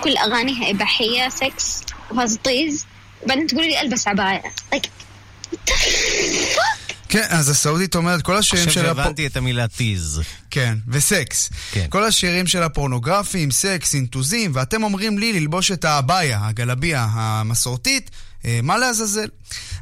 كل 0.02 0.16
أغانيها 0.16 0.70
إباحية 0.70 1.28
سكس 1.28 1.82
وهزطيز 2.10 2.86
بعدين 3.26 3.46
تقولي 3.46 3.68
لي 3.68 3.80
ألبس 3.80 4.08
عباية 4.08 4.42
like 4.74 4.88
כן, 7.08 7.26
אז 7.28 7.48
הסעודית 7.48 7.96
אומרת, 7.96 8.22
כל 8.22 8.36
השירים 8.36 8.68
עכשיו 8.68 8.82
שלה... 8.82 8.90
הבנתי 8.90 9.26
את 9.26 9.36
המילה 9.36 9.68
טיז. 9.68 10.22
כן, 10.50 10.78
וסקס. 10.88 11.50
כן. 11.72 11.86
כל 11.88 12.04
השירים 12.04 12.46
שלה 12.46 12.68
פורנוגרפיים, 12.68 13.50
סקס, 13.50 13.94
אינטוזים, 13.94 14.50
ואתם 14.54 14.82
אומרים 14.82 15.18
לי 15.18 15.32
ללבוש 15.32 15.72
את 15.72 15.84
האביה, 15.84 16.38
הגלביה 16.42 17.06
המסורתית, 17.10 18.10
אה, 18.33 18.33
מה 18.63 18.77
לעזאזל? 18.77 19.27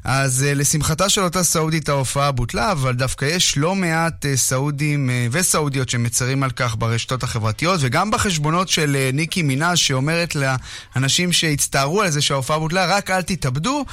אז 0.04 0.44
אה, 0.44 0.54
לשמחתה 0.54 1.10
של 1.10 1.22
אותה 1.22 1.44
סעודית 1.44 1.90
ההופעה 1.90 2.32
בוטלה, 2.32 2.72
אבל 2.72 2.94
דווקא 2.94 3.26
יש 3.26 3.58
לא 3.58 3.76
מעט 3.76 4.26
אה, 4.26 4.38
סעודים 4.38 5.10
אה, 5.10 5.28
וסעודיות 5.32 5.90
שמצרים 5.90 6.44
על 6.44 6.52
כך 6.52 6.76
ברשתות 6.78 7.24
החברתיות, 7.24 7.80
וגם 7.84 8.12
בחשבונות 8.12 8.70
של 8.70 9.10
ניקי 9.14 9.42
מנאז' 9.42 9.78
שאומרת 9.78 10.36
לאנשים 10.36 11.32
שהצטערו 11.32 12.02
על 12.02 12.10
זה 12.10 12.22
שההופעה 12.22 12.60
בוטלה, 12.60 12.86
רק 12.86 13.10
אל 13.10 13.22
תתאבדו. 13.22 13.86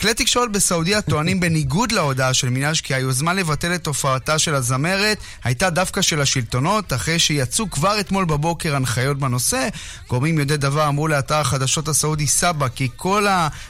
כלי 0.00 0.14
תקשורת 0.14 0.52
בסעודיה 0.52 1.02
טוענים 1.02 1.40
בניגוד 1.40 1.92
להודעה 1.92 2.34
של 2.34 2.50
מנאז' 2.50 2.80
כי 2.80 2.94
היוזמה 2.94 3.34
לבטל 3.34 3.74
את 3.74 3.86
הופעתה 3.86 4.38
של 4.38 4.54
הזמרת 4.54 5.18
הייתה 5.44 5.70
דווקא 5.70 6.02
של 6.02 6.20
השלטונות, 6.20 6.92
אחרי 6.92 7.18
שיצאו 7.18 7.70
כבר 7.70 8.00
אתמול 8.00 8.24
בבוקר 8.24 8.76
הנחיות 8.76 9.18
בנושא. 9.18 9.68
גורמים 10.08 10.38
יודעי 10.38 10.56
דבר 10.56 10.88
אמרו 10.88 11.08
לאתר 11.08 11.34
החדשות 11.34 11.88
הסעודי 11.88 12.26
סבא 12.26 12.68
כי 12.68 12.88
כל 12.96 13.26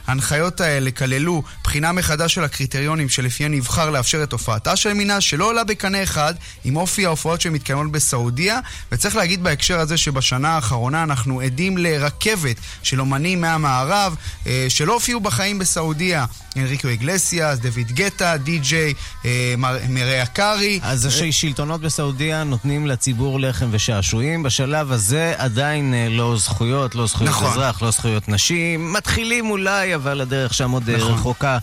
ההנחיות 0.06 0.60
האלה 0.60 0.90
כללו 0.90 1.42
בחינה 1.64 1.92
מחדש 1.92 2.34
של 2.34 2.44
הקריטריונים 2.44 3.08
שלפיהן 3.08 3.54
נבחר 3.54 3.90
לאפשר 3.90 4.22
את 4.22 4.32
הופעתה 4.32 4.76
של 4.76 4.92
מינה, 4.92 5.20
שלא 5.20 5.44
עולה 5.48 5.64
בקנה 5.64 6.02
אחד 6.02 6.34
עם 6.64 6.76
אופי 6.76 7.06
ההופעות 7.06 7.40
שמתקיימות 7.40 7.92
בסעודיה, 7.92 8.60
וצריך 8.92 9.16
להגיד 9.16 9.42
בהקשר 9.42 9.78
הזה 9.80 9.96
שבשנה 9.96 10.48
האחרונה 10.48 11.02
אנחנו 11.02 11.40
עדים 11.40 11.78
לרכבת 11.78 12.56
של 12.82 13.00
אומנים 13.00 13.40
מהמערב 13.40 14.16
אה, 14.46 14.66
שלא 14.68 14.92
הופיעו 14.94 15.20
בחיים 15.20 15.58
בסעודיה. 15.58 16.24
אנריקו 16.56 16.88
אגלסיאס, 16.92 17.58
דויד 17.58 17.92
גטה, 17.92 18.36
די.ג'יי, 18.36 18.94
אה, 19.24 19.54
מר- 19.58 19.78
מריה 19.88 20.26
קארי. 20.26 20.80
אז 20.82 21.06
השלטונות 21.06 21.80
בסעודיה 21.80 22.44
נותנים 22.44 22.86
לציבור 22.86 23.40
לחם 23.40 23.66
ושעשועים. 23.70 24.42
בשלב 24.42 24.92
הזה 24.92 25.34
עדיין 25.38 25.94
אה, 25.94 26.08
לא 26.10 26.36
זכויות, 26.38 26.94
לא 26.94 27.06
זכויות 27.06 27.30
נכון. 27.34 27.50
אזרח, 27.50 27.82
לא 27.82 27.90
זכויות 27.90 28.28
נשים. 28.28 28.92
מתחילים 28.92 29.50
אולי, 29.50 29.94
אבל 29.94 30.20
הדרך 30.20 30.54
שם 30.54 30.70
עוד 30.70 30.88
אה, 30.90 30.96
נכון. 30.96 31.12
רחוקה. 31.12 31.53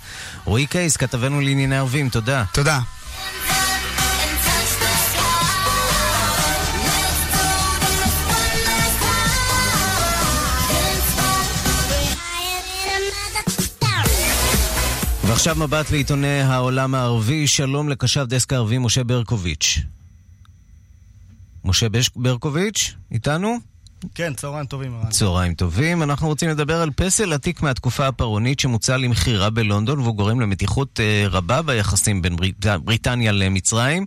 רועי 0.45 0.65
קייס, 0.65 0.97
כתבנו 0.97 1.41
לענייני 1.41 1.77
ערבים, 1.77 2.09
תודה. 2.09 2.43
תודה. 2.53 2.79
ועכשיו 15.31 15.55
מבט 15.55 15.91
לעיתוני 15.91 16.41
העולם 16.41 16.95
הערבי. 16.95 17.47
שלום 17.47 17.89
לקשב 17.89 18.25
דסק 18.29 18.53
הערבי 18.53 18.77
משה 18.77 19.03
ברקוביץ'. 19.03 19.79
משה 21.65 21.87
ברקוביץ', 22.15 22.95
איתנו? 23.11 23.70
כן, 24.15 24.33
צהריים 24.33 24.65
טובים. 24.65 24.93
צהריים 25.09 25.53
טובים. 25.53 26.03
אנחנו 26.03 26.27
רוצים 26.27 26.49
לדבר 26.49 26.81
על 26.81 26.89
פסל 26.95 27.33
עתיק 27.33 27.61
מהתקופה 27.61 28.07
הפרעונית 28.07 28.59
שמוצע 28.59 28.97
למכירה 28.97 29.49
בלונדון 29.49 29.99
והוא 29.99 30.15
גורם 30.15 30.39
למתיחות 30.39 30.99
אה, 30.99 31.25
רבה 31.27 31.61
ביחסים 31.61 32.21
בין. 32.21 32.35
בריטניה 32.83 33.31
למצרים. 33.31 34.05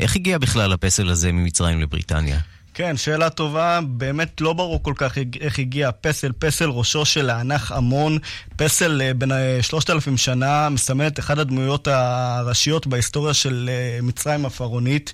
איך 0.00 0.16
הגיע 0.16 0.38
בכלל 0.38 0.72
הפסל 0.72 1.08
הזה 1.10 1.32
ממצרים 1.32 1.80
לבריטניה? 1.80 2.40
כן, 2.76 2.96
שאלה 2.96 3.30
טובה. 3.30 3.80
באמת 3.86 4.40
לא 4.40 4.52
ברור 4.52 4.82
כל 4.82 4.92
כך 4.96 5.18
איך 5.40 5.58
הגיע 5.58 5.88
הפסל. 5.88 6.32
פסל 6.38 6.70
ראשו 6.70 7.04
של 7.04 7.30
האנח 7.30 7.72
עמון. 7.72 8.18
פסל 8.56 9.02
אה, 9.02 9.14
בן 9.14 9.32
אה, 9.32 9.58
שלושת 9.62 9.90
אלפים 9.90 10.16
שנה, 10.16 10.68
מסמל 10.68 11.06
את 11.06 11.18
אחת 11.18 11.38
הדמויות 11.38 11.88
הראשיות 11.88 12.86
בהיסטוריה 12.86 13.34
של 13.34 13.70
אה, 13.72 13.98
מצרים 14.02 14.46
הפרעונית. 14.46 15.12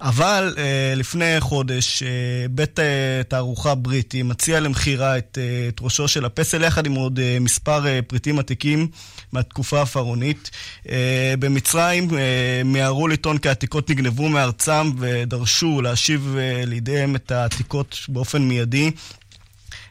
אבל 0.00 0.54
אה, 0.58 0.92
לפני 0.96 1.40
חודש, 1.40 2.02
אה, 2.02 2.08
בית 2.50 2.78
אה, 2.78 3.22
תערוכה 3.28 3.74
בריטי 3.74 4.22
מציע 4.22 4.60
למכירה 4.60 5.18
את, 5.18 5.38
אה, 5.40 5.68
את 5.68 5.80
ראשו 5.80 6.08
של 6.08 6.24
הפסל, 6.24 6.62
יחד 6.62 6.86
עם 6.86 6.94
עוד 6.94 7.18
אה, 7.18 7.36
מספר 7.40 7.86
אה, 7.86 8.00
פריטים 8.06 8.38
עתיקים 8.38 8.88
מהתקופה 9.32 9.82
הפרעונית. 9.82 10.50
אה, 10.88 11.34
במצרים 11.38 12.08
אה, 12.18 12.62
מיהרו 12.64 13.08
לטעון 13.08 13.38
כי 13.38 13.48
העתיקות 13.48 13.90
נגנבו 13.90 14.28
מארצם 14.28 14.90
ודרשו 14.98 15.82
להשיב 15.82 16.36
אה, 16.38 16.64
לידיהם 16.92 17.16
את 17.16 17.30
העתיקות 17.30 17.98
באופן 18.08 18.42
מיידי. 18.42 18.90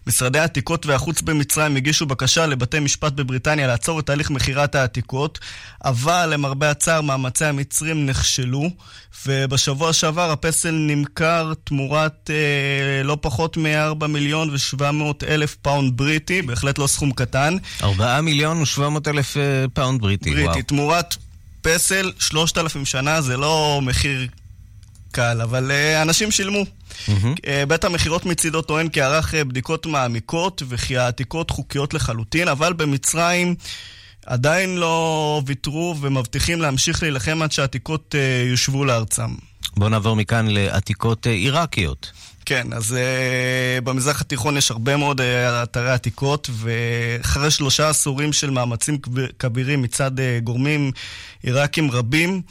משרדי 0.08 0.40
העתיקות 0.40 0.86
והחוץ 0.86 1.22
במצרים 1.22 1.76
הגישו 1.76 2.06
בקשה 2.06 2.46
לבתי 2.46 2.80
משפט 2.80 3.14
בבריטניה 3.14 3.68
לעצור 3.68 4.00
את 4.00 4.06
תהליך 4.06 4.32
מכירת 4.32 4.76
העתיקות, 4.76 5.40
אבל 5.86 6.30
למרבה 6.34 6.72
הצער 6.72 7.02
מאמצי 7.02 7.46
המצרים 7.46 8.06
נכשלו, 8.06 8.70
ובשבוע 9.26 9.94
שעבר 9.94 10.32
הפסל 10.32 10.72
נמכר 10.72 11.54
תמורת 11.64 12.30
אה, 12.30 13.04
לא 13.04 13.18
פחות 13.22 13.58
מ-4 13.58 14.08
מיליון 14.08 14.50
ו-700 14.50 15.28
אלף 15.28 15.56
פאונד 15.56 15.98
בריטי, 15.98 16.42
בהחלט 16.42 16.78
לא 16.78 16.88
סכום 16.88 17.12
קטן. 17.12 17.58
4 17.84 18.22
מיליון 18.22 18.58
ו-700 18.58 19.10
אלף 19.10 19.38
אה, 19.38 19.66
פאונד 19.74 20.02
בריטי, 20.02 20.30
בריטי, 20.30 20.48
וואו. 20.48 20.62
תמורת 20.62 21.16
פסל 21.62 22.12
3,000 22.20 22.86
שנה, 22.86 23.22
זה 23.22 23.38
לא 23.38 23.80
מחיר 23.84 24.28
קל, 25.12 25.42
אבל 25.42 25.72
uh, 25.72 26.02
אנשים 26.02 26.32
שילמו. 26.32 26.66
מהמם. 27.08 27.34
Uh, 27.34 27.66
בית 27.68 27.84
המכירות 27.84 28.26
מצידו 28.26 28.62
טוען 28.62 28.90
כי 28.90 29.02
ערך 29.02 29.34
uh, 29.34 29.44
בדיקות 29.44 29.86
מעמיקות 29.86 30.64
וכי 30.70 30.98
העתיקות 30.98 31.50
חוקיות 31.50 31.94
לחלוטין, 31.94 32.48
אבל 32.48 32.74
במצרים 32.74 33.56
עדיין 34.26 34.78
לא 34.78 35.42
ויתרו 35.46 35.96
ומבטיחים 36.02 36.62
להמשיך 36.62 37.04
להילחם 37.04 37.42
עד 37.42 37.52
שהעתיקות 37.52 38.16
uh, 38.16 38.50
יושבו 38.50 38.86
לארצם. 38.86 39.36
בואו 39.78 39.90
נעבור 39.90 40.16
מכאן 40.16 40.48
לעתיקות 40.48 41.28
עיראקיות. 41.28 42.12
כן, 42.52 42.74
אז 42.74 42.92
uh, 42.92 43.82
במזרח 43.82 44.22
התיכון 44.22 44.58
יש 44.58 44.72
הרבה 44.72 44.98
מאוד 44.98 45.22
uh, 45.22 45.24
אתרי 45.64 45.92
עתיקות, 45.92 46.50
ואחרי 46.54 47.52
שלושה 47.52 47.90
עשורים 47.90 48.34
של 48.34 48.50
מאמצים 48.50 48.98
כב- 48.98 49.28
כבירים 49.40 49.82
מצד 49.82 50.20
uh, 50.20 50.22
גורמים 50.44 50.92
עיראקים 51.44 51.92
רבים, 51.92 52.42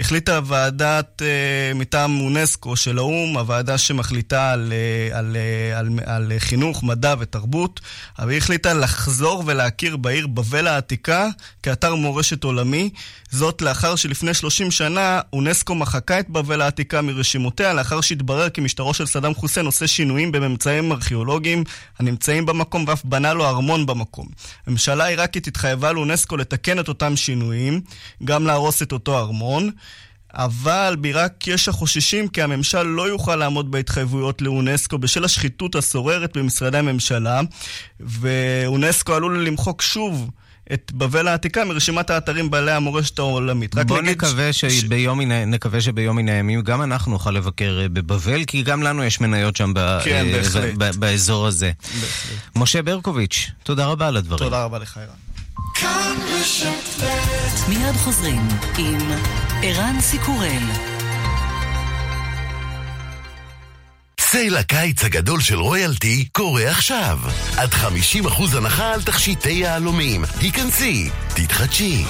החליטה 0.00 0.40
ועדת 0.44 1.22
uh, 1.22 1.74
מטעם 1.74 2.20
אונסקו 2.20 2.76
של 2.76 2.98
האו"ם, 2.98 3.38
הוועדה 3.38 3.78
שמחליטה 3.78 4.52
על, 4.52 4.72
uh, 4.72 5.14
על, 5.16 5.36
uh, 5.36 5.78
על, 5.78 5.86
על, 6.06 6.32
על 6.32 6.38
חינוך, 6.38 6.82
מדע 6.82 7.14
ותרבות, 7.18 7.80
אבל 8.18 8.30
היא 8.30 8.38
החליטה 8.38 8.74
לחזור 8.74 9.42
ולהכיר 9.46 9.96
בעיר 9.96 10.26
בבל 10.26 10.66
העתיקה 10.66 11.28
כאתר 11.62 11.94
מורשת 11.94 12.44
עולמי, 12.44 12.90
זאת 13.30 13.62
לאחר 13.62 13.96
שלפני 13.96 14.34
30 14.34 14.70
שנה 14.70 15.20
אונסקו 15.32 15.74
מחקה 15.74 16.20
את 16.20 16.30
בבל 16.30 16.60
העתיקה 16.60 17.02
מרשימותיה, 17.02 17.72
לאחר 17.72 18.00
שהתברר 18.00 18.48
כי 18.48 18.60
משטרו 18.60 18.94
של 18.94 19.06
סדאם 19.06 19.34
חוסיין 19.34 19.45
חוסיין 19.46 19.66
עושה 19.66 19.86
שינויים 19.86 20.32
בממצאים 20.32 20.92
ארכיאולוגיים 20.92 21.64
הנמצאים 21.98 22.46
במקום 22.46 22.84
ואף 22.88 23.04
בנה 23.04 23.32
לו 23.32 23.46
ארמון 23.46 23.86
במקום. 23.86 24.26
הממשלה 24.66 25.04
העיראקית 25.04 25.46
התחייבה 25.46 25.92
לאונסקו 25.92 26.36
לתקן 26.36 26.78
את 26.78 26.88
אותם 26.88 27.16
שינויים, 27.16 27.80
גם 28.24 28.46
להרוס 28.46 28.82
את 28.82 28.92
אותו 28.92 29.18
ארמון. 29.18 29.70
אבל 30.34 30.96
בעיראק 31.00 31.46
יש 31.46 31.68
החוששים 31.68 32.28
כי 32.28 32.42
הממשל 32.42 32.82
לא 32.82 33.08
יוכל 33.08 33.36
לעמוד 33.36 33.70
בהתחייבויות 33.70 34.42
לאונסקו 34.42 34.98
בשל 34.98 35.24
השחיתות 35.24 35.74
השוררת 35.74 36.36
במשרדי 36.36 36.78
הממשלה, 36.78 37.40
ואונסקו 38.00 39.14
עלול 39.14 39.46
למחוק 39.46 39.82
שוב 39.82 40.30
את 40.72 40.92
בבל 40.94 41.28
העתיקה 41.28 41.64
מרשימת 41.64 42.10
האתרים 42.10 42.50
בעלי 42.50 42.72
המורשת 42.72 43.18
העולמית. 43.18 43.74
בוא 43.74 44.00
נקווה, 44.00 44.52
ש... 44.52 44.64
שביום 44.64 45.18
מן... 45.18 45.50
נקווה 45.50 45.80
שביום 45.80 46.16
מן 46.16 46.28
הימים 46.28 46.60
גם 46.62 46.82
אנחנו 46.82 47.12
נוכל 47.12 47.30
לבקר 47.30 47.78
אה, 47.82 47.88
בבבל, 47.88 48.44
כי 48.44 48.62
גם 48.62 48.82
לנו 48.82 49.04
יש 49.04 49.20
מניות 49.20 49.56
שם 49.56 49.72
ב... 49.74 49.98
כן, 50.04 50.26
אה, 50.34 50.72
ב... 50.76 50.84
ב... 50.84 50.96
באזור 50.96 51.46
הזה. 51.46 51.72
בהחלט. 51.82 52.56
משה 52.56 52.82
ברקוביץ', 52.82 53.50
תודה 53.62 53.86
רבה 53.86 54.08
על 54.08 54.16
הדברים. 54.16 54.38
תודה 54.38 54.64
רבה 54.64 54.78
לך, 54.78 54.96
ערן. 54.96 55.26
מיד 57.68 57.96
חוזרים 57.96 58.48
עם 58.78 58.98
ערן 59.62 59.96
סיקורל. 60.00 60.95
סייל 64.30 64.56
הקיץ 64.56 65.04
הגדול 65.04 65.40
של 65.40 65.58
רויאלטי 65.58 66.28
קורה 66.32 66.70
עכשיו. 66.70 67.18
עד 67.56 67.72
50% 67.72 68.56
הנחה 68.56 68.94
על 68.94 69.02
תכשיטי 69.02 69.52
יהלומים. 69.52 70.24
היכנסי, 70.40 71.10
תתחדשי. 71.34 72.04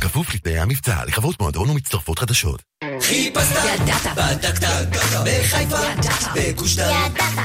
כפוף 0.00 0.34
לתנאי 0.34 0.58
המבצע, 0.58 0.96
לחברות 1.06 1.40
מועדון 1.40 1.70
ומצטרפות 1.70 2.18
חדשות. 2.18 2.62
חיפשת, 3.00 3.56
ידעת, 3.64 4.16
בדקת, 4.16 4.66
בחיפה, 5.24 5.78
ידעת, 5.78 6.24
בגוש 6.34 6.76
דן, 6.76 6.92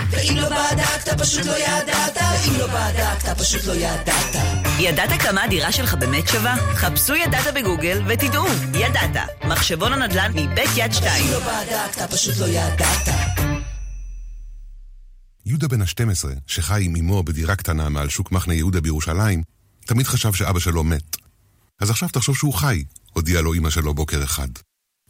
ואם 0.10 0.38
לא 0.38 0.50
בדקת 0.50 1.22
פשוט 1.22 1.46
לא 1.46 1.58
ידעת, 1.58 2.18
אם 2.48 2.54
לא 2.60 2.68
בדקת 2.68 3.40
פשוט 3.40 3.66
לא 3.66 3.74
ידעת. 3.74 4.36
ידעת 4.80 5.22
כמה 5.22 5.44
הדירה 5.44 5.72
שלך 5.72 5.94
באמת 5.94 6.28
שווה? 6.28 6.56
חפשו 6.76 7.16
ידעת 7.16 7.54
בגוגל 7.54 8.02
ותדעו, 8.08 8.46
ידעת. 8.74 9.30
מחשבון 9.44 9.94
הנדל"ן 9.94 10.32
מבית 10.36 10.70
יד 10.76 10.94
שתיים. 10.94 11.26
אם 11.26 11.32
לא 11.32 11.40
בדקת 11.40 12.14
פשוט 12.14 12.38
לא 12.38 12.46
ידעת. 12.46 13.31
יהודה 15.52 15.68
בן 15.68 15.82
ה-12, 15.82 16.26
שחי 16.48 16.84
עם 16.86 16.96
אמו 16.96 17.24
בדירה 17.24 17.56
קטנה 17.56 17.90
מעל 17.90 18.10
שוק 18.10 18.32
מחנה 18.32 18.54
יהודה 18.54 18.82
בירושלים, 18.82 19.44
תמיד 19.86 20.08
חשב 20.08 20.34
שאבא 20.34 20.60
שלו 20.60 20.84
מת. 20.84 21.18
אז 21.80 21.90
עכשיו 21.90 22.10
תחשוב 22.10 22.38
שהוא 22.38 22.54
חי, 22.54 22.84
הודיעה 23.14 23.42
לו 23.42 23.54
אמא 23.54 23.70
שלו 23.70 23.94
בוקר 23.94 24.24
אחד. 24.24 24.48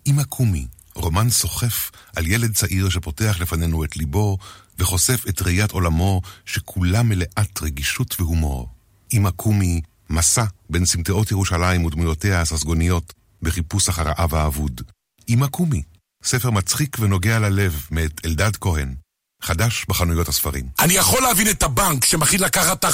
אמא 0.08 0.24
קומי, 0.24 0.68
רומן 0.96 1.30
סוחף 1.30 1.92
על 2.16 2.28
ילד 2.28 2.54
צעיר 2.54 2.90
שפותח 2.90 3.38
לפנינו 3.40 3.84
את 3.84 3.98
ליבו 3.98 4.38
וחושף 4.80 5.26
את 5.30 5.42
ראיית 5.42 5.72
עולמו 5.72 6.22
שכולה 6.46 7.04
מלאת 7.04 7.62
רגישות 7.62 8.16
והומור. 8.20 8.70
אמא 9.14 9.32
קומי, 9.32 9.82
מסע 10.10 10.46
בין 10.70 10.86
סמטאות 10.86 11.32
ירושלים 11.32 11.86
ודמויותיה 11.86 12.42
הססגוניות 12.42 13.14
בחיפוש 13.42 13.90
אחר 13.90 14.08
האב 14.08 14.36
האבוד. 14.36 14.82
אמא 15.30 15.48
קומי, 15.48 15.82
ספר 16.24 16.50
מצחיק 16.50 16.98
ונוגע 17.00 17.40
ללב 17.40 17.88
מאת 17.92 18.26
אלדד 18.26 18.56
כהן. 18.56 18.96
חדש 19.44 19.86
בחנויות 19.88 20.28
הספרים. 20.28 20.64
אני 20.80 20.94
יכול 20.94 21.22
להבין 21.24 21.50
את 21.50 21.64
הבנק 21.64 22.06
שמכיל 22.06 22.46
לקחת 22.46 22.86
40% 22.86 22.88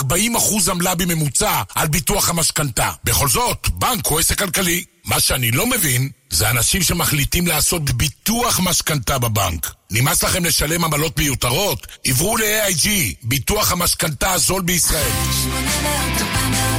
עמלה 0.72 0.96
בממוצע 0.96 1.62
על 1.76 1.88
ביטוח 1.88 2.30
המשכנתה. 2.30 2.92
בכל 3.04 3.28
זאת, 3.28 3.70
בנק 3.70 4.08
הוא 4.08 4.20
עסק 4.20 4.40
כלכלי. 4.40 4.84
מה 5.06 5.20
שאני 5.20 5.52
לא 5.52 5.68
מבין, 5.68 6.10
זה 6.30 6.50
אנשים 6.50 6.84
שמחליטים 6.84 7.48
לעשות 7.48 7.90
ביטוח 7.90 8.60
משכנתה 8.60 9.20
בבנק. 9.20 9.72
נמאס 9.92 10.24
לכם 10.24 10.46
לשלם 10.46 10.84
עמלות 10.84 11.18
מיותרות? 11.20 11.88
עברו 12.06 12.38
ל-AIG, 12.38 12.88
ביטוח 13.24 13.72
המשכנתה 13.72 14.32
הזול 14.32 14.62
בישראל. 14.62 15.12
800, 15.44 16.77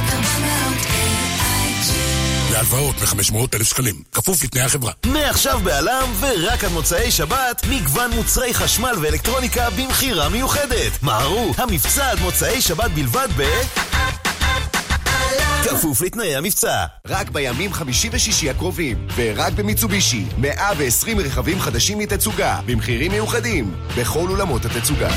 והלוואות 2.59 2.95
מ-500,000 3.01 3.63
שקלים, 3.63 3.95
כפוף 4.11 4.43
לתנאי 4.43 4.63
החברה. 4.63 4.91
מעכשיו 5.05 5.59
בעלם, 5.63 6.13
ורק 6.19 6.63
עד 6.63 6.71
מוצאי 6.71 7.11
שבת, 7.11 7.65
מגוון 7.69 8.11
מוצרי 8.11 8.53
חשמל 8.53 8.95
ואלקטרוניקה 9.01 9.69
במכירה 9.69 10.29
מיוחדת. 10.29 11.03
מהרו, 11.03 11.53
המבצע 11.57 12.11
עד 12.11 12.19
מוצאי 12.19 12.61
שבת 12.61 12.91
בלבד 12.91 13.27
ב... 13.37 13.43
כפוף 15.63 16.01
לתנאי 16.01 16.35
המבצע. 16.35 16.85
רק 17.07 17.29
בימים 17.29 17.73
חמישי 17.73 18.09
ושישי 18.11 18.49
הקרובים, 18.49 19.07
ורק 19.15 19.53
במיצובישי, 19.53 20.25
120 20.37 21.19
רכבים 21.19 21.59
חדשים 21.59 21.97
מתצוגה, 21.97 22.59
במחירים 22.65 23.11
מיוחדים, 23.11 23.75
בכל 23.97 24.27
אולמות 24.29 24.65
התצוגה. 24.65 25.09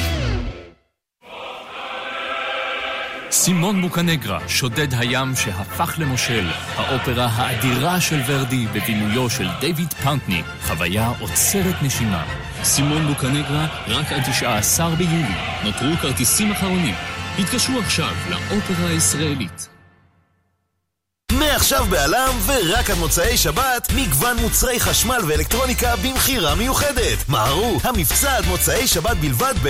סימון 3.32 3.82
בוקנגרה, 3.82 4.48
שודד 4.48 4.94
הים 4.94 5.36
שהפך 5.36 5.94
למושל, 5.98 6.50
האופרה 6.76 7.26
האדירה 7.26 8.00
של 8.00 8.20
ורדי 8.26 8.66
בבימויו 8.66 9.30
של 9.30 9.48
דיוויד 9.60 9.92
פאונטני, 9.92 10.42
חוויה 10.66 11.12
עוצרת 11.20 11.82
נשימה. 11.82 12.24
סימון 12.64 13.06
בוקנגרה, 13.06 13.66
רק 13.88 14.12
עד 14.12 14.22
19 14.30 14.94
ביולי. 14.94 15.34
נותרו 15.64 15.96
כרטיסים 16.02 16.52
אחרונים. 16.52 16.94
התקשרו 17.38 17.78
עכשיו 17.78 18.14
לאופרה 18.30 18.88
הישראלית. 18.88 19.68
מעכשיו 21.32 21.84
בעלם 21.90 22.34
ורק 22.46 22.90
עד 22.90 22.98
מוצאי 22.98 23.36
שבת, 23.36 23.92
מגוון 23.96 24.36
מוצרי 24.36 24.80
חשמל 24.80 25.20
ואלקטרוניקה 25.28 25.96
במכירה 25.96 26.54
מיוחדת. 26.54 27.28
מהרו, 27.28 27.78
המבצע 27.84 28.36
עד 28.36 28.46
מוצאי 28.46 28.86
שבת 28.86 29.16
בלבד 29.16 29.54
ב... 29.62 29.68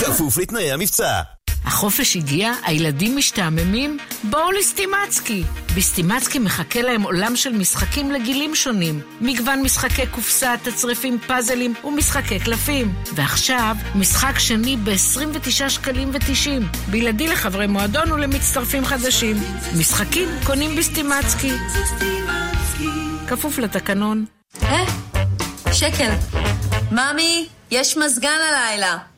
כפוף 0.00 0.38
לתנאי 0.38 0.72
המבצע. 0.72 1.20
החופש 1.64 2.16
הגיע, 2.16 2.52
הילדים 2.66 3.16
משתעממים? 3.16 3.98
בואו 4.24 4.50
לסטימצקי. 4.50 5.44
בסטימצקי 5.76 6.38
מחכה 6.38 6.82
להם 6.82 7.02
עולם 7.02 7.36
של 7.36 7.52
משחקים 7.52 8.10
לגילים 8.10 8.54
שונים. 8.54 9.00
מגוון 9.20 9.62
משחקי 9.62 10.06
קופסה, 10.06 10.54
תצריפים, 10.62 11.18
פאזלים 11.26 11.74
ומשחקי 11.84 12.38
קלפים. 12.38 12.94
ועכשיו, 13.14 13.76
משחק 13.94 14.38
שני 14.38 14.76
ב-29 14.76 15.68
שקלים 15.68 16.10
ו-90. 16.12 16.76
בלעדי 16.90 17.26
לחברי 17.26 17.66
מועדון 17.66 18.12
ולמצטרפים 18.12 18.84
חדשים. 18.84 19.36
משחקים 19.78 20.28
קונים 20.46 20.76
בסטימצקי. 20.76 21.52
כפוף 23.28 23.58
לתקנון. 23.58 24.24
אה, 24.62 24.84
שקל. 25.72 26.10
ממי, 26.92 27.46
יש 27.70 27.96
מזגן 27.96 28.38
הלילה. 28.50 29.11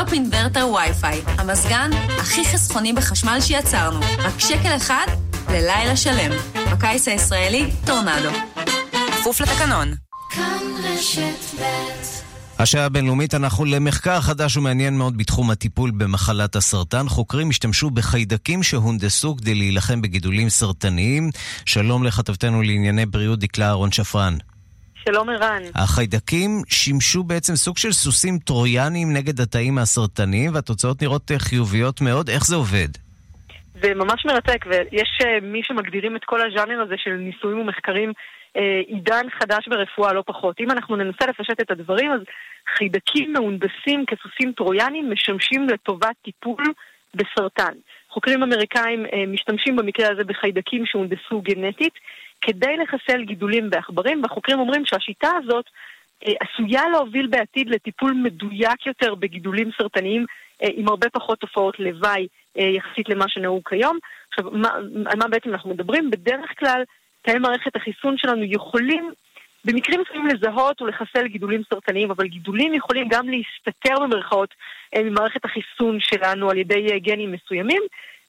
Top 0.00 0.12
Inverter 0.12 0.68
Wi-Fi, 0.68 1.22
המזגן 1.26 1.90
הכי 2.18 2.44
חסכוני 2.44 2.92
בחשמל 2.92 3.38
שיצרנו. 3.40 4.00
רק 4.18 4.38
שקל 4.38 4.76
אחד 4.76 5.06
ללילה 5.48 5.96
שלם. 5.96 6.30
בקיץ 6.72 7.08
הישראלי, 7.08 7.70
טורנדו. 7.86 8.28
כפוף 9.12 9.40
לתקנון. 9.40 9.94
כאן 10.30 10.58
רשת 10.84 11.60
ב' 11.60 11.64
השעה 12.58 12.84
הבינלאומית 12.84 13.34
אנחנו 13.34 13.64
למחקר 13.64 14.20
חדש 14.20 14.56
ומעניין 14.56 14.98
מאוד 14.98 15.16
בתחום 15.16 15.50
הטיפול 15.50 15.90
במחלת 15.90 16.56
הסרטן. 16.56 17.08
חוקרים 17.08 17.50
השתמשו 17.50 17.90
בחיידקים 17.90 18.62
שהונדסו 18.62 19.36
כדי 19.36 19.54
להילחם 19.54 20.02
בגידולים 20.02 20.48
סרטניים. 20.48 21.30
שלום 21.64 22.04
לכתבתנו 22.04 22.62
לענייני 22.62 23.06
בריאות 23.06 23.38
דקלה 23.38 23.66
אהרון 23.66 23.92
שפרן. 23.92 24.36
שלום 25.08 25.28
ערן. 25.28 25.62
החיידקים 25.74 26.50
שימשו 26.68 27.22
בעצם 27.22 27.54
סוג 27.54 27.78
של 27.78 27.92
סוסים 27.92 28.38
טרויאניים 28.38 29.08
נגד 29.16 29.40
התאים 29.40 29.78
הסרטניים, 29.78 30.54
והתוצאות 30.54 31.02
נראות 31.02 31.30
חיוביות 31.38 32.00
מאוד. 32.00 32.28
איך 32.28 32.44
זה 32.44 32.56
עובד? 32.56 32.88
זה 33.82 33.94
ממש 33.94 34.26
מרתק, 34.26 34.64
ויש 34.66 35.10
uh, 35.22 35.26
מי 35.42 35.60
שמגדירים 35.62 36.16
את 36.16 36.24
כל 36.24 36.40
הז'אנר 36.40 36.80
הזה 36.82 36.94
של 36.96 37.10
ניסויים 37.10 37.58
ומחקרים 37.60 38.10
uh, 38.10 38.60
עידן 38.86 39.26
חדש 39.38 39.68
ברפואה, 39.68 40.12
לא 40.12 40.22
פחות. 40.26 40.60
אם 40.60 40.70
אנחנו 40.70 40.96
ננסה 40.96 41.26
לפשט 41.28 41.60
את 41.60 41.70
הדברים, 41.70 42.12
אז 42.12 42.20
חיידקים 42.76 43.32
מהונדסים 43.32 44.04
כסוסים 44.06 44.52
טרויאניים 44.52 45.10
משמשים 45.12 45.68
לטובת 45.68 46.16
טיפול 46.24 46.64
בסרטן. 47.14 47.74
חוקרים 48.10 48.42
אמריקאים 48.42 49.06
משתמשים 49.28 49.76
במקרה 49.76 50.08
הזה 50.12 50.24
בחיידקים 50.24 50.86
שהונדסו 50.86 51.40
גנטית. 51.40 51.94
כדי 52.40 52.76
לחסל 52.76 53.24
גידולים 53.24 53.70
בעכברים, 53.70 54.22
והחוקרים 54.22 54.58
אומרים 54.58 54.86
שהשיטה 54.86 55.30
הזאת 55.42 55.64
אה, 56.26 56.32
עשויה 56.40 56.88
להוביל 56.88 57.26
בעתיד 57.26 57.70
לטיפול 57.70 58.12
מדויק 58.12 58.86
יותר 58.86 59.14
בגידולים 59.14 59.70
סרטניים 59.78 60.26
אה, 60.62 60.68
עם 60.74 60.88
הרבה 60.88 61.10
פחות 61.10 61.38
תופעות 61.38 61.78
לוואי 61.78 62.26
אה, 62.58 62.62
יחסית 62.62 63.08
למה 63.08 63.28
שנהוג 63.28 63.62
כיום. 63.68 63.98
עכשיו, 64.28 64.50
מה, 64.50 64.68
על 65.06 65.18
מה 65.18 65.28
בעצם 65.28 65.50
אנחנו 65.50 65.70
מדברים? 65.70 66.10
בדרך 66.10 66.50
כלל 66.58 66.82
תאי 67.22 67.38
מערכת 67.38 67.76
החיסון 67.76 68.18
שלנו 68.18 68.44
יכולים 68.44 69.10
במקרים 69.64 70.00
מסוימים 70.00 70.26
לזהות 70.26 70.82
ולחסל 70.82 71.26
גידולים 71.26 71.62
סרטניים, 71.70 72.10
אבל 72.10 72.26
גידולים 72.26 72.74
יכולים 72.74 73.08
גם 73.08 73.28
להסתתר 73.28 73.94
במרכאות 74.00 74.54
ממערכת 74.98 75.44
החיסון 75.44 75.98
שלנו 76.00 76.50
על 76.50 76.56
ידי 76.56 77.00
גנים 77.00 77.32
מסוימים. 77.32 77.82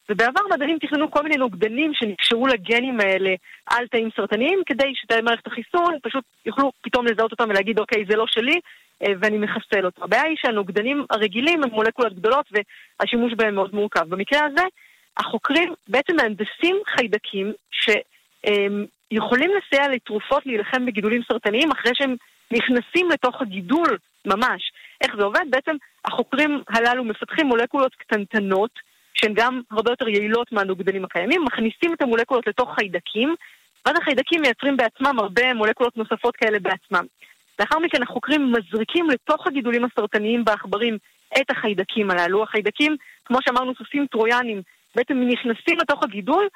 ובעבר 0.09 0.41
מדענים 0.53 0.77
תכננו 0.79 1.11
כל 1.11 1.23
מיני 1.23 1.35
נוגדנים 1.35 1.91
שנקשרו 1.93 2.47
לגנים 2.47 2.99
האלה 2.99 3.35
על 3.65 3.87
תאים 3.87 4.09
סרטניים, 4.15 4.61
כדי 4.65 4.91
שתאי 4.95 5.21
מערכת 5.21 5.47
החיסון 5.47 5.97
פשוט 6.03 6.23
יוכלו 6.45 6.71
פתאום 6.81 7.05
לזהות 7.05 7.31
אותם 7.31 7.49
ולהגיד, 7.49 7.79
אוקיי, 7.79 8.05
זה 8.09 8.15
לא 8.15 8.25
שלי, 8.27 8.59
אה, 9.03 9.13
ואני 9.19 9.37
מחסל 9.37 9.85
אותו. 9.85 10.03
הבעיה 10.03 10.23
היא 10.23 10.37
שהנוגדנים 10.41 11.05
הרגילים 11.09 11.63
הם 11.63 11.69
מולקולות 11.69 12.13
גדולות 12.13 12.45
והשימוש 12.51 13.33
בהם 13.33 13.55
מאוד 13.55 13.75
מורכב. 13.75 14.09
במקרה 14.09 14.45
הזה, 14.45 14.63
החוקרים 15.17 15.73
בעצם 15.87 16.15
מהנדסים 16.15 16.77
חיידקים 16.87 17.53
שיכולים 17.71 19.51
לסייע 19.57 19.87
לתרופות 19.87 20.45
להילחם 20.45 20.85
בגידולים 20.85 21.21
סרטניים 21.31 21.71
אחרי 21.71 21.91
שהם 21.95 22.15
נכנסים 22.51 23.09
לתוך 23.09 23.41
הגידול 23.41 23.97
ממש. 24.25 24.71
איך 25.01 25.15
זה 25.17 25.23
עובד? 25.23 25.45
בעצם 25.49 25.75
החוקרים 26.05 26.63
הללו 26.69 27.03
מפתחים 27.03 27.47
מולקולות 27.47 27.95
קטנטנות 27.95 28.71
שהן 29.21 29.33
גם 29.35 29.61
הרבה 29.71 29.91
יותר 29.91 30.07
יעילות 30.07 30.51
מהנוגדנים 30.51 31.05
הקיימים, 31.05 31.43
מכניסים 31.45 31.93
את 31.93 32.01
המולקולות 32.01 32.47
לתוך 32.47 32.75
חיידקים, 32.75 33.35
ואז 33.85 33.95
החיידקים 34.01 34.41
מייצרים 34.41 34.77
בעצמם 34.77 35.19
הרבה 35.19 35.53
מולקולות 35.53 35.97
נוספות 35.97 36.35
כאלה 36.35 36.59
בעצמם. 36.59 37.05
לאחר 37.59 37.79
מכן 37.79 38.03
החוקרים 38.03 38.51
מזריקים 38.51 39.09
לתוך 39.09 39.47
הגידולים 39.47 39.85
הסרטניים 39.85 40.45
בעכברים 40.45 40.97
את 41.37 41.51
החיידקים 41.51 42.11
הללו. 42.11 42.43
החיידקים, 42.43 42.95
כמו 43.25 43.37
שאמרנו, 43.41 43.73
סוסים 43.77 44.05
טרויאנים, 44.11 44.61
בעצם 44.95 45.13
נכנסים 45.27 45.77
לתוך 45.81 46.03
הגידול 46.03 46.47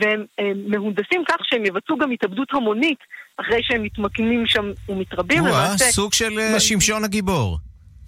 והם 0.00 0.24
מהונדסים 0.66 1.24
כך 1.28 1.36
שהם 1.42 1.66
יבצעו 1.66 1.98
גם 1.98 2.10
התאבדות 2.10 2.48
המונית 2.52 2.98
אחרי 3.36 3.60
שהם 3.62 3.82
מתמקמים 3.82 4.46
שם 4.46 4.70
ומתרבים. 4.88 5.42
וואה, 5.42 5.78
סוג 5.78 6.12
של 6.12 6.38
אה, 6.38 6.60
שמשון 6.60 7.04
הגיבור. 7.04 7.58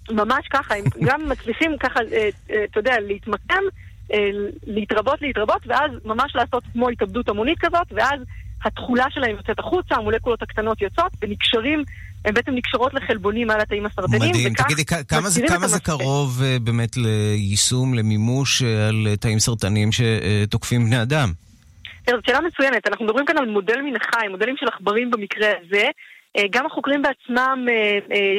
ממש 0.09 0.47
ככה, 0.49 0.75
הם 0.75 0.83
גם 1.01 1.29
מצליחים 1.29 1.77
ככה, 1.77 1.99
אה, 1.99 2.29
אה, 2.51 2.63
אתה 2.63 2.79
יודע, 2.79 2.99
להתמקם, 2.99 3.63
להתרבות, 4.67 5.21
להתרבות, 5.21 5.61
ואז 5.65 5.91
ממש 6.05 6.35
לעשות 6.35 6.63
כמו 6.73 6.89
התאבדות 6.89 7.29
המונית 7.29 7.57
כזאת, 7.59 7.87
ואז 7.91 8.19
התכולה 8.65 9.05
שלהם 9.09 9.35
יוצאת 9.35 9.59
החוצה, 9.59 9.95
המולקולות 9.95 10.41
הקטנות 10.41 10.81
יוצאות, 10.81 11.11
ונקשרים, 11.21 11.83
הן 12.25 12.33
בעצם 12.33 12.51
נקשרות 12.51 12.93
לחלבונים 12.93 13.49
על 13.49 13.61
התאים 13.61 13.85
הסרטניים. 13.85 14.31
מדהים, 14.31 14.53
תגידי, 14.53 14.85
כמה 14.85 15.29
זה, 15.29 15.41
כמה 15.47 15.67
זה 15.67 15.79
קרוב 15.79 16.41
באמת 16.61 16.97
ליישום, 16.97 17.93
למימוש 17.93 18.61
על 18.61 19.15
תאים 19.19 19.39
סרטניים 19.39 19.89
שתוקפים 19.91 20.85
בני 20.85 21.01
אדם? 21.01 21.29
תראה, 22.05 22.17
זו 22.17 22.23
שאלה 22.25 22.39
מצוינת. 22.41 22.87
אנחנו 22.87 23.05
מדברים 23.05 23.25
כאן 23.25 23.37
על 23.37 23.45
מודל 23.45 23.81
מן 23.81 23.95
החי, 23.95 24.27
מודלים 24.27 24.55
של 24.59 24.65
עכברים 24.73 25.11
במקרה 25.11 25.47
הזה. 25.61 25.85
גם 26.51 26.65
החוקרים 26.65 27.01
בעצמם, 27.01 27.65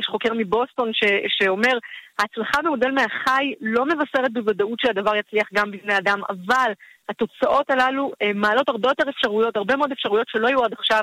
יש 0.01 0.07
חוקר 0.07 0.29
מבוסטון 0.39 0.91
ש, 0.93 1.05
שאומר, 1.29 1.79
ההצלחה 2.23 2.63
במודל 2.65 2.91
מהחי 2.91 3.53
לא 3.61 3.85
מבשרת 3.87 4.33
בוודאות 4.33 4.81
שהדבר 4.81 5.17
יצליח 5.17 5.49
גם 5.55 5.71
בבני 5.71 5.99
אדם, 5.99 6.21
אבל 6.29 6.73
התוצאות 7.09 7.71
הללו 7.71 8.13
מעלות 8.35 8.69
הרבה 8.69 8.89
יותר 8.89 9.11
אפשרויות, 9.11 9.57
הרבה 9.57 9.77
מאוד 9.77 9.93
אפשרויות 9.93 10.27
שלא 10.29 10.49
היו 10.49 10.65
עד 10.65 10.73
עכשיו, 10.79 11.01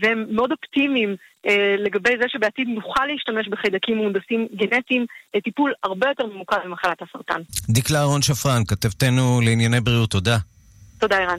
והם 0.00 0.26
מאוד 0.30 0.50
אופטימיים 0.52 1.16
לגבי 1.78 2.10
זה 2.20 2.28
שבעתיד 2.28 2.68
נוכל 2.68 3.06
להשתמש 3.06 3.48
בחיידקים 3.48 3.96
מהונדסים 3.96 4.48
גנטיים 4.54 5.06
לטיפול 5.34 5.72
הרבה 5.84 6.08
יותר 6.08 6.26
ממוקד 6.26 6.56
במחלת 6.64 7.02
הסרטן. 7.02 7.40
דקלה 7.68 7.98
אהרון 7.98 8.22
שפרן, 8.22 8.62
כתבתנו 8.68 9.40
לענייני 9.44 9.80
בריאות, 9.80 10.10
תודה. 10.10 10.36
תודה, 10.98 11.16
ערן. 11.16 11.38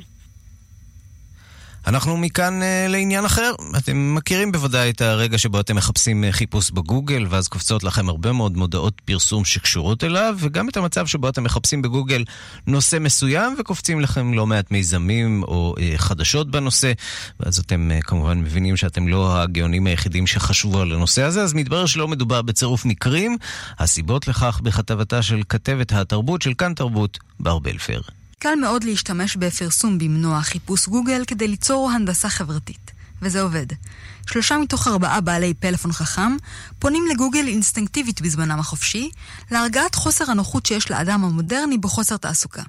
אנחנו 1.88 2.18
מכאן 2.18 2.62
uh, 2.62 2.92
לעניין 2.92 3.26
אחר. 3.26 3.52
אתם 3.78 4.16
מכירים 4.16 4.52
בוודאי 4.52 4.90
את 4.90 5.02
הרגע 5.02 5.38
שבו 5.38 5.60
אתם 5.60 5.76
מחפשים 5.76 6.24
uh, 6.24 6.32
חיפוש 6.32 6.72
בגוגל, 6.72 7.26
ואז 7.30 7.48
קופצות 7.48 7.84
לכם 7.84 8.10
הרבה 8.10 8.32
מאוד 8.32 8.58
מודעות 8.58 9.02
פרסום 9.06 9.46
שקשורות 9.46 10.04
אליו, 10.04 10.36
וגם 10.40 10.70
את 10.70 10.78
המצב 10.78 11.08
שבו 11.08 11.30
אתם 11.30 11.44
מחפשים 11.44 11.82
בגוגל 11.82 12.24
נושא 12.68 12.98
מסוים, 13.00 13.56
וקופצים 13.60 14.00
לכם 14.00 14.34
לא 14.34 14.48
מעט 14.48 14.72
מיזמים 14.72 15.44
או 15.44 15.76
uh, 15.78 15.98
חדשות 15.98 16.52
בנושא, 16.52 16.92
ואז 17.40 17.60
אתם 17.60 17.92
uh, 18.00 18.02
כמובן 18.02 18.40
מבינים 18.40 18.78
שאתם 18.78 19.08
לא 19.08 19.42
הגאונים 19.42 19.88
היחידים 19.88 20.28
שחשבו 20.28 20.82
על 20.82 20.92
הנושא 20.92 21.24
הזה, 21.24 21.42
אז 21.42 21.54
מתברר 21.54 21.86
שלא 21.86 22.08
מדובר 22.08 22.42
בצירוף 22.42 22.86
מקרים. 22.86 23.38
הסיבות 23.80 24.28
לכך 24.28 24.62
בכתבתה 24.64 25.22
של 25.22 25.42
כתבת 25.50 25.92
התרבות 25.94 26.42
של 26.42 26.54
כאן 26.54 26.74
תרבות, 26.74 27.20
בר 27.40 27.60
בלפר. 27.60 28.02
קל 28.42 28.56
מאוד 28.56 28.84
להשתמש 28.84 29.36
בפרסום 29.36 29.98
במנוע 29.98 30.42
חיפוש 30.42 30.88
גוגל 30.88 31.24
כדי 31.28 31.48
ליצור 31.48 31.92
הנדסה 31.92 32.30
חברתית. 32.30 32.92
וזה 33.22 33.42
עובד. 33.42 33.66
שלושה 34.30 34.58
מתוך 34.58 34.88
ארבעה 34.88 35.22
בעלי 35.22 35.54
פלאפון 35.54 35.92
חכם 35.92 36.38
פונים 36.80 37.04
לגוגל 37.12 37.48
אינסטינקטיבית 37.48 38.22
בזמנם 38.22 38.60
החופשי, 38.60 39.10
להרגעת 39.52 39.96
חוסר 39.96 40.32
הנוחות 40.32 40.66
שיש 40.66 40.92
לאדם 40.92 41.24
המודרני 41.24 41.78
בחוסר 41.78 42.18
תעסוקה. 42.18 42.64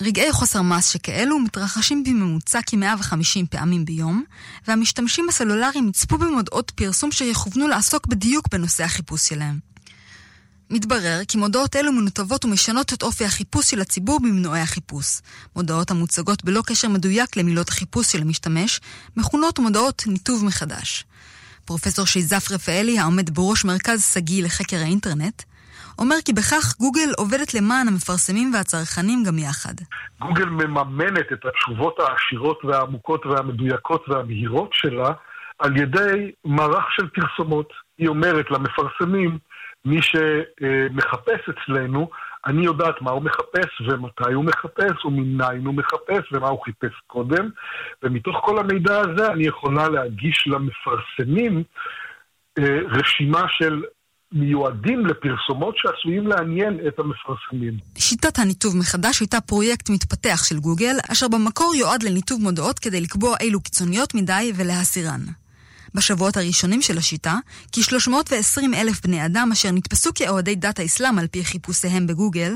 רגעי 0.00 0.32
חוסר 0.32 0.62
מס 0.62 0.88
שכאלו 0.88 1.38
מתרחשים 1.38 2.04
בממוצע 2.04 2.60
כ-150 2.66 3.46
פעמים 3.50 3.84
ביום, 3.84 4.24
והמשתמשים 4.68 5.28
הסלולריים 5.28 5.88
יצפו 5.88 6.18
במודעות 6.18 6.72
פרסום 6.74 7.12
שיכוונו 7.12 7.68
לעסוק 7.68 8.06
בדיוק 8.06 8.48
בנושא 8.52 8.84
החיפוש 8.84 9.28
שלהם. 9.28 9.69
מתברר 10.70 11.18
כי 11.28 11.38
מודעות 11.38 11.76
אלו 11.76 11.92
מנותבות 11.92 12.44
ומשנות 12.44 12.92
את 12.92 13.02
אופי 13.02 13.24
החיפוש 13.24 13.70
של 13.70 13.80
הציבור 13.80 14.20
במנועי 14.20 14.60
החיפוש. 14.60 15.20
מודעות 15.56 15.90
המוצגות 15.90 16.44
בלא 16.44 16.60
קשר 16.66 16.88
מדויק 16.88 17.36
למילות 17.36 17.68
החיפוש 17.68 18.06
של 18.12 18.22
המשתמש, 18.22 18.80
מכונות 19.16 19.58
מודעות 19.58 20.02
ניתוב 20.06 20.44
מחדש. 20.44 21.04
פרופסור 21.64 22.06
שיזף 22.06 22.50
רפאלי, 22.50 22.98
העומד 22.98 23.30
בראש 23.30 23.64
מרכז 23.64 24.12
שגיא 24.14 24.44
לחקר 24.44 24.76
האינטרנט, 24.76 25.42
אומר 25.98 26.16
כי 26.24 26.32
בכך 26.32 26.76
גוגל 26.78 27.10
עובדת 27.18 27.54
למען 27.54 27.88
המפרסמים 27.88 28.54
והצרכנים 28.54 29.24
גם 29.24 29.38
יחד. 29.38 29.74
גוגל 30.20 30.44
מממנת 30.44 31.32
את 31.32 31.44
התשובות 31.44 31.96
העשירות 32.00 32.64
והעמוקות 32.64 33.26
והמדויקות 33.26 34.08
והמהירות 34.08 34.70
שלה 34.72 35.10
על 35.58 35.76
ידי 35.76 36.30
מערך 36.44 36.84
של 36.96 37.06
פרסומות. 37.08 37.68
היא 37.98 38.08
אומרת 38.08 38.50
למפרסמים, 38.50 39.38
מי 39.84 39.98
שמחפש 40.02 41.40
אצלנו, 41.50 42.10
אני 42.46 42.64
יודעת 42.64 43.02
מה 43.02 43.10
הוא 43.10 43.22
מחפש 43.22 43.80
ומתי 43.88 44.32
הוא 44.34 44.44
מחפש 44.44 45.04
ומניין 45.04 45.66
הוא 45.66 45.74
מחפש 45.74 46.32
ומה 46.32 46.48
הוא 46.48 46.64
חיפש 46.64 46.92
קודם, 47.06 47.48
ומתוך 48.02 48.36
כל 48.44 48.58
המידע 48.58 49.00
הזה 49.00 49.32
אני 49.32 49.46
יכולה 49.46 49.88
להגיש 49.88 50.44
למפרסמים 50.46 51.62
אה, 52.58 52.78
רשימה 52.88 53.42
של 53.48 53.82
מיועדים 54.32 55.06
לפרסומות 55.06 55.74
שעשויים 55.76 56.26
לעניין 56.26 56.78
את 56.88 56.98
המפרסמים. 56.98 57.74
שיטת 57.98 58.38
הניתוב 58.38 58.76
מחדש 58.76 59.20
הייתה 59.20 59.40
פרויקט 59.40 59.90
מתפתח 59.90 60.44
של 60.44 60.58
גוגל, 60.58 60.96
אשר 61.12 61.28
במקור 61.28 61.74
יועד 61.74 62.02
לניתוב 62.02 62.42
מודעות 62.42 62.78
כדי 62.78 63.00
לקבוע 63.00 63.36
אילו 63.40 63.60
קיצוניות 63.60 64.14
מדי 64.14 64.52
ולהסירן. 64.56 65.20
בשבועות 65.94 66.36
הראשונים 66.36 66.82
של 66.82 66.98
השיטה, 66.98 67.34
כ-320 67.72 68.62
אלף 68.74 69.06
בני 69.06 69.26
אדם 69.26 69.48
אשר 69.52 69.70
נתפסו 69.72 70.10
כאוהדי 70.14 70.54
דת 70.54 70.78
האסלאם 70.78 71.18
על 71.18 71.26
פי 71.26 71.44
חיפושיהם 71.44 72.06
בגוגל, 72.06 72.52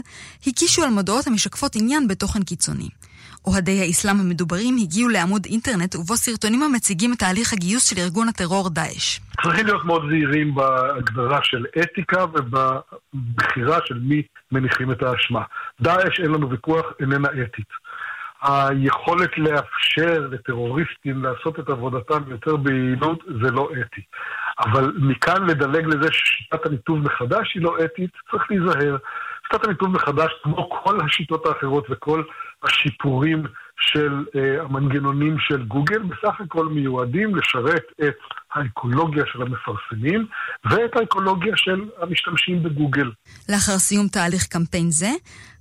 הקישו 0.47 0.82
על 0.82 0.91
מודעות 0.91 1.26
המשקפות 1.26 1.76
עניין 1.76 2.09
בתוכן 2.09 2.43
קיצוני. 2.43 2.89
אוהדי 3.47 3.80
האסלאם 3.80 4.20
המדוברים 4.20 4.76
הגיעו 4.82 5.09
לעמוד 5.09 5.47
אינטרנט 5.51 5.97
ובו 5.97 6.16
סרטונים 6.16 6.62
המציגים 6.62 7.12
את 7.12 7.18
תהליך 7.18 7.53
הגיוס 7.53 7.91
של 7.91 7.99
ארגון 7.99 8.28
הטרור 8.28 8.70
דאעש. 8.70 9.20
צריכים 9.43 9.66
להיות 9.66 9.85
מאוד 9.85 10.03
זהירים 10.11 10.55
בהגדרה 10.55 11.39
של 11.43 11.64
אתיקה 11.82 12.24
ובבחירה 12.24 13.78
של 13.87 13.99
מי 13.99 14.22
מניחים 14.53 14.91
את 14.91 15.03
האשמה. 15.03 15.43
דאעש, 15.80 16.20
אין 16.20 16.30
לנו 16.30 16.51
ויכוח, 16.51 16.85
איננה 17.01 17.28
אתית. 17.28 17.68
היכולת 18.45 19.38
לאפשר 19.38 20.28
לטרוריסטים 20.30 21.24
לעשות 21.24 21.61
את 21.61 21.68
עבודתם 21.68 22.22
יותר 22.30 22.57
ביעילות 22.57 23.24
זה 23.42 23.51
לא 23.51 23.68
אתי. 23.80 24.01
אבל 24.59 24.92
מכאן 24.97 25.47
לדלג 25.47 25.86
לזה 25.86 26.12
ששיטת 26.12 26.66
הניתוב 26.66 26.99
מחדש 26.99 27.55
היא 27.55 27.62
לא 27.62 27.76
אתית, 27.84 28.11
צריך 28.30 28.51
להיזהר. 28.51 28.97
שיטת 29.42 29.64
הניתוב 29.64 29.88
מחדש, 29.88 30.32
כמו 30.42 30.70
כל 30.70 30.99
השיטות 31.05 31.47
האחרות 31.47 31.86
וכל 31.90 32.22
השיפורים 32.62 33.42
של 33.81 34.25
uh, 34.27 34.62
המנגנונים 34.62 35.37
של 35.39 35.64
גוגל, 35.64 36.03
בסך 36.03 36.41
הכל 36.41 36.68
מיועדים 36.68 37.37
לשרת 37.37 37.83
את 38.01 38.14
האקולוגיה 38.55 39.25
של 39.33 39.43
המפרסמים 39.43 40.27
ואת 40.70 40.97
האקולוגיה 40.97 41.53
של 41.57 41.85
המשתמשים 42.03 42.62
בגוגל. 42.62 43.11
לאחר 43.49 43.79
סיום 43.79 44.09
תהליך 44.09 44.47
קמפיין 44.47 44.91
זה, 44.91 45.11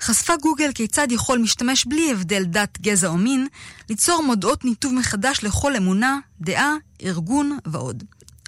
חשפה 0.02 0.34
גוגל 0.42 0.70
כיצד 0.76 1.08
יכול 1.12 1.40
משתמש 1.40 1.86
בלי 1.86 2.12
הבדל 2.12 2.44
דת, 2.44 2.82
גזע 2.82 3.08
או 3.08 3.18
מין, 3.18 3.48
ליצור 3.90 4.24
מודעות 4.24 4.66
ניתוב 4.66 4.94
מחדש 5.00 5.44
לכל 5.44 5.76
אמונה, 5.76 6.20
דעה, 6.42 6.74
ארגון 7.04 7.58
ועוד. 7.66 8.04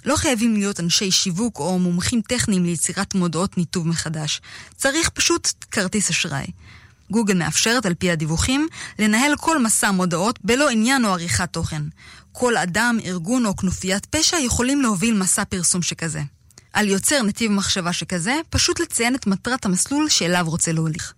לא 0.06 0.16
חייבים 0.16 0.54
להיות 0.54 0.80
אנשי 0.80 1.10
שיווק 1.10 1.58
או 1.58 1.78
מומחים 1.78 2.20
טכניים 2.20 2.64
ליצירת 2.64 3.14
מודעות 3.14 3.58
ניתוב 3.58 3.88
מחדש. 3.88 4.40
צריך 4.74 5.08
פשוט 5.08 5.48
כרטיס 5.70 6.10
אשראי. 6.10 6.46
גוגל 7.10 7.34
מאפשרת, 7.34 7.86
על 7.86 7.94
פי 7.94 8.10
הדיווחים, 8.10 8.68
לנהל 8.98 9.36
כל 9.36 9.62
מסע 9.62 9.90
מודעות 9.90 10.38
בלא 10.44 10.70
עניין 10.70 11.04
או 11.04 11.10
עריכת 11.10 11.52
תוכן. 11.52 11.82
כל 12.32 12.56
אדם, 12.56 12.98
ארגון 13.04 13.46
או 13.46 13.56
כנופיית 13.56 14.06
פשע 14.06 14.36
יכולים 14.36 14.82
להוביל 14.82 15.18
מסע 15.18 15.44
פרסום 15.44 15.82
שכזה. 15.82 16.22
על 16.72 16.88
יוצר 16.88 17.22
נתיב 17.22 17.52
מחשבה 17.52 17.92
שכזה, 17.92 18.40
פשוט 18.50 18.80
לציין 18.80 19.14
את 19.14 19.26
מטרת 19.26 19.64
המסלול 19.64 20.08
שאליו 20.08 20.44
רוצה 20.48 20.72
להוליך. 20.72 21.12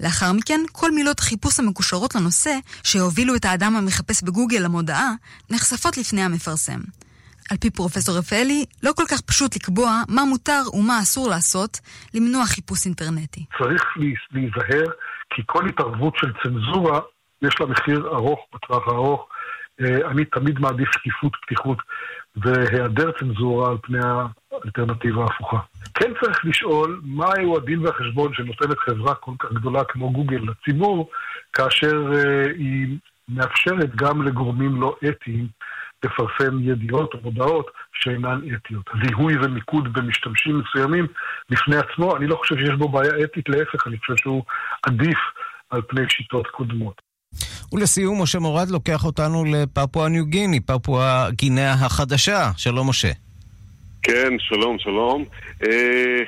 לאחר 0.00 0.32
מכן, 0.32 0.60
כל 0.72 0.92
מילות 0.92 1.20
החיפוש 1.20 1.58
המקושרות 1.58 2.14
לנושא, 2.14 2.58
שהובילו 2.82 3.34
את 3.34 3.44
האדם 3.44 3.76
המחפש 3.76 4.22
בגוגל 4.22 4.58
למודעה, 4.58 5.12
נחשפות 5.50 5.96
לפני 5.96 6.22
המפרסם. 6.22 6.80
על 7.50 7.56
פי 7.56 7.70
פרופסור 7.70 8.18
רפאלי, 8.18 8.64
לא 8.82 8.92
כל 8.96 9.04
כך 9.08 9.20
פשוט 9.20 9.56
לקבוע 9.56 10.02
מה 10.08 10.24
מותר 10.24 10.62
ומה 10.72 11.00
אסור 11.02 11.28
לעשות 11.28 11.80
למנוע 12.14 12.46
חיפוש 12.46 12.84
אינטרנטי. 12.84 13.44
צריך 13.58 13.82
להיזהר, 14.32 14.84
כי 15.38 15.42
כל 15.46 15.68
התערבות 15.68 16.16
של 16.16 16.32
צנזורה, 16.42 17.00
יש 17.42 17.60
לה 17.60 17.66
מחיר 17.66 18.08
ארוך 18.08 18.46
בטווח 18.54 18.88
הארוך. 18.88 19.28
אה, 19.80 20.10
אני 20.10 20.24
תמיד 20.24 20.58
מעדיף 20.58 20.88
שקיפות, 20.92 21.32
פתיחות 21.42 21.78
והיעדר 22.36 23.10
צנזורה 23.18 23.70
על 23.70 23.76
פני 23.82 23.98
האלטרנטיבה 24.02 25.22
ההפוכה. 25.22 25.58
כן 25.94 26.12
צריך 26.20 26.44
לשאול 26.44 27.00
מהו 27.04 27.56
הדין 27.56 27.86
והחשבון 27.86 28.34
שנותנת 28.34 28.78
חברה 28.78 29.14
כל 29.14 29.32
כך 29.38 29.52
גדולה 29.52 29.84
כמו 29.84 30.12
גוגל 30.12 30.40
לציבור, 30.50 31.10
כאשר 31.52 32.12
uh, 32.12 32.48
היא 32.58 32.98
מאפשרת 33.28 33.96
גם 33.96 34.22
לגורמים 34.22 34.80
לא 34.80 34.96
אתיים 35.08 35.46
לפרסם 36.04 36.58
ידיעות 36.62 37.14
או 37.14 37.18
מודעות 37.22 37.70
שאינן 37.92 38.40
אתיות. 38.54 38.90
זיהוי 39.02 39.34
ומיקוד 39.36 39.92
במשתמשים 39.92 40.58
מסוימים 40.60 41.06
בפני 41.50 41.76
עצמו, 41.76 42.16
אני 42.16 42.26
לא 42.26 42.36
חושב 42.36 42.56
שיש 42.56 42.74
בו 42.78 42.88
בעיה 42.88 43.24
אתית, 43.24 43.48
להפך, 43.48 43.86
אני 43.86 43.98
חושב 43.98 44.16
שהוא 44.16 44.42
עדיף 44.82 45.18
על 45.70 45.82
פני 45.88 46.02
שיטות 46.08 46.46
קודמות. 46.46 47.02
ולסיום, 47.72 48.22
משה 48.22 48.38
מורד 48.38 48.68
לוקח 48.70 49.04
אותנו 49.04 49.44
לפפואה 49.44 50.08
ניו 50.08 50.26
גיני, 50.26 50.60
פפואה 50.60 51.30
גינאה 51.30 51.72
החדשה. 51.72 52.50
שלום, 52.56 52.88
משה. 52.88 53.12
כן, 54.02 54.32
שלום, 54.38 54.78
שלום. 54.78 55.24
אה, 55.66 56.22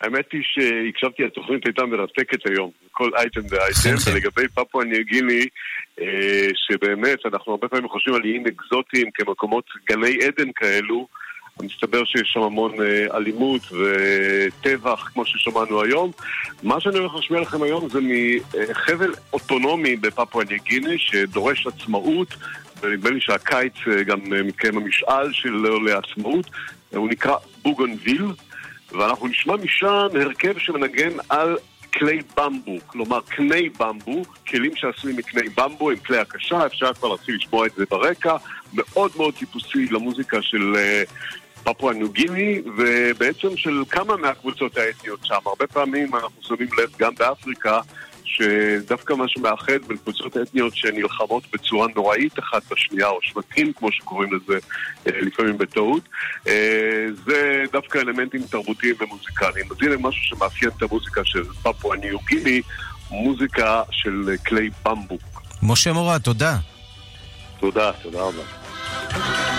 האמת 0.00 0.32
היא 0.32 0.42
שהקשבתי, 0.44 1.24
התוכנית 1.24 1.66
הייתה 1.66 1.86
מרתקת 1.86 2.46
היום, 2.50 2.70
כל 2.98 3.10
אייטם 3.16 3.40
ואייטם, 3.48 4.10
ולגבי 4.10 4.48
פפואה 4.48 4.84
ניו 4.84 5.04
גיני, 5.04 5.46
אה, 6.00 6.48
שבאמת, 6.54 7.18
אנחנו 7.26 7.52
הרבה 7.52 7.68
פעמים 7.68 7.88
חושבים 7.88 8.14
על 8.14 8.20
איים 8.24 8.44
אקזוטיים 8.46 9.10
כמקומות 9.14 9.64
גלי 9.88 10.18
עדן 10.26 10.52
כאלו, 10.56 11.06
מסתבר 11.62 12.04
שיש 12.04 12.30
שם 12.32 12.40
המון 12.40 12.72
אה, 12.80 13.16
אלימות 13.16 13.62
וטבח, 13.72 15.10
כמו 15.12 15.26
ששמענו 15.26 15.82
היום. 15.82 16.10
מה 16.62 16.80
שאני 16.80 16.98
הולך 16.98 17.14
להשמיע 17.14 17.40
לכם 17.40 17.62
היום 17.62 17.88
זה 17.88 17.98
מחבל 18.70 19.14
אוטונומי 19.32 19.96
בפפואה 19.96 20.44
ניו 20.44 20.58
גיני, 20.64 20.98
שדורש 20.98 21.66
עצמאות, 21.66 22.34
ונדמה 22.82 23.10
לי 23.10 23.20
שהקיץ 23.20 23.74
אה, 23.90 24.02
גם 24.02 24.20
אה, 24.32 24.42
מתקיים 24.42 24.76
המשאל 24.76 25.32
שלו 25.32 25.84
לעצמאות. 25.84 26.46
הוא 26.90 27.08
נקרא 27.08 27.36
בוגונוויל, 27.62 28.24
ואנחנו 28.92 29.28
נשמע 29.28 29.56
משם 29.56 30.06
הרכב 30.14 30.58
שמנגן 30.58 31.10
על 31.28 31.56
כלי 31.98 32.18
במבו, 32.36 32.76
כלומר 32.86 33.20
קני 33.20 33.68
במבו, 33.68 34.22
כלים 34.48 34.76
שעשויים 34.76 35.16
מקני 35.16 35.48
במבו, 35.56 35.90
עם 35.90 35.96
כלי 35.96 36.18
הקשה, 36.18 36.66
אפשר 36.66 36.94
כבר 36.94 37.08
להתחיל 37.08 37.36
לשמוע 37.36 37.66
את 37.66 37.72
זה 37.76 37.84
ברקע, 37.90 38.36
מאוד 38.72 39.10
מאוד 39.16 39.34
טיפוסי 39.34 39.86
למוזיקה 39.90 40.42
של 40.42 40.74
פפואה 41.64 41.94
ניו 41.94 42.12
גיני, 42.12 42.62
ובעצם 42.76 43.56
של 43.56 43.82
כמה 43.90 44.16
מהקבוצות 44.16 44.76
האתניות 44.76 45.20
שם. 45.22 45.38
הרבה 45.46 45.66
פעמים 45.66 46.14
אנחנו 46.14 46.42
שמים 46.42 46.68
לב 46.78 46.90
גם 46.98 47.14
באפריקה, 47.14 47.80
שדווקא 48.38 49.12
מה 49.12 49.24
שמאחד 49.28 49.78
בין 49.88 49.96
קבוצות 49.96 50.36
אתניות 50.36 50.76
שנלחמות 50.76 51.42
בצורה 51.52 51.86
נוראית 51.96 52.38
אחת 52.38 52.62
בשנייה, 52.70 53.08
או 53.08 53.18
שבטים, 53.22 53.72
כמו 53.72 53.92
שקוראים 53.92 54.30
לזה 54.34 54.58
אה, 55.06 55.12
לפעמים 55.20 55.58
בטעות, 55.58 56.02
אה, 56.48 57.06
זה 57.26 57.64
דווקא 57.72 57.98
אלמנטים 57.98 58.42
תרבותיים 58.50 58.94
ומוזיקליים. 59.00 59.66
אז 59.70 59.76
הנה 59.80 59.96
משהו 59.96 60.22
שמאפיין 60.22 60.70
את 60.76 60.82
המוזיקה 60.82 61.20
של 61.24 61.44
פפואה 61.62 61.96
ניו 61.96 62.18
גיני, 62.28 62.62
מוזיקה 63.10 63.82
של 63.90 64.34
כלי 64.46 64.70
במבוק. 64.84 65.42
משה 65.62 65.92
מורה, 65.92 66.18
תודה. 66.18 66.56
תודה, 67.60 67.92
תודה 68.02 68.18
רבה. 68.20 69.57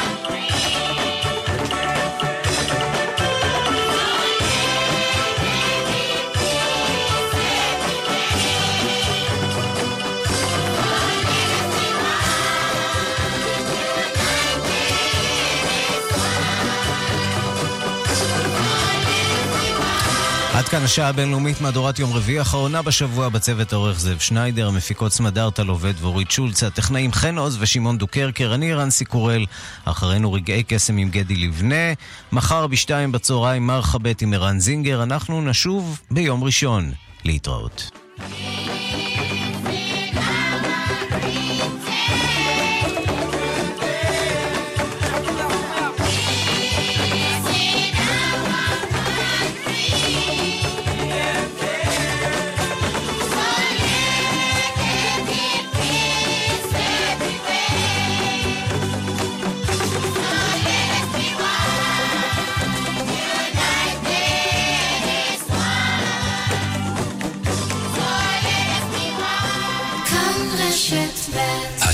כאן 20.72 20.84
השעה 20.84 21.09
הבינלאומית 21.09 21.61
מהדורת 21.61 21.99
יום 21.99 22.13
רביעי 22.13 22.39
האחרונה 22.39 22.82
בשבוע 22.82 23.30
בצוות 23.30 23.74
עורך 23.74 23.99
זאב 23.99 24.20
שניידר, 24.20 24.67
המפיקות 24.67 25.11
סמדארטה 25.11 25.63
לובד 25.63 25.93
ואורית 26.01 26.32
שולץ, 26.32 26.63
הטכנאים 26.63 27.11
חן 27.11 27.38
עוז 27.38 27.57
ושמעון 27.59 27.97
דוקרקר, 27.97 28.53
אני 28.53 28.74
רנסי 28.74 29.05
קורל, 29.05 29.45
אחרינו 29.86 30.34
רגעי 30.34 30.63
קסם 30.63 30.97
עם 30.97 31.09
גדי 31.09 31.36
לבנה, 31.36 31.93
מחר 32.32 32.67
בשתיים 32.67 33.11
בצהריים 33.11 33.67
מרחבת 33.67 34.22
עם 34.22 34.34
ערן 34.34 34.59
זינגר, 34.59 35.03
אנחנו 35.03 35.41
נשוב 35.41 35.99
ביום 36.11 36.43
ראשון. 36.43 36.91
להתראות. 37.26 37.91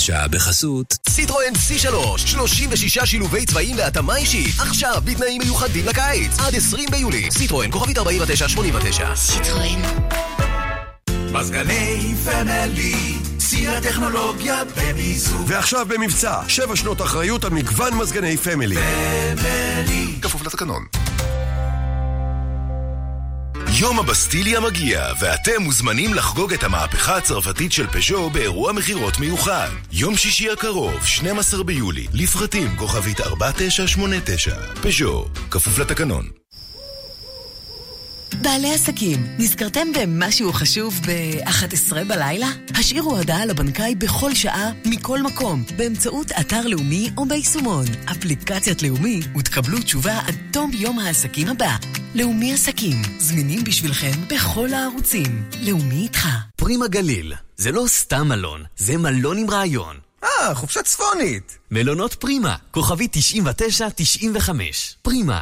השעה 0.06 0.28
בחסות 0.28 0.98
סיטרואן 1.10 1.54
C3, 1.54 2.18
36 2.18 3.00
שילובי 3.06 3.46
צבעים 3.46 3.78
להתאמה 3.78 4.16
אישית, 4.16 4.56
עכשיו 4.60 5.02
בתנאים 5.06 5.42
מיוחדים 5.42 5.86
לקיץ, 5.86 6.40
עד 6.40 6.56
20 6.56 6.90
ביולי. 6.92 7.32
סיטרואן, 7.32 7.72
כוכבית 7.72 7.98
4989. 7.98 9.16
סיטרואן. 9.16 9.82
מזגני 11.32 12.16
פמילי, 12.26 13.16
שיא 13.40 13.70
הטכנולוגיה 13.70 14.62
במיזוג. 14.78 15.42
ועכשיו 15.48 15.86
במבצע, 15.86 16.42
7 16.48 16.76
שנות 16.76 17.02
אחריות 17.02 17.44
על 17.44 17.52
מגוון 17.52 17.94
מזגני 17.94 18.38
פמילי. 18.38 18.76
פמילי. 18.76 20.16
כפוף 20.22 20.46
לתקנון. 20.46 20.86
יום 23.80 24.00
הבסטיליה 24.00 24.60
מגיע, 24.60 25.06
ואתם 25.20 25.62
מוזמנים 25.62 26.14
לחגוג 26.14 26.54
את 26.54 26.64
המהפכה 26.64 27.18
הצרפתית 27.18 27.72
של 27.72 27.88
פז'ו 27.88 28.30
באירוע 28.30 28.74
מכירות 28.74 29.20
מיוחד. 29.20 29.70
יום 29.92 30.18
שישי 30.18 30.52
הקרוב, 30.52 31.06
12 31.06 31.64
ביולי, 31.64 32.08
לפרטים 32.14 32.76
כוכבית 32.78 33.22
4989. 33.22 34.56
פז'ו, 34.82 35.26
כפוף 35.52 35.80
לתקנון. 35.80 36.45
בעלי 38.46 38.74
עסקים, 38.74 39.28
נזכרתם 39.38 39.88
במשהו 39.94 40.54
חשוב 40.54 41.02
ב-11 41.08 41.94
בלילה? 42.08 42.48
השאירו 42.76 43.18
הודעה 43.18 43.46
לבנקאי 43.46 43.96
בכל 43.96 44.34
שעה, 44.34 44.72
מכל 44.86 45.22
מקום, 45.22 45.64
באמצעות 45.76 46.32
אתר 46.32 46.68
לאומי 46.68 47.10
או 47.18 47.26
ביישומון, 47.26 47.86
אפליקציית 48.12 48.82
לאומי, 48.84 49.20
ותקבלו 49.38 49.80
תשובה 49.80 50.20
עד 50.28 50.36
תום 50.52 50.72
יום 50.74 51.00
העסקים 51.00 51.48
הבא. 51.48 51.76
לאומי 52.16 52.54
עסקים, 52.54 53.02
זמינים 53.18 53.64
בשבילכם 53.64 54.12
בכל 54.30 54.74
הערוצים. 54.74 55.44
לאומי 55.62 56.04
איתך. 56.04 56.28
פרימה 56.56 56.88
גליל, 56.88 57.34
זה 57.58 57.72
לא 57.72 57.84
סתם 57.88 58.28
מלון, 58.28 58.64
זה 58.78 58.98
מלון 58.98 59.38
עם 59.38 59.50
רעיון. 59.50 59.96
אה, 60.24 60.56
חופשה 60.56 60.84
צפונית. 60.84 61.58
מלונות 61.72 62.14
פרימה, 62.14 62.56
כוכבי 62.72 63.08
99-95. 63.08 64.96
פרימה. 65.02 65.42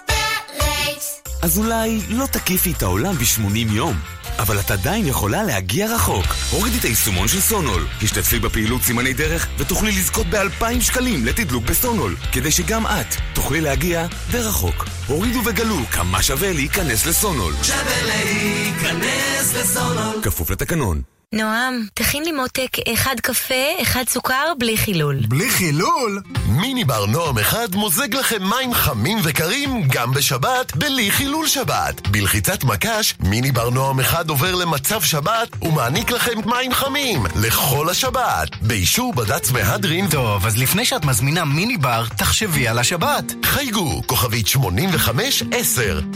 אז 1.41 1.57
אולי 1.57 2.01
לא 2.09 2.25
תקיפי 2.25 2.71
את 2.71 2.83
העולם 2.83 3.13
ב-80 3.13 3.71
יום. 3.71 3.99
אבל 4.39 4.59
את 4.59 4.71
עדיין 4.71 5.07
יכולה 5.07 5.43
להגיע 5.43 5.95
רחוק. 5.95 6.25
הורידי 6.51 6.77
את 6.77 6.83
היישומון 6.83 7.27
של 7.27 7.41
סונול, 7.41 7.87
השתתפי 8.01 8.39
בפעילות 8.39 8.81
סימני 8.81 9.13
דרך, 9.13 9.47
ותוכלי 9.57 9.91
לזכות 9.91 10.27
ב-2,000 10.27 10.81
שקלים 10.81 11.25
לתדלוק 11.25 11.63
בסונול, 11.63 12.15
כדי 12.31 12.51
שגם 12.51 12.85
את 12.85 13.15
תוכלי 13.33 13.61
להגיע 13.61 14.05
די 14.31 14.39
רחוק. 14.39 14.85
הורידו 15.07 15.39
וגלו 15.45 15.77
כמה 15.91 16.23
שווה 16.23 16.53
להיכנס 16.53 17.05
לסונול. 17.05 17.53
שווה 17.63 18.01
להיכנס 18.03 19.53
לסונול. 19.55 20.21
כפוף 20.23 20.49
לתקנון. 20.49 21.01
נועם, 21.35 21.85
תכין 21.93 22.23
לי 22.23 22.31
מותק 22.31 22.77
אחד 22.93 23.15
קפה, 23.21 23.81
אחד 23.81 24.03
סוכר, 24.09 24.53
בלי 24.59 24.77
חילול. 24.77 25.19
בלי 25.27 25.49
חילול? 25.49 26.21
מיני 26.47 26.83
בר 26.83 27.05
נועם 27.05 27.37
אחד 27.37 27.75
מוזג 27.75 28.15
לכם 28.15 28.43
מים 28.43 28.73
חמים 28.73 29.17
וקרים 29.23 29.87
גם 29.87 30.11
בשבת, 30.11 30.75
בלי 30.75 31.11
חילול 31.11 31.47
שבת. 31.47 32.07
בלחיצת 32.07 32.63
מקש, 32.63 33.15
מיני 33.19 33.51
בר 33.51 33.69
נועם 33.69 33.99
אחד 33.99 34.29
עובר 34.29 34.55
למצב 34.55 35.01
שבת 35.01 35.47
ומעניק 35.61 36.11
לכם 36.11 36.49
מים 36.49 36.73
חמים 36.73 37.25
לכל 37.35 37.89
השבת. 37.89 38.49
באישור 38.61 39.13
בד"ץ 39.13 39.51
מהדרין... 39.51 40.09
טוב, 40.09 40.45
אז 40.45 40.57
לפני 40.57 40.85
שאת 40.85 41.05
מזמינה 41.05 41.45
מיני 41.45 41.77
בר, 41.77 42.05
תחשבי 42.17 42.67
על 42.67 42.79
השבת. 42.79 43.23
חייגו, 43.43 44.01
כוכבית 44.07 44.47
85-10. 44.47 44.57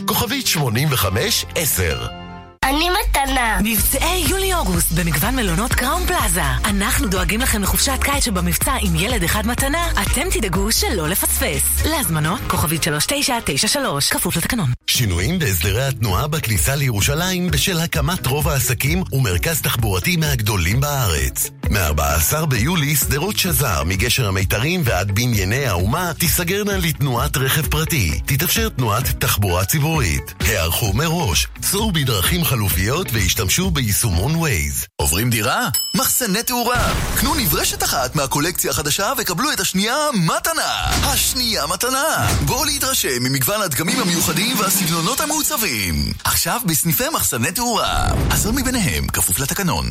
כוכבית 0.06 0.46
85-10. 0.46 2.25
אני 2.66 2.90
מתנה. 2.90 3.60
מבצעי 3.64 4.26
יולי-אוגוסט 4.30 4.92
במגוון 4.92 5.36
מלונות 5.36 5.74
קראון 5.74 6.06
פלאזה. 6.06 6.42
אנחנו 6.66 7.08
דואגים 7.08 7.42
לכם 7.42 7.62
לחופשת 7.62 8.00
קיץ 8.02 8.26
שבמבצע 8.26 8.74
עם 8.82 8.96
ילד 8.96 9.24
אחד 9.24 9.48
מתנה, 9.48 9.92
אתם 9.92 10.30
תדאגו 10.32 10.72
שלא 10.72 11.08
לפספס. 11.08 11.86
להזמנות, 11.86 12.40
כוכבית 12.48 12.84
3993, 12.84 14.10
כפוף 14.10 14.38
לתקנון. 14.38 14.72
שינויים 14.88 15.40
בהסדרי 15.40 15.84
התנועה 15.84 16.28
בכניסה 16.28 16.76
לירושלים 16.76 17.52
בשל 17.52 17.80
הקמת 17.80 18.28
רוב 18.28 18.48
העסקים 18.48 19.04
ומרכז 19.12 19.62
תחבורתי 19.62 20.18
מהגדולים 20.18 20.80
בארץ. 20.80 21.50
מ-14 21.70 22.46
ביולי, 22.46 22.96
שדרות 22.96 23.38
שזר 23.38 23.84
מגשר 23.84 24.28
המיתרים 24.28 24.82
ועד 24.86 25.12
בנייני 25.12 25.66
האומה 25.66 26.12
תיסגרנה 26.18 26.78
לתנועת 26.78 27.38
רכב 27.38 27.68
פרטי. 27.68 28.20
תתאפשר 28.26 28.70
תנועת 28.70 29.04
תחבורה 29.04 29.66
ציבורית. 29.66 30.34
הערכו 30.40 30.94
מראש, 30.94 31.48
סעו 31.62 31.92
בדרכים 31.92 32.44
חלופיות 32.56 33.08
והשתמשו 33.14 33.72
ביישומון 33.72 34.36
ווייז. 34.36 34.86
עוברים 34.96 35.30
דירה? 35.30 35.70
מחסני 35.96 36.44
תאורה. 36.44 36.94
קנו 37.20 37.36
נברשת 37.36 37.84
אחת 37.84 38.16
מהקולקציה 38.16 38.72
החדשה 38.72 39.14
וקבלו 39.18 39.52
את 39.52 39.60
השנייה 39.60 39.96
מתנה. 40.14 40.74
השנייה 41.04 41.68
מתנה. 41.68 42.28
בואו 42.46 42.66
להתרשם 42.66 43.24
ממגוון 43.24 43.62
הדגמים 43.62 44.00
המיוחדים 44.00 44.60
והסגנונות 44.60 45.22
המעוצבים. 45.22 46.14
עכשיו 46.24 46.62
בסניפי 46.66 47.10
מחסני 47.14 47.52
תאורה. 47.52 48.08
עשר 48.30 48.52
מביניהם 48.52 49.08
כפוף 49.08 49.40
לתקנון. 49.40 49.86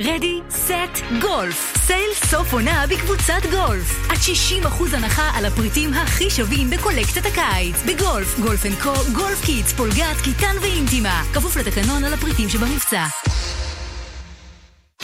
Ready, 0.00 0.40
set, 0.50 1.02
גולף. 1.20 1.76
Sale 1.86 2.10
סוף 2.30 2.52
עונה 2.52 2.86
בקבוצת 2.86 3.42
גולף. 3.50 4.10
עד 4.10 4.16
60% 4.62 4.94
הנחה 4.96 5.30
על 5.34 5.44
הפריטים 5.46 5.94
הכי 5.94 6.30
שווים 6.30 6.70
בקולקציית 6.70 7.26
הקיץ. 7.26 7.76
בגולף, 7.86 8.38
גולף 8.40 8.66
אנד 8.66 8.74
קו, 8.82 8.92
גולף 9.14 9.44
קידס, 9.44 9.72
פולגת, 9.72 10.16
קיטן 10.24 10.56
ואינטימה. 10.60 11.22
כפוף 11.34 11.56
לתקנון 11.56 12.04
על 12.04 12.14
הפריטים 12.14 12.48
שבמבצע. 12.48 13.06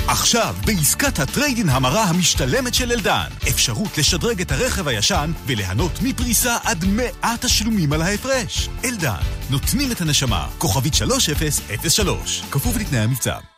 עכשיו, 0.07 0.55
בעסקת 0.66 1.18
הטריידין 1.18 1.68
המרה 1.68 2.05
המשתלמת 2.05 2.74
של 2.74 2.92
אלדן, 2.92 3.28
אפשרות 3.49 3.99
לשדרג 3.99 4.40
את 4.40 4.53
הרכב 4.53 4.88
הישן 4.88 5.32
וליהנות 5.47 5.92
מפריסה 6.03 6.57
עד 6.64 6.84
100 6.84 7.36
תשלומים 7.40 7.92
על 7.92 8.03
ההפרש. 8.03 8.68
אלדן, 8.84 9.22
נותנים 9.51 9.92
את 9.92 10.01
הנשמה, 10.01 10.49
כוכבית 10.59 10.95
3003, 10.95 12.42
כפוף 12.51 12.76
לתנאי 12.76 13.01
המבצע. 13.01 13.53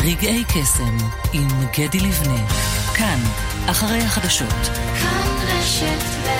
רגעי 0.00 0.44
קסם 0.44 0.96
עם 1.32 1.48
גדי 1.78 2.00
לבנה, 2.00 2.46
כאן, 2.94 3.20
אחרי 3.66 3.98
החדשות. 3.98 4.68
כאן 5.00 5.28
רשת 5.46 6.02
ב' 6.24 6.37